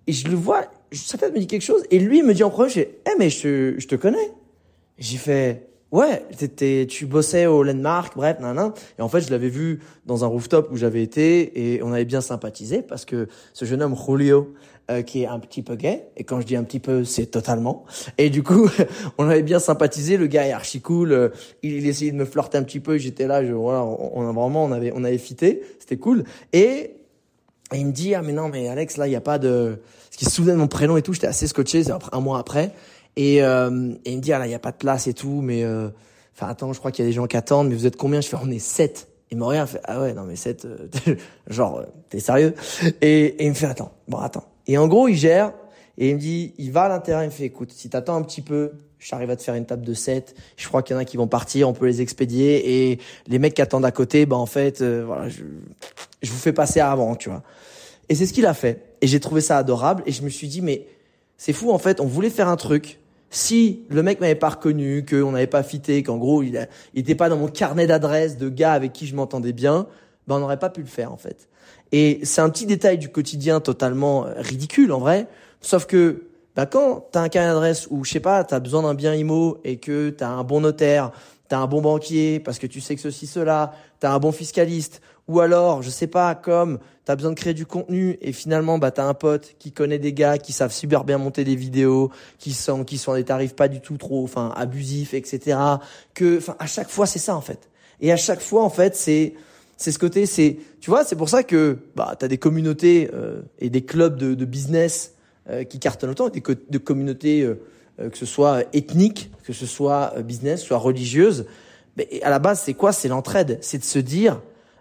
Et 0.07 0.13
je 0.13 0.29
le 0.29 0.37
vois, 0.37 0.67
sa 0.93 1.19
tête 1.19 1.33
me 1.33 1.39
dit 1.39 1.47
quelque 1.47 1.63
chose 1.63 1.83
et 1.91 1.99
lui 1.99 2.19
il 2.19 2.25
me 2.25 2.35
dit 2.35 2.45
en 2.45 2.51
premier, 2.51 2.69
je 2.69 2.75
fais, 2.75 3.01
eh 3.07 3.19
mais 3.19 3.31
je, 3.31 3.75
je 3.79 3.87
te 3.87 3.95
connais. 3.95 4.33
J'ai 4.99 5.17
fait 5.17 5.72
Ouais, 5.93 6.25
t'étais, 6.39 6.87
tu 6.89 7.05
bossais 7.05 7.45
au 7.45 7.63
Landmark, 7.63 8.17
bref, 8.17 8.41
nan, 8.41 8.73
Et 8.99 9.03
en 9.03 9.09
fait, 9.09 9.21
je 9.21 9.31
l'avais 9.31 9.51
vu 9.51 9.81
dans 10.07 10.25
un 10.25 10.27
rooftop 10.27 10.71
où 10.73 10.77
j'avais 10.77 11.03
été 11.03 11.75
et 11.75 11.83
on 11.83 11.93
avait 11.93 12.07
bien 12.07 12.23
sympathisé 12.23 12.81
parce 12.81 13.05
que 13.05 13.29
ce 13.53 13.67
jeune 13.67 13.83
homme 13.83 13.95
Julio, 13.95 14.55
euh, 14.91 15.03
qui 15.03 15.23
est 15.23 15.27
un 15.27 15.39
petit 15.39 15.63
peu 15.63 15.77
gay, 15.77 16.09
et 16.17 16.25
quand 16.25 16.41
je 16.41 16.47
dis 16.47 16.57
un 16.57 16.65
petit 16.65 16.81
peu, 16.81 17.05
c'est 17.05 17.27
totalement. 17.27 17.85
Et 18.17 18.31
du 18.31 18.43
coup, 18.43 18.71
on 19.19 19.29
avait 19.29 19.43
bien 19.43 19.59
sympathisé. 19.59 20.17
Le 20.17 20.29
gars 20.29 20.47
est 20.47 20.53
archi 20.53 20.81
cool. 20.81 21.13
euh, 21.13 21.29
il, 21.63 21.87
essayait 21.87 22.11
de 22.11 22.17
me 22.17 22.25
flirter 22.25 22.57
un 22.57 22.63
petit 22.63 22.81
peu. 22.81 22.97
J'étais 22.97 23.27
là, 23.27 23.45
je, 23.45 23.53
voilà, 23.53 23.85
on, 23.85 24.27
a 24.27 24.33
vraiment, 24.33 24.65
on 24.65 24.73
avait, 24.73 24.93
on 24.97 25.05
avait 25.05 25.19
fité. 25.19 25.61
C'était 25.79 25.99
cool. 25.99 26.25
Et, 26.55 26.97
il 27.75 27.87
me 27.87 27.93
dit, 27.93 28.15
ah 28.15 28.23
mais 28.23 28.33
non, 28.33 28.49
mais 28.49 28.69
Alex, 28.69 28.97
là, 28.97 29.07
il 29.07 29.13
y 29.13 29.17
a 29.17 29.21
pas 29.21 29.39
de, 29.39 29.79
parce 30.09 30.17
qu'il 30.17 30.29
se 30.29 30.35
souvenait 30.35 30.53
de 30.53 30.59
mon 30.59 30.69
prénom 30.69 30.97
et 30.97 31.03
tout. 31.03 31.13
J'étais 31.13 31.27
assez 31.27 31.47
scotché. 31.47 31.85
C'est 31.85 31.93
un 32.13 32.21
mois 32.21 32.39
après. 32.39 32.73
Et, 33.17 33.43
euh, 33.43 33.93
et 34.05 34.13
il 34.13 34.17
me 34.17 34.23
dit, 34.23 34.33
ah 34.33 34.39
là, 34.39 34.47
il 34.47 34.51
y 34.51 34.55
a 34.55 34.59
pas 34.59 34.73
de 34.73 34.77
place 34.77 35.07
et 35.07 35.15
tout, 35.15 35.41
mais 35.43 35.65
euh, 35.65 35.89
enfin 36.35 36.49
attends, 36.49 36.73
je 36.73 36.79
crois 36.79 36.91
qu'il 36.93 37.05
y 37.05 37.09
a 37.09 37.11
des 37.11 37.15
gens 37.15 37.27
qui 37.27 37.37
attendent, 37.37 37.69
mais 37.69 37.75
vous 37.75 37.87
êtes 37.87 37.97
combien? 37.97 38.21
Je 38.21 38.29
fais, 38.29 38.37
on 38.43 38.51
est 38.51 38.59
sept. 38.59 39.09
Il 39.31 39.39
me 39.39 39.45
regarde, 39.45 39.69
il 39.69 39.73
fait, 39.73 39.81
ah 39.85 40.01
ouais, 40.01 40.13
non 40.13 40.25
mais 40.25 40.37
sept, 40.37 40.65
euh, 40.65 40.89
genre, 41.47 41.79
euh, 41.79 41.87
t'es 42.11 42.21
sérieux? 42.21 42.55
Et, 43.01 43.25
et 43.25 43.45
il 43.45 43.51
me 43.51 43.55
fait, 43.55 43.67
attends, 43.67 43.93
bon 44.09 44.19
attends. 44.19 44.45
Et 44.67 44.79
en 44.79 44.89
gros, 44.89 45.09
il 45.09 45.17
gère 45.17 45.53
et 45.99 46.11
il 46.11 46.17
me 46.17 46.21
dit, 46.21 46.55
il 46.59 46.73
va 46.73 46.85
à 46.85 46.89
l'intérieur, 46.89 47.23
il 47.23 47.27
me 47.27 47.31
fait, 47.31 47.45
écoute, 47.45 47.73
si 47.73 47.91
t'attends 47.91 48.17
un 48.17 48.23
petit 48.23 48.43
peu, 48.43 48.73
j'arrive 48.99 49.31
à 49.31 49.37
te 49.37 49.43
faire 49.43 49.55
une 49.55 49.67
table 49.67 49.85
de 49.85 49.95
7. 49.95 50.35
Je 50.57 50.69
crois 50.69 50.83
qu'il 50.83 50.95
y 50.95 50.97
en 50.97 51.01
a 51.01 51.05
qui 51.05 51.17
vont 51.17 51.27
partir, 51.27 51.69
on 51.69 51.73
peut 51.73 51.87
les 51.87 52.01
expédier 52.01 52.91
et 52.93 52.99
les 53.27 53.39
mecs 53.39 53.55
qui 53.55 53.63
attendent 53.63 53.85
à 53.85 53.91
côté, 53.91 54.25
bah 54.25 54.37
en 54.37 54.47
fait, 54.47 54.81
euh, 54.81 55.03
voilà, 55.05 55.29
je, 55.29 55.43
je 56.23 56.31
vous 56.31 56.39
fais 56.39 56.53
passer 56.53 56.81
avant, 56.81 57.15
tu 57.17 57.29
vois. 57.29 57.43
Et 58.09 58.15
c'est 58.15 58.27
ce 58.27 58.33
qu'il 58.33 58.47
a 58.47 58.55
fait. 58.55 58.97
Et 59.01 59.07
j'ai 59.07 59.21
trouvé 59.21 59.41
ça 59.41 59.59
adorable 59.59 60.03
et 60.07 60.13
je 60.13 60.23
me 60.23 60.29
suis 60.29 60.49
dit, 60.49 60.63
mais 60.63 60.87
c'est 61.37 61.53
fou 61.53 61.73
en 61.73 61.79
fait, 61.79 62.01
on 62.01 62.07
voulait 62.07 62.31
faire 62.31 62.49
un 62.49 62.57
truc 62.57 63.01
si 63.33 63.81
le 63.89 64.03
mec 64.03 64.21
m'avait 64.21 64.35
pas 64.35 64.51
reconnu, 64.51 65.05
qu'on 65.09 65.33
n'avait 65.33 65.47
pas 65.47 65.63
fité, 65.63 66.03
qu'en 66.03 66.19
gros 66.19 66.43
il, 66.43 66.57
a, 66.59 66.67
il 66.95 67.01
était 67.01 67.15
pas 67.15 67.31
dans 67.31 67.39
mon 67.39 67.49
carnet 67.49 67.87
d'adresses 67.87 68.37
de 68.37 68.49
gars 68.49 68.75
avec 68.75 68.93
qui 68.93 69.07
je 69.07 69.17
m'entendais 69.17 69.55
bien, 69.55 69.87
ben 70.29 70.37
on 70.37 70.41
n'aurait 70.41 70.59
pas 70.59 70.69
pu 70.69 70.83
le 70.83 70.87
faire 70.87 71.13
en 71.13 71.17
fait. 71.17 71.49
Et 71.93 72.21
c'est 72.25 72.43
un 72.43 72.51
petit 72.51 72.67
détail 72.67 72.99
du 72.99 73.09
quotidien 73.09 73.61
totalement 73.61 74.27
euh, 74.27 74.35
ridicule 74.37 74.93
en 74.93 74.99
vrai, 74.99 75.27
sauf 75.63 75.87
que 75.87 76.25
ben 76.55 76.67
quand 76.67 77.07
t'as 77.11 77.23
un 77.23 77.31
carnet 77.31 77.49
d'adresses 77.49 77.89
où 77.91 78.05
je 78.05 78.13
sais 78.13 78.21
pas, 78.21 78.45
t'as 78.45 78.61
besoin 78.61 78.83
d'un 78.83 78.95
bien 78.95 79.15
IMO 79.15 79.59
et 79.65 79.79
que 79.79 80.11
t'as 80.11 80.29
un 80.29 80.45
bon 80.45 80.61
notaire, 80.61 81.11
t'as 81.53 81.59
un 81.59 81.67
bon 81.67 81.83
banquier 81.83 82.41
parce 82.41 82.59
que 82.59 82.67
tu 82.67 82.81
sais 82.81 82.95
que 82.95 83.03
ceci, 83.03 83.27
cela, 83.27 83.75
t'as 84.01 84.11
un 84.11 84.19
bon 84.19 84.33
fiscaliste, 84.33 85.03
ou 85.29 85.41
alors, 85.41 85.83
je 85.83 85.91
sais 85.91 86.07
pas, 86.07 86.35
comme 86.35 86.79
t'as 87.05 87.15
besoin 87.15 87.33
de 87.33 87.37
créer 87.37 87.53
du 87.53 87.67
contenu 87.67 88.17
et 88.23 88.33
finalement, 88.33 88.79
bah, 88.79 88.91
t'as 88.91 89.05
un 89.05 89.13
pote 89.13 89.55
qui 89.59 89.71
connaît 89.71 89.99
des 89.99 90.15
gars 90.15 90.39
qui 90.39 90.55
savent 90.55 90.73
super 90.73 91.05
bien 91.05 91.19
monter 91.19 91.45
des 91.45 91.55
vidéos, 91.55 92.11
qui 92.39 92.55
sont, 92.55 92.85
qui 92.85 92.97
sont 92.97 93.13
à 93.13 93.17
des 93.17 93.25
tarifs 93.25 93.55
pas 93.55 93.69
du 93.69 93.83
tout 93.83 93.99
trop, 93.99 94.25
enfin, 94.25 94.51
abusifs, 94.57 95.13
etc. 95.13 95.59
Que, 96.15 96.39
enfin, 96.39 96.57
à 96.59 96.65
chaque 96.65 96.89
fois, 96.89 97.05
c'est 97.05 97.19
ça, 97.19 97.37
en 97.37 97.43
fait. 97.43 97.69
Et 98.01 98.11
à 98.13 98.17
chaque 98.17 98.41
fois, 98.41 98.65
en 98.65 98.71
fait, 98.71 98.97
c'est, 98.97 99.35
c'est 99.77 99.93
ce 99.93 99.99
côté, 99.99 100.25
c'est, 100.25 100.57
tu 100.81 100.89
vois, 100.89 101.05
c'est 101.05 101.17
pour 101.17 101.29
ça 101.29 101.43
que, 101.43 101.81
bah, 101.95 102.17
t'as 102.19 102.29
des 102.29 102.39
communautés 102.39 103.11
euh, 103.13 103.43
et 103.59 103.69
des 103.69 103.85
clubs 103.85 104.17
de, 104.17 104.33
de 104.33 104.45
business 104.47 105.17
euh, 105.51 105.65
qui 105.65 105.79
cartonnent 105.79 106.13
autant, 106.13 106.31
des 106.31 106.41
de 106.41 106.79
communautés, 106.79 107.43
euh, 107.43 107.61
que 108.11 108.19
ce 108.19 108.27
soit 108.27 108.65
ethniques, 108.73 109.31
que 109.45 109.53
ce 109.53 109.67
soit 109.67 110.15
business, 110.23 110.63
soit 110.63 110.79
religieuses. 110.79 111.47
Mais 111.97 112.23
à 112.23 112.31
la 112.31 112.39
base, 112.39 112.61
c'est 112.61 112.75
quoi? 112.75 112.93
C'est 112.93 113.09
l'entraide. 113.09 113.59
C'est 113.61 113.79
de 113.79 113.85
se 113.85 113.99
dire, 113.99 114.41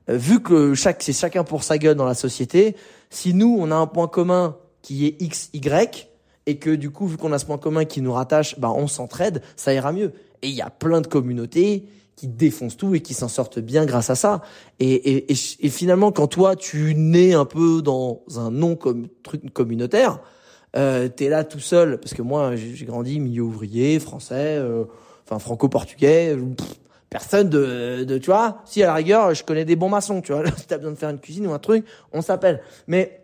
euh, 0.09 0.17
vu 0.17 0.41
que 0.41 0.73
chaque, 0.73 1.03
c'est 1.03 1.13
chacun 1.13 1.43
pour 1.43 1.63
sa 1.63 1.77
gueule 1.77 1.95
dans 1.95 2.05
la 2.05 2.13
société, 2.13 2.75
si 3.09 3.33
nous, 3.33 3.55
on 3.59 3.71
a 3.71 3.75
un 3.75 3.87
point 3.87 4.07
commun 4.07 4.57
qui 4.81 5.07
est 5.07 5.21
X, 5.21 5.49
Y, 5.53 6.07
et 6.47 6.57
que 6.57 6.71
du 6.71 6.89
coup, 6.89 7.07
vu 7.07 7.17
qu'on 7.17 7.31
a 7.33 7.39
ce 7.39 7.45
point 7.45 7.57
commun 7.57 7.85
qui 7.85 8.01
nous 8.01 8.13
rattache, 8.13 8.59
bah, 8.59 8.71
on 8.75 8.87
s'entraide, 8.87 9.41
ça 9.55 9.73
ira 9.73 9.91
mieux. 9.91 10.13
Et 10.41 10.47
il 10.47 10.55
y 10.55 10.61
a 10.61 10.69
plein 10.69 11.01
de 11.01 11.07
communautés 11.07 11.85
qui 12.15 12.27
défoncent 12.27 12.77
tout 12.77 12.95
et 12.95 13.01
qui 13.01 13.13
s'en 13.13 13.27
sortent 13.27 13.59
bien 13.59 13.85
grâce 13.85 14.09
à 14.09 14.15
ça. 14.15 14.41
Et, 14.79 15.25
finalement, 15.69 16.11
quand 16.11 16.27
toi, 16.27 16.55
tu 16.55 16.93
nais 16.95 17.33
un 17.33 17.45
peu 17.45 17.81
dans 17.81 18.23
un 18.37 18.51
non 18.51 18.77
truc 19.23 19.53
communautaire, 19.53 20.19
euh, 20.75 21.07
t'es 21.09 21.29
là 21.29 21.43
tout 21.43 21.59
seul, 21.59 21.99
parce 21.99 22.13
que 22.13 22.21
moi, 22.21 22.55
j'ai 22.55 22.85
grandi 22.85 23.19
milieu 23.19 23.43
ouvrier, 23.43 23.99
français, 23.99 24.57
euh, 24.57 24.85
enfin 25.25 25.39
franco-portugais, 25.39 26.37
personne 27.09 27.49
de, 27.49 28.03
de, 28.05 28.17
tu 28.17 28.27
vois, 28.27 28.61
si 28.65 28.81
à 28.81 28.87
la 28.87 28.93
rigueur, 28.93 29.33
je 29.33 29.43
connais 29.43 29.65
des 29.65 29.75
bons 29.75 29.89
maçons, 29.89 30.21
tu 30.21 30.31
vois, 30.31 30.43
si 30.57 30.65
t'as 30.67 30.77
besoin 30.77 30.91
de 30.91 30.97
faire 30.97 31.09
une 31.09 31.19
cuisine 31.19 31.45
ou 31.47 31.53
un 31.53 31.59
truc, 31.59 31.85
on 32.13 32.21
s'appelle. 32.21 32.61
Mais, 32.87 33.21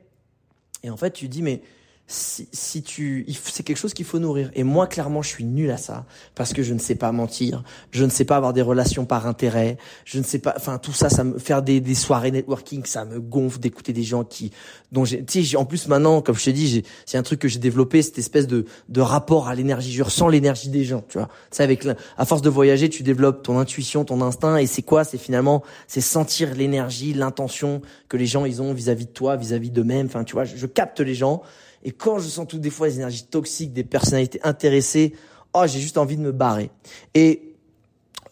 et 0.84 0.90
en 0.90 0.98
fait, 0.98 1.12
tu 1.12 1.30
dis, 1.30 1.42
mais 1.42 1.62
si, 2.08 2.48
si 2.54 2.82
tu, 2.82 3.26
c'est 3.44 3.64
quelque 3.64 3.78
chose 3.78 3.94
qu'il 3.94 4.06
faut 4.06 4.20
nourrir. 4.20 4.50
Et 4.54 4.64
moi, 4.64 4.88
clairement, 4.88 5.22
je 5.22 5.28
suis 5.28 5.44
nul 5.44 5.70
à 5.72 5.78
ça 5.78 6.06
parce 6.36 6.54
que 6.54 6.64
je 6.64 6.74
ne 6.74 6.80
sais 6.80 6.96
pas 6.96 7.12
mentir, 7.12 7.64
je 7.92 8.06
ne 8.06 8.10
sais 8.10 8.24
pas 8.24 8.38
avoir 8.38 8.54
des 8.54 8.62
relations 8.62 9.06
par 9.06 9.28
intérêt, 9.28 9.78
je 10.06 10.18
ne 10.18 10.24
sais 10.24 10.40
pas, 10.40 10.54
enfin 10.56 10.78
tout 10.78 10.94
ça, 10.94 11.10
ça 11.10 11.26
me 11.26 11.38
faire 11.38 11.62
des, 11.62 11.82
des 11.82 11.96
soirées 11.96 12.32
networking, 12.32 12.86
ça 12.86 13.04
me 13.04 13.20
gonfle 13.20 13.60
d'écouter 13.60 13.92
des 13.92 14.04
gens 14.04 14.24
qui, 14.24 14.52
dont 14.94 15.04
j'ai, 15.04 15.24
tu 15.26 15.44
sais, 15.44 15.58
en 15.58 15.66
plus 15.66 15.88
maintenant, 15.90 16.22
comme 16.22 16.36
je 16.36 16.46
te 16.46 16.50
dis, 16.50 16.84
c'est 17.06 17.18
un 17.18 17.24
truc 17.24 17.40
que 17.40 17.50
j'ai 17.50 17.60
développé, 17.60 18.02
cette 18.02 18.18
espèce 18.18 18.48
de 18.48 18.66
de 18.88 19.02
rapport 19.02 19.48
à 19.48 19.56
l'énergie. 19.56 19.92
Je 19.92 20.04
ressens 20.04 20.30
l'énergie 20.30 20.70
des 20.70 20.86
gens, 20.86 21.04
tu 21.10 21.18
vois. 21.18 21.28
Ça 21.52 21.64
avec, 21.64 21.86
à 22.18 22.26
force 22.26 22.42
de 22.42 22.50
voyager, 22.50 22.90
tu 22.90 23.04
développes 23.04 23.44
ton 23.44 23.60
intuition, 23.60 24.06
ton 24.06 24.22
instinct, 24.22 24.58
et 24.58 24.66
c'est 24.66 24.82
quoi? 24.82 25.04
C'est 25.04 25.18
finalement, 25.18 25.64
c'est 25.88 26.02
sentir 26.02 26.56
l'énergie, 26.56 27.14
l'intention 27.14 27.82
que 28.08 28.18
les 28.18 28.26
gens 28.26 28.46
ils 28.46 28.62
ont 28.62 28.74
vis-à-vis 28.74 29.08
de 29.08 29.12
toi, 29.12 29.36
vis-à-vis 29.36 29.72
d'eux-mêmes. 29.72 30.08
Enfin, 30.08 30.24
tu 30.24 30.34
vois, 30.34 30.46
je, 30.46 30.56
je 30.56 30.66
capte 30.66 31.02
les 31.02 31.16
gens. 31.16 31.42
Et 31.88 31.92
quand 31.92 32.20
je 32.20 32.28
sens 32.28 32.46
tout 32.46 32.60
des 32.60 32.70
fois 32.70 32.88
les 32.88 32.98
énergies 32.98 33.24
toxiques, 33.24 33.72
des 33.72 33.86
personnalités 33.86 34.42
intéressées, 34.44 35.14
oh, 35.54 35.64
j'ai 35.68 35.80
juste 35.80 35.98
envie 35.98 36.18
de 36.18 36.22
me 36.22 36.34
barrer. 36.34 36.70
Et 37.14 37.56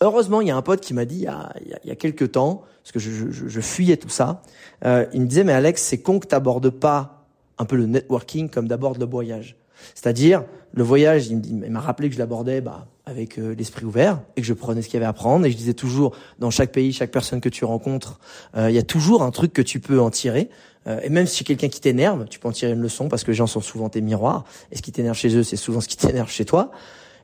heureusement, 0.01 0.41
il 0.41 0.49
y 0.49 0.51
a 0.51 0.57
un 0.57 0.61
pote 0.61 0.81
qui 0.81 0.93
m'a 0.93 1.05
dit 1.05 1.19
il 1.19 1.21
y 1.21 1.27
a, 1.27 1.53
il 1.61 1.87
y 1.87 1.91
a 1.91 1.95
quelques 1.95 2.33
temps, 2.33 2.63
parce 2.83 2.91
que 2.91 2.99
je, 2.99 3.31
je, 3.31 3.47
je 3.47 3.61
fuyais 3.61 3.95
tout 3.95 4.09
ça, 4.09 4.41
euh, 4.83 5.05
il 5.13 5.21
me 5.21 5.25
disait, 5.25 5.45
mais 5.45 5.53
Alex, 5.53 5.81
c'est 5.81 5.99
con 5.99 6.19
que 6.19 6.27
t'abordes 6.27 6.69
pas 6.69 7.25
un 7.57 7.63
peu 7.63 7.77
le 7.77 7.85
networking 7.85 8.49
comme 8.49 8.67
d'abord 8.67 8.97
le 8.99 9.05
voyage. 9.05 9.55
C'est-à-dire, 9.93 10.43
le 10.73 10.83
voyage, 10.83 11.27
il 11.27 11.71
m'a 11.71 11.79
rappelé 11.79 12.09
que 12.09 12.15
je 12.15 12.19
l'abordais 12.19 12.59
bah, 12.59 12.87
avec 13.05 13.39
euh, 13.39 13.55
l'esprit 13.55 13.85
ouvert 13.85 14.19
et 14.35 14.41
que 14.41 14.47
je 14.47 14.53
prenais 14.53 14.81
ce 14.81 14.87
qu'il 14.87 14.95
y 14.95 14.97
avait 14.97 15.05
à 15.05 15.13
prendre. 15.13 15.45
Et 15.45 15.51
je 15.51 15.55
disais 15.55 15.73
toujours, 15.73 16.15
dans 16.39 16.49
chaque 16.49 16.73
pays, 16.73 16.91
chaque 16.91 17.11
personne 17.11 17.39
que 17.39 17.49
tu 17.49 17.63
rencontres, 17.63 18.19
euh, 18.57 18.69
il 18.69 18.75
y 18.75 18.79
a 18.79 18.83
toujours 18.83 19.23
un 19.23 19.31
truc 19.31 19.53
que 19.53 19.61
tu 19.61 19.79
peux 19.79 20.01
en 20.01 20.09
tirer. 20.09 20.49
Euh, 20.87 20.99
et 21.03 21.09
même 21.09 21.27
si 21.27 21.43
quelqu'un 21.43 21.69
qui 21.69 21.81
t'énerve, 21.81 22.25
tu 22.29 22.39
peux 22.39 22.47
en 22.47 22.51
tirer 22.51 22.73
une 22.73 22.81
leçon 22.81 23.07
parce 23.07 23.23
que 23.23 23.31
les 23.31 23.37
gens 23.37 23.47
sont 23.47 23.61
souvent 23.61 23.89
tes 23.89 24.01
miroirs. 24.01 24.45
Et 24.71 24.77
ce 24.77 24.81
qui 24.81 24.91
t'énerve 24.91 25.17
chez 25.17 25.35
eux, 25.35 25.43
c'est 25.43 25.55
souvent 25.55 25.81
ce 25.81 25.87
qui 25.87 25.97
t'énerve 25.97 26.29
chez 26.29 26.45
toi. 26.45 26.71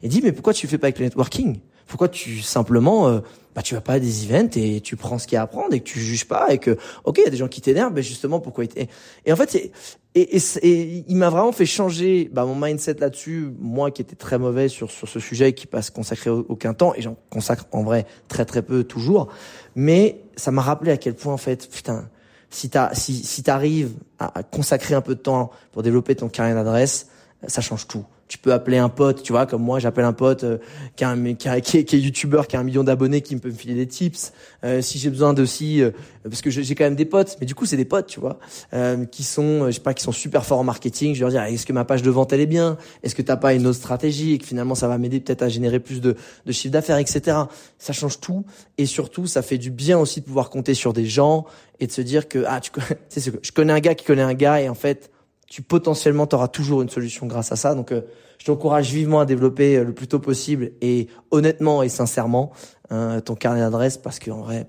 Et 0.04 0.08
dis, 0.08 0.22
mais 0.24 0.32
pourquoi 0.32 0.54
tu 0.54 0.68
fais 0.68 0.78
pas 0.78 0.88
avec 0.88 1.00
le 1.00 1.06
networking? 1.06 1.60
Pourquoi 1.88 2.08
tu 2.08 2.40
simplement, 2.40 3.10
euh, 3.10 3.20
bah 3.54 3.62
tu 3.62 3.76
vas 3.76 3.82
pas 3.82 3.94
à 3.94 4.00
des 4.00 4.24
events 4.24 4.56
et 4.56 4.80
tu 4.80 4.96
prends 4.96 5.20
ce 5.20 5.28
qu'il 5.28 5.36
y 5.36 5.38
a 5.38 5.42
à 5.42 5.48
prendre 5.48 5.74
et 5.74 5.82
que 5.82 5.84
tu 5.84 6.00
juges 6.00 6.26
pas 6.26 6.54
et 6.54 6.58
que, 6.58 6.78
ok, 7.04 7.18
il 7.18 7.26
y 7.26 7.28
a 7.28 7.30
des 7.30 7.36
gens 7.36 7.50
qui 7.50 7.60
t'énervent, 7.60 7.92
mais 7.94 8.02
justement 8.02 8.40
pourquoi 8.40 8.64
et, 8.64 8.88
et 9.26 9.34
en 9.34 9.36
fait, 9.36 9.56
et, 9.56 9.72
et, 10.16 10.38
et, 10.38 11.04
il 11.06 11.16
m'a 11.18 11.30
vraiment 11.30 11.52
fait 11.52 11.66
changer 11.66 12.30
bah, 12.32 12.46
mon 12.46 12.56
mindset 12.56 12.96
là-dessus. 13.02 13.52
Moi 13.60 13.92
qui 13.92 14.02
étais 14.02 14.16
très 14.16 14.40
mauvais 14.40 14.70
sur 14.70 14.90
sur 14.90 15.10
ce 15.10 15.20
sujet 15.20 15.50
et 15.50 15.54
qui 15.54 15.68
passe 15.68 15.90
consacré 15.90 16.30
aucun 16.30 16.74
temps 16.74 16.94
et 16.96 17.02
j'en 17.02 17.18
consacre 17.30 17.66
en 17.74 17.84
vrai 17.84 18.06
très 18.30 18.46
très 18.46 18.62
peu 18.62 18.86
toujours, 18.86 19.28
mais 19.76 20.22
ça 20.38 20.52
m'a 20.52 20.62
rappelé 20.62 20.94
à 20.94 20.98
quel 20.98 21.16
point 21.16 21.34
en 21.34 21.38
fait, 21.38 21.70
putain 21.70 22.10
si 22.52 22.70
tu 22.70 22.78
si, 22.94 23.24
si 23.24 23.50
arrives 23.50 23.94
à, 24.20 24.44
consacrer 24.44 24.94
un 24.94 25.02
peu 25.02 25.16
de 25.16 25.22
temps 25.22 25.52
pour 25.72 25.84
développer 25.84 26.16
ton 26.16 26.30
carnet 26.30 26.54
d'adresse, 26.54 27.08
ça 27.48 27.62
change 27.62 27.88
tout. 27.88 28.06
Tu 28.32 28.38
peux 28.38 28.54
appeler 28.54 28.78
un 28.78 28.88
pote, 28.88 29.24
tu 29.24 29.34
vois, 29.34 29.46
comme 29.46 29.62
moi, 29.62 29.80
j'appelle 29.80 30.06
un 30.06 30.14
pote 30.14 30.46
euh, 30.46 30.58
qui, 30.96 31.04
est, 31.04 31.62
qui, 31.62 31.78
est, 31.78 31.84
qui 31.84 31.96
est 31.98 32.00
youtubeur, 32.00 32.48
qui 32.48 32.56
a 32.56 32.62
un 32.62 32.64
million 32.64 32.82
d'abonnés, 32.82 33.20
qui 33.20 33.36
peut 33.36 33.50
me 33.50 33.54
filer 33.54 33.76
des 33.76 33.88
tips. 33.88 34.32
Euh, 34.64 34.82
si 34.82 35.00
j'ai 35.00 35.10
besoin 35.10 35.34
d'aussi, 35.34 35.82
euh, 35.82 35.92
parce 36.24 36.42
que 36.42 36.50
j'ai 36.50 36.74
quand 36.74 36.86
même 36.86 36.96
des 36.96 37.04
potes, 37.04 37.36
mais 37.42 37.46
du 37.46 37.56
coup 37.56 37.66
c'est 37.66 37.76
des 37.76 37.84
potes, 37.84 38.08
tu 38.08 38.22
vois, 38.22 38.40
euh, 38.74 39.04
qui 39.04 39.24
sont, 39.24 39.68
je 39.68 39.72
sais 39.72 39.82
pas, 39.82 39.94
qui 39.94 40.02
sont 40.02 40.14
super 40.14 40.46
forts 40.46 40.60
en 40.60 40.64
marketing. 40.64 41.14
Je 41.14 41.20
vais 41.20 41.32
leur 41.32 41.44
dire, 41.44 41.44
est-ce 41.54 41.66
que 41.66 41.74
ma 41.74 41.84
page 41.84 42.04
de 42.04 42.10
vente 42.10 42.32
elle 42.32 42.40
est 42.40 42.46
bien? 42.46 42.78
Est-ce 43.04 43.16
que 43.16 43.22
t'as 43.22 43.36
pas 43.36 43.54
une 43.54 43.68
autre 43.68 43.78
stratégie 43.78 44.34
et 44.34 44.38
que 44.38 44.46
finalement 44.46 44.76
ça 44.76 44.88
va 44.88 44.98
m'aider 44.98 45.20
peut-être 45.20 45.42
à 45.42 45.50
générer 45.50 45.80
plus 45.80 46.00
de, 46.00 46.16
de 46.46 46.52
chiffre 46.54 46.72
d'affaires, 46.72 47.00
etc. 47.00 47.38
Ça 47.80 47.92
change 47.92 48.22
tout 48.22 48.46
et 48.78 48.86
surtout 48.86 49.28
ça 49.28 49.42
fait 49.42 49.58
du 49.58 49.72
bien 49.72 50.00
aussi 50.00 50.22
de 50.22 50.26
pouvoir 50.26 50.50
compter 50.50 50.74
sur 50.74 50.94
des 50.94 51.06
gens 51.06 51.46
et 51.82 51.88
de 51.88 51.92
se 51.92 52.02
dire 52.02 52.30
que 52.30 52.46
ah 52.48 52.62
tu 52.62 52.72
connais, 52.72 52.98
je 53.42 53.52
connais 53.52 53.74
un 53.74 53.80
gars 53.80 53.96
qui 53.96 54.06
connaît 54.06 54.22
un 54.22 54.36
gars 54.36 54.62
et 54.62 54.70
en 54.70 54.76
fait 54.76 55.11
tu 55.52 55.62
potentiellement 55.62 56.28
tu 56.28 56.36
auras 56.36 56.48
toujours 56.48 56.82
une 56.82 56.88
solution 56.88 57.28
grâce 57.28 57.52
à 57.52 57.58
ça. 57.58 57.76
Donc, 57.76 57.92
euh, 57.92 58.04
je 58.38 58.46
t'encourage 58.46 58.94
vivement 58.94 59.20
à 59.20 59.26
développer 59.26 59.76
euh, 59.76 59.84
le 59.84 59.94
plus 59.94 60.08
tôt 60.08 60.20
possible 60.20 60.72
et 60.80 61.08
honnêtement 61.30 61.84
et 61.84 61.90
sincèrement 61.90 62.54
hein, 62.90 63.20
ton 63.20 63.36
carnet 63.36 63.60
d'adresse 63.60 63.98
parce 63.98 64.18
qu'en 64.18 64.40
vrai, 64.40 64.66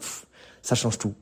ça 0.61 0.75
change 0.75 0.99
tout. 0.99 1.15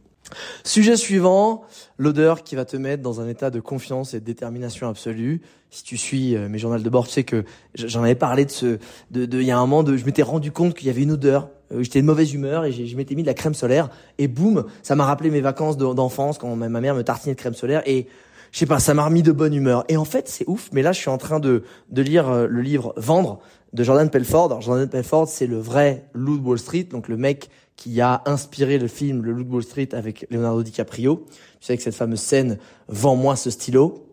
Sujet 0.64 0.96
suivant, 0.96 1.60
l'odeur 1.98 2.42
qui 2.42 2.56
va 2.56 2.64
te 2.64 2.78
mettre 2.78 3.02
dans 3.02 3.20
un 3.20 3.28
état 3.28 3.50
de 3.50 3.60
confiance 3.60 4.14
et 4.14 4.20
de 4.20 4.24
détermination 4.24 4.88
absolue. 4.88 5.42
Si 5.68 5.84
tu 5.84 5.98
suis 5.98 6.36
euh, 6.36 6.48
mes 6.48 6.58
journaux 6.58 6.78
de 6.78 6.88
bord, 6.88 7.06
tu 7.06 7.12
sais 7.12 7.24
que 7.24 7.44
j'en 7.74 8.02
avais 8.02 8.14
parlé 8.14 8.46
de 8.46 8.50
ce, 8.50 8.78
de, 9.10 9.26
de, 9.26 9.40
il 9.40 9.46
y 9.46 9.50
a 9.50 9.58
un 9.58 9.60
moment, 9.60 9.82
de, 9.82 9.94
je 9.98 10.06
m'étais 10.06 10.22
rendu 10.22 10.52
compte 10.52 10.72
qu'il 10.72 10.86
y 10.86 10.90
avait 10.90 11.02
une 11.02 11.12
odeur. 11.12 11.50
J'étais 11.80 12.00
de 12.00 12.06
mauvaise 12.06 12.32
humeur 12.32 12.64
et 12.64 12.72
je 12.72 12.96
m'étais 12.96 13.14
mis 13.14 13.22
de 13.22 13.28
la 13.28 13.34
crème 13.34 13.54
solaire 13.54 13.90
et 14.18 14.26
boum, 14.26 14.64
ça 14.82 14.96
m'a 14.96 15.04
rappelé 15.04 15.30
mes 15.30 15.40
vacances 15.40 15.76
d'enfance 15.76 16.36
quand 16.38 16.56
ma 16.56 16.68
mère 16.68 16.96
me 16.96 17.04
tartinait 17.04 17.36
de 17.36 17.38
crème 17.38 17.54
solaire 17.54 17.82
et 17.86 18.08
je 18.52 18.58
sais 18.58 18.66
pas, 18.66 18.78
ça 18.78 18.94
m'a 18.94 19.04
remis 19.04 19.22
de 19.22 19.32
bonne 19.32 19.54
humeur. 19.54 19.84
Et 19.88 19.96
en 19.96 20.04
fait, 20.04 20.28
c'est 20.28 20.44
ouf, 20.48 20.70
mais 20.72 20.82
là, 20.82 20.92
je 20.92 21.00
suis 21.00 21.10
en 21.10 21.18
train 21.18 21.40
de, 21.40 21.62
de 21.90 22.02
lire 22.02 22.28
euh, 22.28 22.46
le 22.46 22.62
livre 22.62 22.94
Vendre 22.96 23.40
de 23.72 23.84
Jordan 23.84 24.10
Pelford. 24.10 24.46
Alors, 24.46 24.60
Jordan 24.60 24.88
Pelford, 24.88 25.28
c'est 25.28 25.46
le 25.46 25.58
vrai 25.58 26.04
loup 26.14 26.38
de 26.38 26.44
Wall 26.44 26.58
Street, 26.58 26.84
donc 26.84 27.08
le 27.08 27.16
mec 27.16 27.48
qui 27.76 28.00
a 28.00 28.22
inspiré 28.26 28.78
le 28.78 28.88
film 28.88 29.22
Le 29.22 29.32
loup 29.32 29.44
de 29.44 29.50
Wall 29.50 29.62
Street 29.62 29.88
avec 29.92 30.26
Leonardo 30.30 30.62
DiCaprio. 30.62 31.24
Tu 31.60 31.66
sais, 31.66 31.76
que 31.76 31.82
cette 31.82 31.94
fameuse 31.94 32.20
scène, 32.20 32.58
vends-moi 32.88 33.36
ce 33.36 33.50
stylo. 33.50 34.06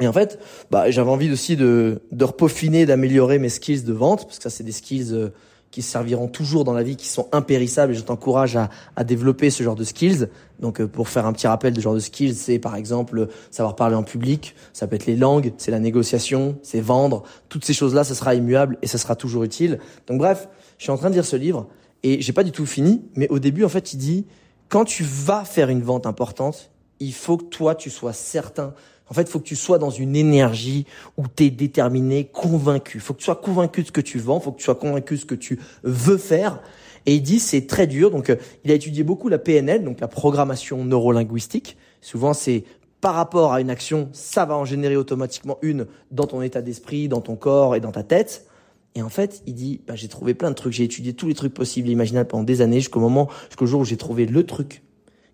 Et 0.00 0.08
en 0.08 0.12
fait, 0.12 0.38
bah, 0.70 0.90
j'avais 0.90 1.10
envie 1.10 1.30
aussi 1.30 1.56
de, 1.56 2.00
de 2.12 2.24
repaufiner, 2.24 2.86
d'améliorer 2.86 3.38
mes 3.38 3.48
skills 3.48 3.82
de 3.82 3.92
vente, 3.92 4.24
parce 4.24 4.38
que 4.38 4.42
ça, 4.44 4.50
c'est 4.50 4.64
des 4.64 4.72
skills 4.72 5.12
euh, 5.12 5.28
qui 5.74 5.82
serviront 5.82 6.28
toujours 6.28 6.62
dans 6.62 6.72
la 6.72 6.84
vie, 6.84 6.94
qui 6.94 7.08
sont 7.08 7.28
impérissables 7.32 7.94
et 7.94 7.96
je 7.96 8.02
t'encourage 8.02 8.54
à, 8.54 8.70
à, 8.94 9.02
développer 9.02 9.50
ce 9.50 9.64
genre 9.64 9.74
de 9.74 9.82
skills. 9.82 10.28
Donc 10.60 10.80
euh, 10.80 10.86
pour 10.86 11.08
faire 11.08 11.26
un 11.26 11.32
petit 11.32 11.48
rappel 11.48 11.72
de 11.72 11.80
genre 11.80 11.94
de 11.94 11.98
skills, 11.98 12.36
c'est 12.36 12.60
par 12.60 12.76
exemple 12.76 13.26
savoir 13.50 13.74
parler 13.74 13.96
en 13.96 14.04
public, 14.04 14.54
ça 14.72 14.86
peut 14.86 14.94
être 14.94 15.06
les 15.06 15.16
langues, 15.16 15.52
c'est 15.58 15.72
la 15.72 15.80
négociation, 15.80 16.60
c'est 16.62 16.78
vendre, 16.78 17.24
toutes 17.48 17.64
ces 17.64 17.74
choses-là, 17.74 18.04
ça 18.04 18.14
sera 18.14 18.36
immuable 18.36 18.78
et 18.82 18.86
ça 18.86 18.98
sera 18.98 19.16
toujours 19.16 19.42
utile. 19.42 19.80
Donc 20.06 20.18
bref, 20.18 20.48
je 20.78 20.84
suis 20.84 20.92
en 20.92 20.96
train 20.96 21.08
de 21.08 21.14
lire 21.14 21.24
ce 21.24 21.34
livre 21.34 21.66
et 22.04 22.20
j'ai 22.20 22.32
pas 22.32 22.44
du 22.44 22.52
tout 22.52 22.66
fini, 22.66 23.02
mais 23.16 23.26
au 23.30 23.40
début 23.40 23.64
en 23.64 23.68
fait 23.68 23.94
il 23.94 23.96
dit 23.96 24.26
quand 24.68 24.84
tu 24.84 25.02
vas 25.02 25.44
faire 25.44 25.70
une 25.70 25.82
vente 25.82 26.06
importante, 26.06 26.70
il 27.00 27.12
faut 27.12 27.36
que 27.36 27.46
toi 27.46 27.74
tu 27.74 27.90
sois 27.90 28.12
certain 28.12 28.74
en 29.10 29.14
fait, 29.14 29.28
faut 29.28 29.38
que 29.38 29.44
tu 29.44 29.56
sois 29.56 29.78
dans 29.78 29.90
une 29.90 30.16
énergie 30.16 30.86
où 31.16 31.24
tu 31.28 31.44
es 31.44 31.50
déterminé, 31.50 32.24
convaincu. 32.24 33.00
Faut 33.00 33.12
que 33.12 33.18
tu 33.18 33.24
sois 33.24 33.36
convaincu 33.36 33.82
de 33.82 33.88
ce 33.88 33.92
que 33.92 34.00
tu 34.00 34.18
vends, 34.18 34.40
faut 34.40 34.52
que 34.52 34.58
tu 34.58 34.64
sois 34.64 34.74
convaincu 34.74 35.14
de 35.14 35.20
ce 35.20 35.26
que 35.26 35.34
tu 35.34 35.60
veux 35.82 36.16
faire. 36.16 36.60
Et 37.06 37.14
il 37.14 37.22
dit 37.22 37.38
c'est 37.38 37.66
très 37.66 37.86
dur. 37.86 38.10
Donc, 38.10 38.30
euh, 38.30 38.36
il 38.64 38.70
a 38.70 38.74
étudié 38.74 39.02
beaucoup 39.02 39.28
la 39.28 39.38
PNL, 39.38 39.84
donc 39.84 40.00
la 40.00 40.08
programmation 40.08 40.84
neurolinguistique. 40.84 41.76
Souvent, 42.00 42.32
c'est 42.32 42.64
par 43.02 43.14
rapport 43.14 43.52
à 43.52 43.60
une 43.60 43.68
action, 43.68 44.08
ça 44.12 44.46
va 44.46 44.56
en 44.56 44.64
générer 44.64 44.96
automatiquement 44.96 45.58
une 45.60 45.86
dans 46.10 46.26
ton 46.26 46.40
état 46.40 46.62
d'esprit, 46.62 47.08
dans 47.08 47.20
ton 47.20 47.36
corps 47.36 47.76
et 47.76 47.80
dans 47.80 47.92
ta 47.92 48.02
tête. 48.02 48.46
Et 48.94 49.02
en 49.02 49.10
fait, 49.10 49.42
il 49.46 49.54
dit, 49.54 49.82
bah, 49.86 49.96
j'ai 49.96 50.08
trouvé 50.08 50.32
plein 50.32 50.48
de 50.48 50.54
trucs, 50.54 50.72
j'ai 50.72 50.84
étudié 50.84 51.12
tous 51.12 51.26
les 51.26 51.34
trucs 51.34 51.52
possibles 51.52 51.88
imaginables 51.88 52.28
pendant 52.28 52.44
des 52.44 52.62
années 52.62 52.80
jusqu'au 52.80 53.00
moment, 53.00 53.28
jusqu'au 53.48 53.66
jour 53.66 53.82
où 53.82 53.84
j'ai 53.84 53.98
trouvé 53.98 54.24
le 54.24 54.46
truc 54.46 54.82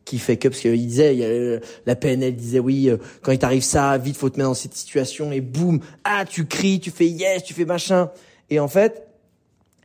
qui 0.05 0.19
fait 0.19 0.37
que 0.37 0.49
parce 0.49 0.61
qu'il 0.61 0.87
disait 0.87 1.15
il 1.15 1.21
y 1.21 1.25
a, 1.25 1.61
la 1.87 1.97
PNL 1.97 2.35
disait 2.35 2.59
oui 2.59 2.89
euh, 2.89 2.97
quand 3.23 3.33
il 3.33 3.39
t'arrive 3.39 3.63
ça 3.63 3.97
vite 3.99 4.17
faut 4.17 4.31
te 4.31 4.39
mettre 4.39 4.49
dans 4.51 4.55
cette 4.55 4.75
situation 4.75 5.31
et 5.31 5.41
boum 5.41 5.81
ah 6.05 6.25
tu 6.29 6.47
cries 6.47 6.81
tu 6.81 6.91
fais 6.91 7.07
yes 7.07 7.45
tu 7.45 7.55
fais 7.55 7.65
machin 7.65 8.11
et 8.49 8.59
en 8.59 8.69
fait 8.69 9.07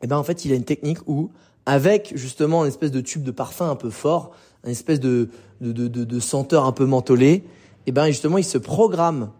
eh 0.01 0.07
ben 0.07 0.18
en 0.18 0.24
fait 0.24 0.45
il 0.45 0.51
a 0.51 0.55
une 0.55 0.63
technique 0.63 0.99
où 1.07 1.30
avec 1.66 2.13
justement 2.16 2.63
une 2.63 2.70
espèce 2.70 2.91
de 2.91 3.01
tube 3.01 3.24
de 3.24 3.32
parfum 3.32 3.70
un 3.70 3.76
peu 3.76 3.89
fort, 3.89 4.32
une 4.63 4.72
espèce 4.72 4.99
de, 4.99 5.30
de, 5.61 5.72
de, 5.72 5.88
de, 5.88 6.20
senteur 6.20 6.66
un 6.66 6.72
peu 6.72 6.86
mentholée, 6.86 7.43
et 7.88 7.91
ben 7.91 8.07
justement 8.07 8.38
il 8.38 8.43
se 8.43 8.57
programme 8.57 9.32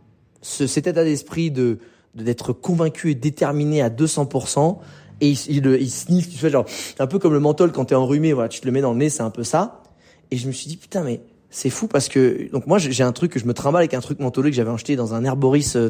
ce, 0.42 0.68
cet 0.68 0.88
état 0.88 1.04
d'esprit 1.04 1.52
de 1.52 1.80
d'être 2.16 2.54
convaincu 2.54 3.12
et 3.12 3.16
déterminé 3.16 3.82
à 3.82 3.90
200%, 3.90 4.78
et 5.20 5.32
il, 5.32 5.38
il, 5.50 5.66
il 5.66 5.92
sniffe, 5.92 6.30
tu 6.30 6.38
fais 6.38 6.50
genre, 6.50 6.66
un 6.98 7.08
peu 7.08 7.20
comme 7.20 7.34
le 7.34 7.42
menthol 7.42 7.74
quand 7.74 7.86
t'es 7.86 7.96
enrhumé, 7.96 8.32
voilà, 8.32 8.48
tu 8.48 8.62
te 8.62 8.66
le 8.66 8.72
mets 8.72 8.80
dans 8.80 8.94
le 8.94 9.00
nez, 9.00 9.10
c'est 9.10 9.24
un 9.24 9.30
peu 9.30 9.44
ça. 9.44 9.84
Et 10.32 10.38
je 10.38 10.48
me 10.48 10.52
suis 10.52 10.68
dit, 10.68 10.78
putain, 10.78 11.04
mais 11.04 11.22
c'est 11.50 11.70
fou 11.70 11.88
parce 11.88 12.10
que, 12.10 12.50
donc 12.52 12.68
moi 12.68 12.80
j'ai 12.80 13.04
un 13.04 13.14
truc 13.14 13.38
je 13.40 13.46
me 13.46 13.54
trimballe 13.54 13.82
avec 13.82 13.94
un 13.94 14.02
truc 14.02 14.20
mentholé 14.20 14.50
que 14.50 14.56
j'avais 14.58 14.72
acheté 14.72 14.98
dans 14.98 15.14
un 15.14 15.24
herboris 15.24 15.78
euh, 15.78 15.90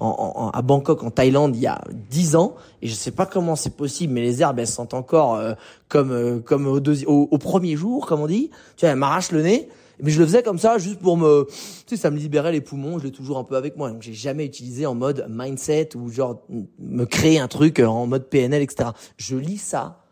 en, 0.00 0.50
à 0.52 0.60
Bangkok, 0.60 1.04
en 1.04 1.10
Thaïlande, 1.10 1.54
il 1.54 1.62
y 1.62 1.68
a 1.68 1.80
dix 2.10 2.34
ans, 2.34 2.56
et 2.82 2.88
je 2.88 2.94
sais 2.94 3.12
pas 3.12 3.26
comment 3.26 3.54
c'est 3.54 3.76
possible, 3.76 4.12
mais 4.12 4.22
les 4.22 4.42
herbes 4.42 4.58
elles 4.58 4.66
sentent 4.66 4.92
encore 4.92 5.36
euh, 5.36 5.54
comme 5.88 6.10
euh, 6.10 6.40
comme 6.40 6.66
au, 6.66 6.80
au, 7.06 7.38
premier 7.38 7.76
jour, 7.76 8.06
comme 8.06 8.20
on 8.20 8.26
dit. 8.26 8.50
Tu 8.76 8.80
vois, 8.80 8.90
elles 8.90 8.98
m'arrachent 8.98 9.30
le 9.30 9.42
nez. 9.42 9.68
Mais 10.00 10.10
je 10.10 10.18
le 10.18 10.26
faisais 10.26 10.42
comme 10.42 10.58
ça, 10.58 10.78
juste 10.78 10.98
pour 10.98 11.16
me, 11.16 11.46
tu 11.86 11.94
sais, 11.94 11.96
ça 11.96 12.10
me 12.10 12.18
libérait 12.18 12.50
les 12.50 12.60
poumons. 12.60 12.98
Je 12.98 13.04
l'ai 13.04 13.12
toujours 13.12 13.38
un 13.38 13.44
peu 13.44 13.54
avec 13.54 13.76
moi. 13.76 13.90
Donc 13.90 14.02
j'ai 14.02 14.12
jamais 14.12 14.44
utilisé 14.44 14.86
en 14.86 14.96
mode 14.96 15.26
mindset 15.28 15.90
ou 15.94 16.10
genre 16.10 16.42
me 16.80 17.04
créer 17.04 17.38
un 17.38 17.46
truc 17.46 17.78
en 17.78 18.08
mode 18.08 18.24
PNL, 18.24 18.60
etc. 18.60 18.90
Je 19.16 19.36
lis 19.36 19.58
ça. 19.58 20.03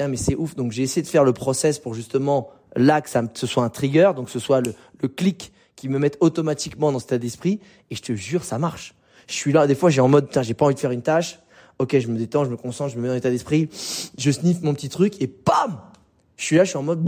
Putain, 0.00 0.08
mais 0.08 0.16
c'est 0.16 0.34
ouf. 0.34 0.56
Donc 0.56 0.72
j'ai 0.72 0.82
essayé 0.82 1.02
de 1.02 1.06
faire 1.08 1.24
le 1.24 1.34
process 1.34 1.78
pour 1.78 1.92
justement 1.92 2.48
là 2.74 3.02
que 3.02 3.10
ça 3.10 3.22
ce 3.34 3.46
soit 3.46 3.64
un 3.64 3.68
trigger, 3.68 4.12
donc 4.16 4.30
ce 4.30 4.38
soit 4.38 4.62
le, 4.62 5.08
clic 5.08 5.52
qui 5.76 5.90
me 5.90 5.98
mette 5.98 6.16
automatiquement 6.20 6.90
dans 6.90 6.98
cet 7.00 7.08
état 7.08 7.18
d'esprit. 7.18 7.60
Et 7.90 7.96
je 7.96 8.00
te 8.00 8.14
jure, 8.14 8.42
ça 8.42 8.58
marche 8.58 8.94
je 9.28 9.34
suis 9.34 9.52
là, 9.52 9.66
des 9.66 9.74
fois 9.74 9.90
j'ai 9.90 10.00
en 10.00 10.08
mode, 10.08 10.30
j'ai 10.40 10.54
pas 10.54 10.64
envie 10.64 10.74
de 10.74 10.80
faire 10.80 10.90
une 10.90 11.02
tâche. 11.02 11.38
Ok, 11.78 11.98
je 11.98 12.08
me 12.08 12.16
détends, 12.16 12.46
je 12.46 12.50
me 12.50 12.56
concentre, 12.56 12.90
je 12.90 12.96
me 12.96 13.02
mets 13.02 13.08
dans 13.08 13.14
l'état 13.14 13.28
d'esprit. 13.28 13.68
Je 14.16 14.30
sniffe 14.30 14.62
mon 14.62 14.72
petit 14.72 14.88
truc 14.88 15.20
et 15.20 15.26
bam 15.26 15.82
je 16.38 16.46
suis 16.46 16.56
là, 16.56 16.64
je 16.64 16.70
suis 16.70 16.78
en 16.78 16.82
mode 16.82 17.06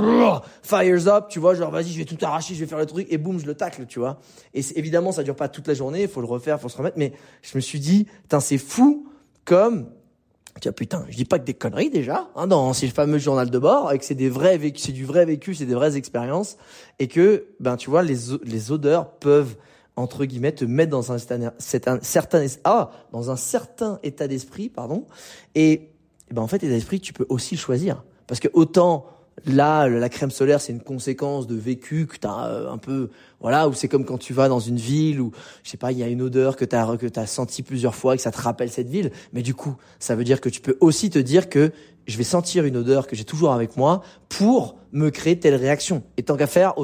fires 0.62 1.09
up, 1.09 1.28
tu 1.30 1.38
vois, 1.38 1.55
genre 1.55 1.70
vas-y, 1.70 1.88
je 1.88 1.97
vais 1.97 2.05
tout 2.05 2.18
arracher, 2.20 2.55
je 2.55 2.61
vais 2.61 2.66
faire 2.66 2.76
le 2.76 2.84
truc 2.84 3.07
et 3.09 3.16
boum, 3.16 3.38
je 3.38 3.47
le 3.47 3.55
tacle, 3.55 3.86
tu 3.86 4.01
vois. 4.01 4.20
Et 4.53 4.61
évidemment, 4.76 5.12
ça 5.12 5.22
dure 5.22 5.36
pas 5.36 5.49
toute 5.49 5.66
la 5.66 5.72
journée, 5.72 6.03
il 6.03 6.09
faut 6.09 6.20
le 6.20 6.26
refaire, 6.26 6.61
faut 6.61 6.68
se 6.68 6.76
remettre, 6.76 6.99
mais 6.99 7.14
je 7.40 7.57
me 7.57 7.62
suis 7.62 7.80
dit, 7.80 8.07
putain, 8.24 8.40
c'est 8.40 8.59
fou 8.59 9.09
comme 9.47 9.86
Tiens, 10.61 10.72
putain, 10.72 11.05
je 11.09 11.16
dis 11.16 11.24
pas 11.24 11.38
que 11.38 11.44
des 11.44 11.55
conneries 11.55 11.90
déjà, 11.90 12.28
hein, 12.36 12.46
dans 12.46 12.72
ces 12.72 12.88
fameux 12.88 13.18
journal 13.18 13.50
de 13.50 13.59
bord, 13.59 13.92
et 13.92 13.98
que 13.98 14.05
c'est 14.05 14.14
des 14.14 14.28
vrais 14.28 14.59
vécus, 14.59 14.84
c'est 14.84 14.92
du 14.92 15.05
vrai 15.05 15.24
vécu, 15.24 15.55
c'est 15.55 15.66
des 15.66 15.74
vraies 15.74 15.96
expériences, 15.96 16.57
et 16.98 17.09
que, 17.09 17.46
ben, 17.59 17.76
tu 17.76 17.90
vois, 17.90 18.03
les, 18.03 18.16
les 18.44 18.70
odeurs 18.70 19.11
peuvent 19.11 19.57
entre 19.96 20.24
guillemets, 20.24 20.53
te 20.53 20.64
mettre 20.64 20.90
dans 20.90 21.12
un, 21.12 21.18
certain, 21.18 22.46
ah, 22.64 22.90
dans 23.12 23.30
un 23.30 23.36
certain 23.36 23.98
état 24.03 24.26
d'esprit, 24.26 24.68
pardon. 24.68 25.07
Et, 25.55 25.72
et 25.72 26.34
ben 26.34 26.42
en 26.42 26.46
fait, 26.46 26.62
l'état 26.62 26.74
d'esprit, 26.74 27.00
tu 27.00 27.12
peux 27.12 27.26
aussi 27.28 27.57
le 27.57 27.61
choisir. 27.61 28.03
Parce 28.26 28.40
que 28.40 28.48
autant 28.55 29.07
là, 29.47 29.89
la 29.89 30.09
crème 30.09 30.30
solaire, 30.30 30.61
c'est 30.61 30.72
une 30.72 30.83
conséquence 30.83 31.47
de 31.47 31.55
vécu 31.55 32.07
que 32.07 32.16
tu 32.16 32.26
as 32.26 32.47
euh, 32.47 32.70
un 32.70 32.78
peu, 32.78 33.11
voilà, 33.41 33.68
ou 33.68 33.74
c'est 33.74 33.89
comme 33.89 34.05
quand 34.05 34.18
tu 34.18 34.33
vas 34.33 34.49
dans 34.49 34.61
une 34.61 34.76
ville 34.76 35.20
où, 35.20 35.33
je 35.62 35.70
sais 35.70 35.76
pas, 35.76 35.93
il 35.93 35.99
y 35.99 36.03
a 36.03 36.09
une 36.09 36.22
odeur 36.22 36.57
que 36.57 36.64
tu 36.64 36.76
as, 36.76 36.97
que 36.97 37.07
as 37.18 37.26
senti 37.26 37.62
plusieurs 37.62 37.95
fois, 37.95 38.16
que 38.16 38.22
ça 38.22 38.30
te 38.30 38.41
rappelle 38.41 38.70
cette 38.70 38.89
ville. 38.89 39.11
Mais 39.33 39.43
du 39.43 39.55
coup, 39.55 39.76
ça 39.99 40.14
veut 40.14 40.24
dire 40.24 40.41
que 40.41 40.49
tu 40.49 40.61
peux 40.61 40.76
aussi 40.80 41.11
te 41.11 41.18
dire 41.18 41.49
que 41.49 41.72
je 42.07 42.16
vais 42.16 42.24
sentir 42.24 42.64
une 42.64 42.76
odeur 42.76 43.07
que 43.07 43.16
j'ai 43.16 43.24
toujours 43.24 43.53
avec 43.53 43.76
moi 43.76 44.03
pour 44.28 44.76
me 44.93 45.11
créer 45.11 45.39
telle 45.39 45.55
réaction. 45.55 46.03
Et 46.16 46.22
tant 46.22 46.37
qu'à 46.37 46.47
faire, 46.47 46.74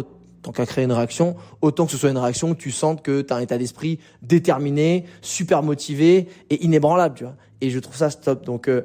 tant 0.43 0.53
qu'à 0.53 0.67
créer 0.67 0.85
une 0.85 0.93
réaction, 0.93 1.37
autant 1.61 1.87
que 1.87 1.93
ce 1.93 1.99
soit 1.99 2.11
une 2.11 2.19
réaction 2.19 2.51
où 2.51 2.55
tu 2.55 2.71
sens 2.71 2.99
que 3.03 3.21
tu 3.23 3.33
as 3.33 3.37
un 3.37 3.41
état 3.41 3.59
d'esprit 3.59 3.99
déterminé, 4.23 5.05
super 5.23 5.63
motivé 5.63 6.29
et 6.51 6.65
inébranlable, 6.65 7.17
tu 7.17 7.25
vois. 7.25 7.35
Et 7.61 7.71
je 7.71 7.79
trouve 7.79 7.97
ça 7.97 8.11
stop. 8.11 8.45
Donc 8.45 8.69
euh, 8.69 8.83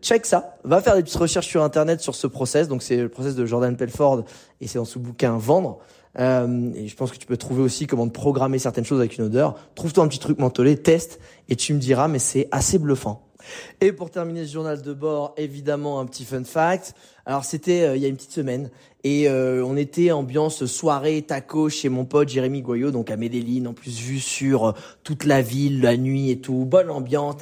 check 0.00 0.26
ça, 0.26 0.56
va 0.64 0.80
faire 0.80 0.96
des 0.96 1.02
petites 1.02 1.18
recherches 1.18 1.46
sur 1.46 1.62
internet 1.62 2.00
sur 2.00 2.14
ce 2.14 2.26
process. 2.26 2.68
Donc 2.68 2.82
c'est 2.82 2.96
le 2.96 3.08
process 3.08 3.34
de 3.34 3.46
Jordan 3.46 3.76
Pelford 3.76 4.24
et 4.60 4.66
c'est 4.66 4.78
dans 4.78 4.84
ce 4.84 4.98
bouquin 4.98 5.36
Vendre. 5.36 5.78
Euh, 6.18 6.70
et 6.74 6.88
je 6.88 6.96
pense 6.96 7.10
que 7.10 7.18
tu 7.18 7.26
peux 7.26 7.36
trouver 7.36 7.62
aussi 7.62 7.86
comment 7.86 8.08
programmer 8.08 8.58
certaines 8.58 8.84
choses 8.84 9.00
avec 9.00 9.18
une 9.18 9.24
odeur. 9.24 9.54
Trouve-toi 9.74 10.04
un 10.04 10.08
petit 10.08 10.18
truc 10.18 10.38
mentholé, 10.38 10.76
teste 10.76 11.20
et 11.48 11.56
tu 11.56 11.74
me 11.74 11.78
diras, 11.78 12.08
mais 12.08 12.18
c'est 12.18 12.48
assez 12.52 12.78
bluffant. 12.78 13.25
Et 13.80 13.92
pour 13.92 14.10
terminer 14.10 14.46
ce 14.46 14.52
journal 14.52 14.82
de 14.82 14.92
bord, 14.92 15.34
évidemment 15.36 16.00
un 16.00 16.06
petit 16.06 16.24
fun 16.24 16.44
fact. 16.44 16.94
Alors 17.28 17.44
c'était 17.44 17.82
euh, 17.82 17.96
il 17.96 18.02
y 18.02 18.04
a 18.04 18.08
une 18.08 18.16
petite 18.16 18.30
semaine 18.30 18.70
et 19.02 19.28
euh, 19.28 19.64
on 19.64 19.76
était 19.76 20.12
ambiance 20.12 20.64
soirée 20.64 21.22
taco 21.22 21.68
chez 21.68 21.88
mon 21.88 22.04
pote 22.04 22.28
Jérémy 22.28 22.62
Goyot, 22.62 22.92
donc 22.92 23.10
à 23.10 23.16
Medellin, 23.16 23.66
en 23.66 23.72
plus 23.72 23.98
vue 23.98 24.20
sur 24.20 24.66
euh, 24.66 24.72
toute 25.02 25.24
la 25.24 25.42
ville, 25.42 25.80
la 25.80 25.96
nuit 25.96 26.30
et 26.30 26.38
tout, 26.38 26.64
bonne 26.64 26.88
ambiance, 26.88 27.36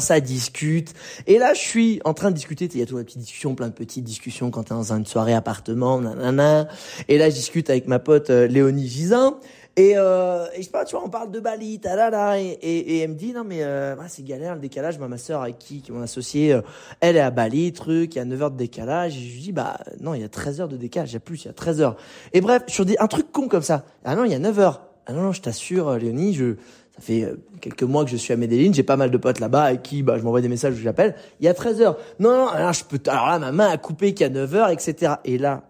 ça 0.00 0.20
discute. 0.20 0.92
Et 1.26 1.38
là 1.38 1.54
je 1.54 1.60
suis 1.60 2.00
en 2.04 2.12
train 2.12 2.30
de 2.30 2.36
discuter, 2.36 2.68
il 2.72 2.80
y 2.80 2.82
a 2.82 2.86
toute 2.86 2.98
la 2.98 3.04
petite 3.04 3.20
discussion, 3.20 3.54
plein 3.54 3.68
de 3.68 3.72
petites 3.72 4.04
discussions 4.04 4.50
quand 4.50 4.64
t'es 4.64 4.74
dans 4.74 4.92
une 4.92 5.06
soirée 5.06 5.32
appartement, 5.34 6.00
nanana. 6.00 6.68
Et 7.08 7.16
là 7.16 7.30
je 7.30 7.34
discute 7.34 7.70
avec 7.70 7.88
ma 7.88 7.98
pote 7.98 8.28
Léonie 8.28 8.88
Gisin. 8.88 9.38
Et, 9.76 9.92
euh, 9.96 10.46
et 10.54 10.58
je 10.58 10.62
sais 10.64 10.70
pas, 10.70 10.84
tu 10.84 10.96
vois, 10.96 11.04
on 11.04 11.08
parle 11.08 11.30
de 11.30 11.40
Bali, 11.40 11.78
ta 11.78 12.38
et, 12.38 12.46
et, 12.46 12.96
et 12.96 12.98
elle 13.00 13.10
me 13.10 13.14
dit, 13.14 13.32
non 13.32 13.44
mais 13.44 13.62
euh, 13.62 13.94
bah, 13.94 14.04
c'est 14.08 14.24
galère 14.24 14.54
le 14.54 14.60
décalage. 14.60 14.98
ma 14.98 15.16
sœur 15.16 15.42
avec 15.42 15.58
qui, 15.58 15.80
qui 15.80 15.92
m'ont 15.92 16.02
associé, 16.02 16.52
euh, 16.52 16.60
elle 17.00 17.16
est 17.16 17.20
à 17.20 17.30
Bali, 17.30 17.72
truc, 17.72 18.14
il 18.14 18.18
y 18.18 18.20
a 18.20 18.24
9 18.24 18.42
heures 18.42 18.50
de 18.50 18.56
décalage. 18.56 19.16
Et 19.16 19.20
je 19.20 19.34
lui 19.34 19.40
dis, 19.40 19.52
bah 19.52 19.78
non, 20.00 20.14
il 20.14 20.20
y 20.20 20.24
a 20.24 20.28
13 20.28 20.60
heures 20.60 20.68
de 20.68 20.76
décalage, 20.76 21.10
il 21.10 21.14
y 21.14 21.16
a 21.16 21.20
plus, 21.20 21.44
il 21.44 21.46
y 21.46 21.50
a 21.50 21.54
13 21.54 21.80
heures. 21.80 21.96
Et 22.32 22.40
bref, 22.40 22.64
je 22.66 22.82
dis 22.82 22.96
un 22.98 23.06
truc 23.06 23.30
con 23.32 23.48
comme 23.48 23.62
ça. 23.62 23.84
Ah 24.04 24.16
non, 24.16 24.24
il 24.24 24.32
y 24.32 24.34
a 24.34 24.38
9 24.38 24.58
heures. 24.58 24.82
Ah 25.06 25.12
non, 25.12 25.22
non, 25.22 25.32
je 25.32 25.40
t'assure, 25.40 25.88
euh, 25.88 25.98
Léonie, 25.98 26.34
je, 26.34 26.56
ça 26.94 27.00
fait 27.00 27.22
euh, 27.22 27.36
quelques 27.60 27.84
mois 27.84 28.04
que 28.04 28.10
je 28.10 28.16
suis 28.16 28.32
à 28.32 28.36
Medellin, 28.36 28.72
j'ai 28.72 28.82
pas 28.82 28.96
mal 28.96 29.10
de 29.10 29.18
potes 29.18 29.40
là-bas 29.40 29.64
avec 29.64 29.82
qui 29.82 30.02
bah, 30.02 30.18
je 30.18 30.22
m'envoie 30.22 30.40
des 30.40 30.48
messages, 30.48 30.74
je 30.74 30.84
l'appelle. 30.84 31.14
Il 31.40 31.46
y 31.46 31.48
a 31.48 31.54
13 31.54 31.80
heures. 31.80 31.96
Non, 32.18 32.30
non, 32.30 32.48
alors 32.48 32.72
je 32.72 32.84
peux, 32.84 33.00
alors 33.08 33.28
là, 33.28 33.38
ma 33.38 33.52
main 33.52 33.68
a 33.68 33.78
coupé 33.78 34.14
qu'il 34.14 34.24
y 34.24 34.30
a 34.30 34.32
9 34.32 34.54
heures, 34.56 34.68
etc. 34.68 35.14
Et 35.24 35.38
là, 35.38 35.62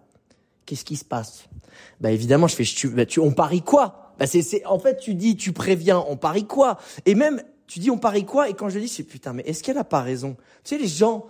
qu'est-ce 0.66 0.84
qui 0.84 0.96
se 0.96 1.04
passe? 1.04 1.49
Bah 2.00 2.10
évidemment, 2.10 2.46
je 2.46 2.56
fais, 2.56 2.64
tu, 2.64 2.88
bah, 2.88 3.06
tu, 3.06 3.20
on 3.20 3.32
parie 3.32 3.62
quoi? 3.62 4.12
Bah 4.18 4.26
c'est, 4.26 4.64
en 4.66 4.78
fait, 4.78 4.98
tu 4.98 5.14
dis, 5.14 5.36
tu 5.36 5.52
préviens, 5.52 6.04
on 6.08 6.16
parie 6.16 6.46
quoi? 6.46 6.78
Et 7.06 7.14
même, 7.14 7.42
tu 7.66 7.78
dis, 7.78 7.90
on 7.90 7.98
parie 7.98 8.24
quoi? 8.24 8.48
Et 8.48 8.54
quand 8.54 8.68
je 8.68 8.78
dis, 8.78 8.88
c'est 8.88 9.02
putain, 9.02 9.32
mais 9.32 9.42
est-ce 9.46 9.62
qu'elle 9.62 9.78
a 9.78 9.84
pas 9.84 10.00
raison? 10.00 10.36
Tu 10.64 10.76
sais, 10.76 10.78
les 10.78 10.88
gens 10.88 11.26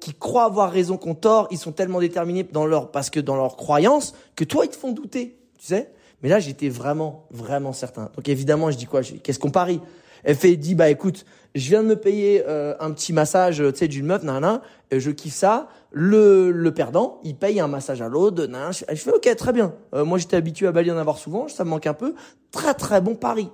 qui 0.00 0.12
croient 0.14 0.44
avoir 0.44 0.70
raison, 0.70 0.98
qu'on 0.98 1.14
tort, 1.14 1.48
ils 1.50 1.58
sont 1.58 1.72
tellement 1.72 2.00
déterminés 2.00 2.42
dans 2.42 2.66
leur, 2.66 2.90
parce 2.90 3.08
que 3.08 3.18
dans 3.18 3.36
leur 3.36 3.56
croyance, 3.56 4.14
que 4.36 4.44
toi, 4.44 4.64
ils 4.66 4.70
te 4.70 4.76
font 4.76 4.92
douter, 4.92 5.38
tu 5.58 5.66
sais? 5.66 5.90
Mais 6.22 6.28
là, 6.28 6.38
j'étais 6.38 6.68
vraiment, 6.68 7.26
vraiment 7.30 7.72
certain. 7.72 8.10
Donc 8.16 8.28
évidemment, 8.28 8.70
je 8.70 8.76
dis 8.76 8.86
quoi? 8.86 9.02
Qu'est-ce 9.02 9.38
qu'on 9.38 9.50
parie? 9.50 9.80
Elle 10.24 10.36
fait, 10.36 10.56
dit, 10.56 10.74
bah 10.74 10.88
écoute, 10.90 11.24
je 11.54 11.68
viens 11.68 11.82
de 11.82 11.88
me 11.88 11.96
payer 11.96 12.42
euh, 12.48 12.74
un 12.80 12.90
petit 12.90 13.12
massage, 13.12 13.58
tu 13.58 13.78
sais, 13.78 13.88
d'une 13.88 14.06
meuf, 14.06 14.22
nan, 14.22 14.60
je 14.90 15.10
kiffe 15.10 15.34
ça. 15.34 15.68
Le, 15.92 16.50
le 16.50 16.74
perdant, 16.74 17.20
il 17.22 17.36
paye 17.36 17.60
un 17.60 17.68
massage 17.68 18.02
à 18.02 18.08
l'autre, 18.08 18.48
je, 18.72 18.84
je 18.88 19.00
fais, 19.00 19.12
ok, 19.12 19.36
très 19.36 19.52
bien. 19.52 19.74
Euh, 19.94 20.04
moi, 20.04 20.18
j'étais 20.18 20.36
habitué 20.36 20.66
à 20.66 20.72
Bali 20.72 20.90
en 20.90 20.96
avoir 20.96 21.18
souvent, 21.18 21.46
ça 21.46 21.64
me 21.64 21.70
manque 21.70 21.86
un 21.86 21.94
peu. 21.94 22.14
Très, 22.50 22.74
très 22.74 23.00
bon 23.00 23.14
pari. 23.14 23.48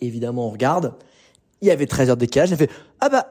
Évidemment, 0.00 0.46
on 0.46 0.50
regarde. 0.50 0.94
Il 1.60 1.68
y 1.68 1.70
avait 1.70 1.86
13 1.86 2.10
heures 2.10 2.16
de 2.16 2.20
décalage. 2.20 2.50
J'ai 2.50 2.56
fait, 2.56 2.70
ah 3.00 3.08
bah, 3.08 3.26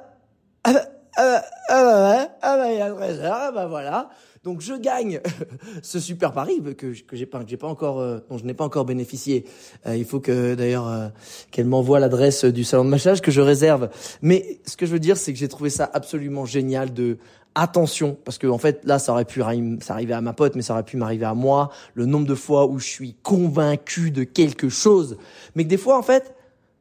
ah 0.63 0.73
bah, 0.73 0.85
ah 1.15 1.23
bah, 1.23 1.45
ah 1.69 1.83
bah, 1.83 2.27
ah 2.41 2.57
bah, 2.57 2.71
il 2.71 2.77
y 2.77 2.81
a 2.81 2.91
13 2.91 3.19
heures, 3.21 3.37
ah 3.39 3.51
bah 3.51 3.67
voilà. 3.67 4.09
Donc 4.43 4.61
je 4.61 4.73
gagne 4.73 5.21
ce 5.83 5.99
super 5.99 6.31
pari 6.31 6.63
que 6.75 6.99
que 7.03 7.15
j'ai 7.15 7.27
pas 7.27 7.43
j'ai 7.45 7.57
pas 7.57 7.67
encore 7.67 7.99
euh, 7.99 8.19
dont 8.27 8.39
je 8.39 8.43
n'ai 8.43 8.55
pas 8.55 8.63
encore 8.63 8.85
bénéficié. 8.85 9.45
Euh, 9.85 9.95
il 9.95 10.03
faut 10.03 10.19
que 10.19 10.55
d'ailleurs 10.55 10.87
euh, 10.87 11.09
qu'elle 11.51 11.67
m'envoie 11.67 11.99
l'adresse 11.99 12.45
du 12.45 12.63
salon 12.63 12.83
de 12.85 12.89
massage 12.89 13.21
que 13.21 13.29
je 13.29 13.39
réserve. 13.39 13.89
Mais 14.23 14.59
ce 14.65 14.75
que 14.77 14.87
je 14.87 14.93
veux 14.93 14.99
dire 14.99 15.15
c'est 15.15 15.31
que 15.31 15.37
j'ai 15.37 15.47
trouvé 15.47 15.69
ça 15.69 15.87
absolument 15.93 16.45
génial 16.45 16.91
de 16.91 17.19
attention 17.53 18.17
parce 18.25 18.39
que 18.39 18.47
en 18.47 18.57
fait 18.57 18.81
là 18.83 18.97
ça 18.97 19.11
aurait 19.11 19.25
pu 19.25 19.41
ça 19.81 19.93
arriver 19.93 20.13
à 20.13 20.21
ma 20.21 20.33
pote 20.33 20.55
mais 20.55 20.63
ça 20.63 20.73
aurait 20.73 20.85
pu 20.85 20.97
m'arriver 20.97 21.25
à 21.25 21.35
moi 21.35 21.69
le 21.93 22.07
nombre 22.07 22.25
de 22.25 22.33
fois 22.33 22.65
où 22.65 22.79
je 22.79 22.87
suis 22.87 23.13
convaincu 23.21 24.09
de 24.09 24.23
quelque 24.23 24.69
chose 24.69 25.17
mais 25.53 25.65
que 25.65 25.69
des 25.69 25.77
fois 25.77 25.99
en 25.99 26.03
fait 26.03 26.33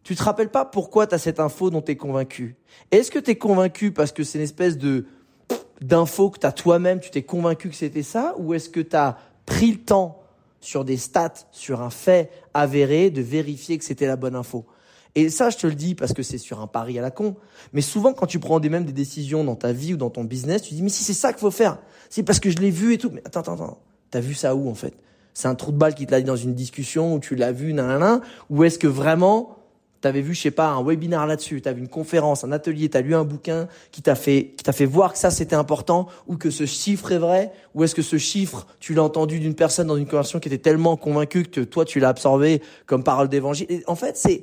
tu 0.02 0.16
te 0.16 0.22
rappelles 0.22 0.48
pas 0.48 0.64
pourquoi 0.64 1.06
tu 1.06 1.14
as 1.14 1.18
cette 1.18 1.40
info 1.40 1.68
dont 1.68 1.82
tu 1.82 1.92
es 1.92 1.96
convaincu. 1.96 2.56
Est-ce 2.90 3.10
que 3.10 3.18
tu 3.18 3.32
es 3.32 3.36
convaincu 3.36 3.92
parce 3.92 4.12
que 4.12 4.24
c'est 4.24 4.38
une 4.38 4.44
espèce 4.44 4.78
de 4.78 5.04
d'infos 5.80 6.30
que 6.30 6.38
tu 6.38 6.46
as 6.46 6.52
toi-même, 6.52 7.00
tu 7.00 7.10
t'es 7.10 7.22
convaincu 7.22 7.68
que 7.68 7.74
c'était 7.74 8.02
ça, 8.02 8.34
ou 8.38 8.54
est-ce 8.54 8.68
que 8.68 8.80
tu 8.80 8.96
as 8.96 9.18
pris 9.46 9.72
le 9.72 9.78
temps 9.78 10.22
sur 10.60 10.84
des 10.84 10.96
stats, 10.96 11.46
sur 11.52 11.80
un 11.80 11.90
fait 11.90 12.30
avéré, 12.54 13.10
de 13.10 13.22
vérifier 13.22 13.78
que 13.78 13.84
c'était 13.84 14.06
la 14.06 14.16
bonne 14.16 14.36
info? 14.36 14.66
Et 15.14 15.28
ça, 15.28 15.50
je 15.50 15.56
te 15.56 15.66
le 15.66 15.74
dis 15.74 15.94
parce 15.94 16.12
que 16.12 16.22
c'est 16.22 16.38
sur 16.38 16.60
un 16.60 16.66
pari 16.66 16.98
à 16.98 17.02
la 17.02 17.10
con. 17.10 17.34
Mais 17.72 17.80
souvent, 17.80 18.12
quand 18.12 18.26
tu 18.26 18.38
prends 18.38 18.60
des 18.60 18.68
mêmes 18.68 18.84
des 18.84 18.92
décisions 18.92 19.42
dans 19.42 19.56
ta 19.56 19.72
vie 19.72 19.94
ou 19.94 19.96
dans 19.96 20.10
ton 20.10 20.24
business, 20.24 20.62
tu 20.62 20.74
dis, 20.74 20.82
mais 20.82 20.88
si 20.88 21.02
c'est 21.02 21.14
ça 21.14 21.32
qu'il 21.32 21.40
faut 21.40 21.50
faire, 21.50 21.78
c'est 22.08 22.22
parce 22.22 22.38
que 22.38 22.50
je 22.50 22.58
l'ai 22.58 22.70
vu 22.70 22.94
et 22.94 22.98
tout. 22.98 23.10
Mais 23.12 23.22
attends, 23.24 23.40
attends, 23.40 23.54
attends. 23.54 23.78
T'as 24.10 24.20
vu 24.20 24.34
ça 24.34 24.54
où, 24.54 24.68
en 24.68 24.74
fait? 24.74 24.94
C'est 25.34 25.48
un 25.48 25.54
trou 25.54 25.72
de 25.72 25.76
balle 25.76 25.94
qui 25.94 26.06
te 26.06 26.10
l'a 26.12 26.20
dit 26.20 26.26
dans 26.26 26.36
une 26.36 26.54
discussion 26.54 27.14
où 27.14 27.20
tu 27.20 27.34
l'as 27.34 27.52
vu, 27.52 27.72
nanana, 27.72 28.20
ou 28.50 28.64
est-ce 28.64 28.78
que 28.78 28.86
vraiment, 28.86 29.56
t'avais 30.00 30.22
vu, 30.22 30.34
je 30.34 30.40
sais 30.40 30.50
pas, 30.50 30.68
un 30.68 30.82
webinaire 30.82 31.26
là-dessus, 31.26 31.60
t'as 31.60 31.72
vu 31.72 31.80
une 31.80 31.88
conférence, 31.88 32.44
un 32.44 32.52
atelier, 32.52 32.88
t'as 32.88 33.02
lu 33.02 33.14
un 33.14 33.24
bouquin 33.24 33.68
qui 33.90 34.02
t'a 34.02 34.14
fait, 34.14 34.54
qui 34.56 34.64
t'a 34.64 34.72
fait 34.72 34.86
voir 34.86 35.12
que 35.12 35.18
ça 35.18 35.30
c'était 35.30 35.56
important, 35.56 36.06
ou 36.26 36.36
que 36.36 36.50
ce 36.50 36.66
chiffre 36.66 37.12
est 37.12 37.18
vrai, 37.18 37.52
ou 37.74 37.84
est-ce 37.84 37.94
que 37.94 38.02
ce 38.02 38.16
chiffre, 38.16 38.66
tu 38.80 38.94
l'as 38.94 39.02
entendu 39.02 39.40
d'une 39.40 39.54
personne 39.54 39.88
dans 39.88 39.96
une 39.96 40.06
conversation 40.06 40.40
qui 40.40 40.48
était 40.48 40.58
tellement 40.58 40.96
convaincue 40.96 41.44
que 41.44 41.60
toi 41.60 41.84
tu 41.84 42.00
l'as 42.00 42.08
absorbé 42.08 42.62
comme 42.86 43.04
parole 43.04 43.28
d'évangile. 43.28 43.82
en 43.86 43.94
fait, 43.94 44.16
c'est, 44.16 44.42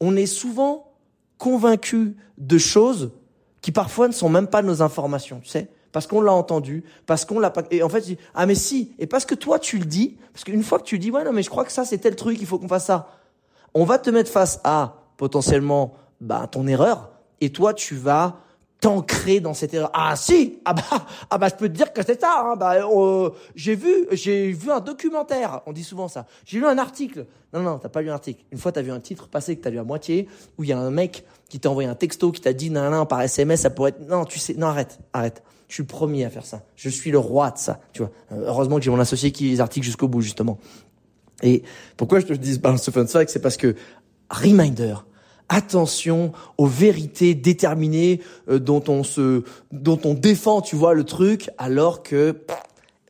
on 0.00 0.14
est 0.16 0.26
souvent 0.26 0.92
convaincu 1.38 2.16
de 2.36 2.58
choses 2.58 3.12
qui 3.62 3.72
parfois 3.72 4.08
ne 4.08 4.12
sont 4.12 4.28
même 4.28 4.46
pas 4.46 4.62
nos 4.62 4.82
informations, 4.82 5.40
tu 5.40 5.48
sais. 5.48 5.68
parce 5.90 6.06
qu'on 6.06 6.20
l'a 6.20 6.32
entendu, 6.32 6.84
parce 7.06 7.24
qu'on 7.24 7.38
l'a 7.38 7.50
pas. 7.50 7.62
Et 7.70 7.82
en 7.82 7.88
fait, 7.88 8.00
je 8.00 8.06
dis, 8.06 8.18
ah 8.34 8.46
mais 8.46 8.54
si, 8.54 8.92
et 8.98 9.06
parce 9.06 9.24
que 9.24 9.34
toi 9.34 9.58
tu 9.58 9.78
le 9.78 9.86
dis, 9.86 10.16
parce 10.32 10.44
qu'une 10.44 10.62
fois 10.62 10.78
que 10.78 10.84
tu 10.84 10.98
dis, 10.98 11.10
ouais 11.10 11.24
non 11.24 11.32
mais 11.32 11.42
je 11.42 11.50
crois 11.50 11.64
que 11.64 11.72
ça 11.72 11.84
c'est 11.84 11.98
tel 11.98 12.14
truc, 12.14 12.38
il 12.40 12.46
faut 12.46 12.58
qu'on 12.58 12.68
fasse 12.68 12.86
ça. 12.86 13.08
On 13.74 13.84
va 13.84 13.98
te 13.98 14.10
mettre 14.10 14.30
face 14.30 14.60
à 14.64 15.02
potentiellement 15.16 15.94
bah, 16.20 16.48
ton 16.50 16.66
erreur, 16.66 17.10
et 17.40 17.50
toi 17.50 17.74
tu 17.74 17.94
vas 17.94 18.40
t'ancrer 18.80 19.40
dans 19.40 19.54
cette 19.54 19.74
erreur. 19.74 19.90
Ah 19.92 20.14
si, 20.16 20.58
ah 20.64 20.72
bah, 20.72 20.82
ah 21.30 21.38
bah 21.38 21.48
je 21.48 21.54
peux 21.54 21.68
te 21.68 21.74
dire 21.74 21.92
que 21.92 22.04
c'est 22.04 22.20
ça. 22.20 22.44
Hein. 22.44 22.56
Bah, 22.56 22.74
euh, 22.74 23.30
j'ai 23.54 23.74
vu, 23.74 24.06
j'ai 24.12 24.52
vu 24.52 24.70
un 24.70 24.80
documentaire. 24.80 25.62
On 25.66 25.72
dit 25.72 25.84
souvent 25.84 26.08
ça. 26.08 26.26
J'ai 26.44 26.58
lu 26.58 26.66
un 26.66 26.78
article. 26.78 27.26
Non 27.52 27.60
non, 27.60 27.78
t'as 27.78 27.88
pas 27.88 28.02
lu 28.02 28.10
un 28.10 28.14
article. 28.14 28.44
Une 28.52 28.58
fois 28.58 28.72
t'as 28.72 28.82
vu 28.82 28.92
un 28.92 29.00
titre 29.00 29.28
passé 29.28 29.56
que 29.56 29.62
t'as 29.62 29.70
lu 29.70 29.78
à 29.78 29.84
moitié, 29.84 30.28
où 30.58 30.64
il 30.64 30.70
y 30.70 30.72
a 30.72 30.78
un 30.78 30.90
mec 30.90 31.24
qui 31.48 31.58
t'a 31.58 31.70
envoyé 31.70 31.88
un 31.88 31.94
texto 31.94 32.30
qui 32.30 32.40
t'a 32.40 32.52
dit 32.52 32.70
non 32.70 32.90
non 32.90 33.06
par 33.06 33.22
SMS 33.22 33.62
ça 33.62 33.70
pourrait 33.70 33.90
être 33.90 34.08
non 34.08 34.24
tu 34.24 34.38
sais 34.38 34.54
non 34.54 34.68
arrête 34.68 34.98
arrête. 35.12 35.42
Je 35.68 35.74
suis 35.74 35.82
le 35.82 35.88
premier 35.88 36.24
à 36.24 36.30
faire 36.30 36.46
ça. 36.46 36.62
Je 36.76 36.88
suis 36.88 37.10
le 37.10 37.18
roi 37.18 37.50
de 37.50 37.58
ça. 37.58 37.78
Tu 37.92 38.00
vois. 38.00 38.10
Euh, 38.32 38.44
heureusement 38.46 38.76
que 38.76 38.82
j'ai 38.82 38.90
mon 38.90 39.00
associé 39.00 39.32
qui 39.32 39.44
lit 39.44 39.50
les 39.50 39.60
articles 39.60 39.84
jusqu'au 39.84 40.08
bout 40.08 40.22
justement. 40.22 40.58
Et 41.42 41.62
pourquoi 41.96 42.20
je 42.20 42.26
te 42.26 42.32
dis 42.32 42.58
balance 42.58 42.82
ce 42.82 42.90
fun 42.90 43.06
c'est 43.06 43.40
parce 43.40 43.56
que 43.56 43.74
reminder 44.30 44.94
attention 45.48 46.32
aux 46.58 46.66
vérités 46.66 47.34
déterminées 47.34 48.20
euh, 48.48 48.58
dont 48.58 48.82
on 48.88 49.02
se, 49.02 49.44
dont 49.72 49.98
on 50.04 50.14
défend, 50.14 50.60
tu 50.60 50.76
vois, 50.76 50.94
le 50.94 51.04
truc, 51.04 51.50
alors 51.56 52.02
que, 52.02 52.36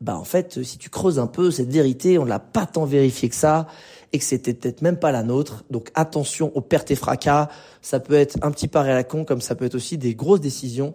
bah 0.00 0.16
en 0.16 0.24
fait, 0.24 0.62
si 0.62 0.78
tu 0.78 0.88
creuses 0.88 1.18
un 1.18 1.26
peu 1.26 1.50
cette 1.50 1.70
vérité, 1.70 2.16
on 2.18 2.24
l'a 2.24 2.38
pas 2.38 2.66
tant 2.66 2.84
vérifié 2.84 3.28
que 3.28 3.34
ça, 3.34 3.66
et 4.12 4.18
que 4.18 4.24
c'était 4.24 4.54
peut-être 4.54 4.82
même 4.82 4.96
pas 4.96 5.12
la 5.12 5.22
nôtre. 5.22 5.64
Donc 5.70 5.90
attention 5.94 6.52
aux 6.56 6.60
pertes 6.60 6.90
et 6.90 6.96
fracas. 6.96 7.48
Ça 7.82 8.00
peut 8.00 8.14
être 8.14 8.38
un 8.42 8.50
petit 8.50 8.68
pari 8.68 8.90
à 8.90 8.94
la 8.94 9.04
con, 9.04 9.24
comme 9.24 9.40
ça 9.40 9.54
peut 9.54 9.64
être 9.64 9.74
aussi 9.74 9.98
des 9.98 10.14
grosses 10.14 10.40
décisions 10.40 10.94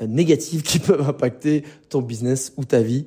euh, 0.00 0.06
négatives 0.06 0.62
qui 0.62 0.78
peuvent 0.78 1.06
impacter 1.06 1.64
ton 1.88 2.00
business 2.00 2.52
ou 2.56 2.64
ta 2.64 2.80
vie. 2.80 3.06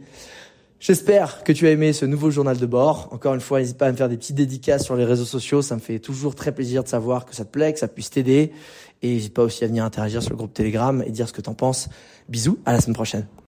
J'espère 0.80 1.44
que 1.44 1.52
tu 1.52 1.66
as 1.66 1.72
aimé 1.72 1.92
ce 1.92 2.06
nouveau 2.06 2.30
journal 2.30 2.58
de 2.58 2.66
bord. 2.68 3.10
Encore 3.12 3.34
une 3.34 3.42
fois, 3.42 3.60
n'hésite 3.60 3.78
pas 3.78 3.88
à 3.88 3.92
me 3.92 3.98
faire 3.98 4.10
des 4.10 4.18
petites 4.18 4.36
dédicaces 4.36 4.84
sur 4.84 4.96
les 4.96 5.06
réseaux 5.06 5.26
sociaux. 5.26 5.64
Ça 5.64 5.76
me 5.76 5.80
fait 5.80 5.98
toujours 5.98 6.36
très 6.36 6.52
plaisir 6.52 6.84
de 6.84 6.88
savoir 6.88 7.26
que 7.26 7.36
ça 7.36 7.46
te 7.46 7.52
plaît, 7.52 7.74
que 7.74 7.80
ça 7.80 7.88
puisse 7.88 8.12
t'aider. 8.12 8.52
Et 9.02 9.14
n'hésite 9.14 9.34
pas 9.34 9.44
aussi 9.44 9.64
à 9.64 9.68
venir 9.68 9.84
interagir 9.84 10.22
sur 10.22 10.32
le 10.32 10.38
groupe 10.38 10.54
Telegram 10.54 11.04
et 11.06 11.10
dire 11.10 11.28
ce 11.28 11.34
que 11.34 11.42
t'en 11.42 11.56
penses. 11.56 11.90
Bisous, 12.30 12.60
à 12.66 12.74
la 12.74 12.80
semaine 12.80 12.96
prochaine. 12.96 13.26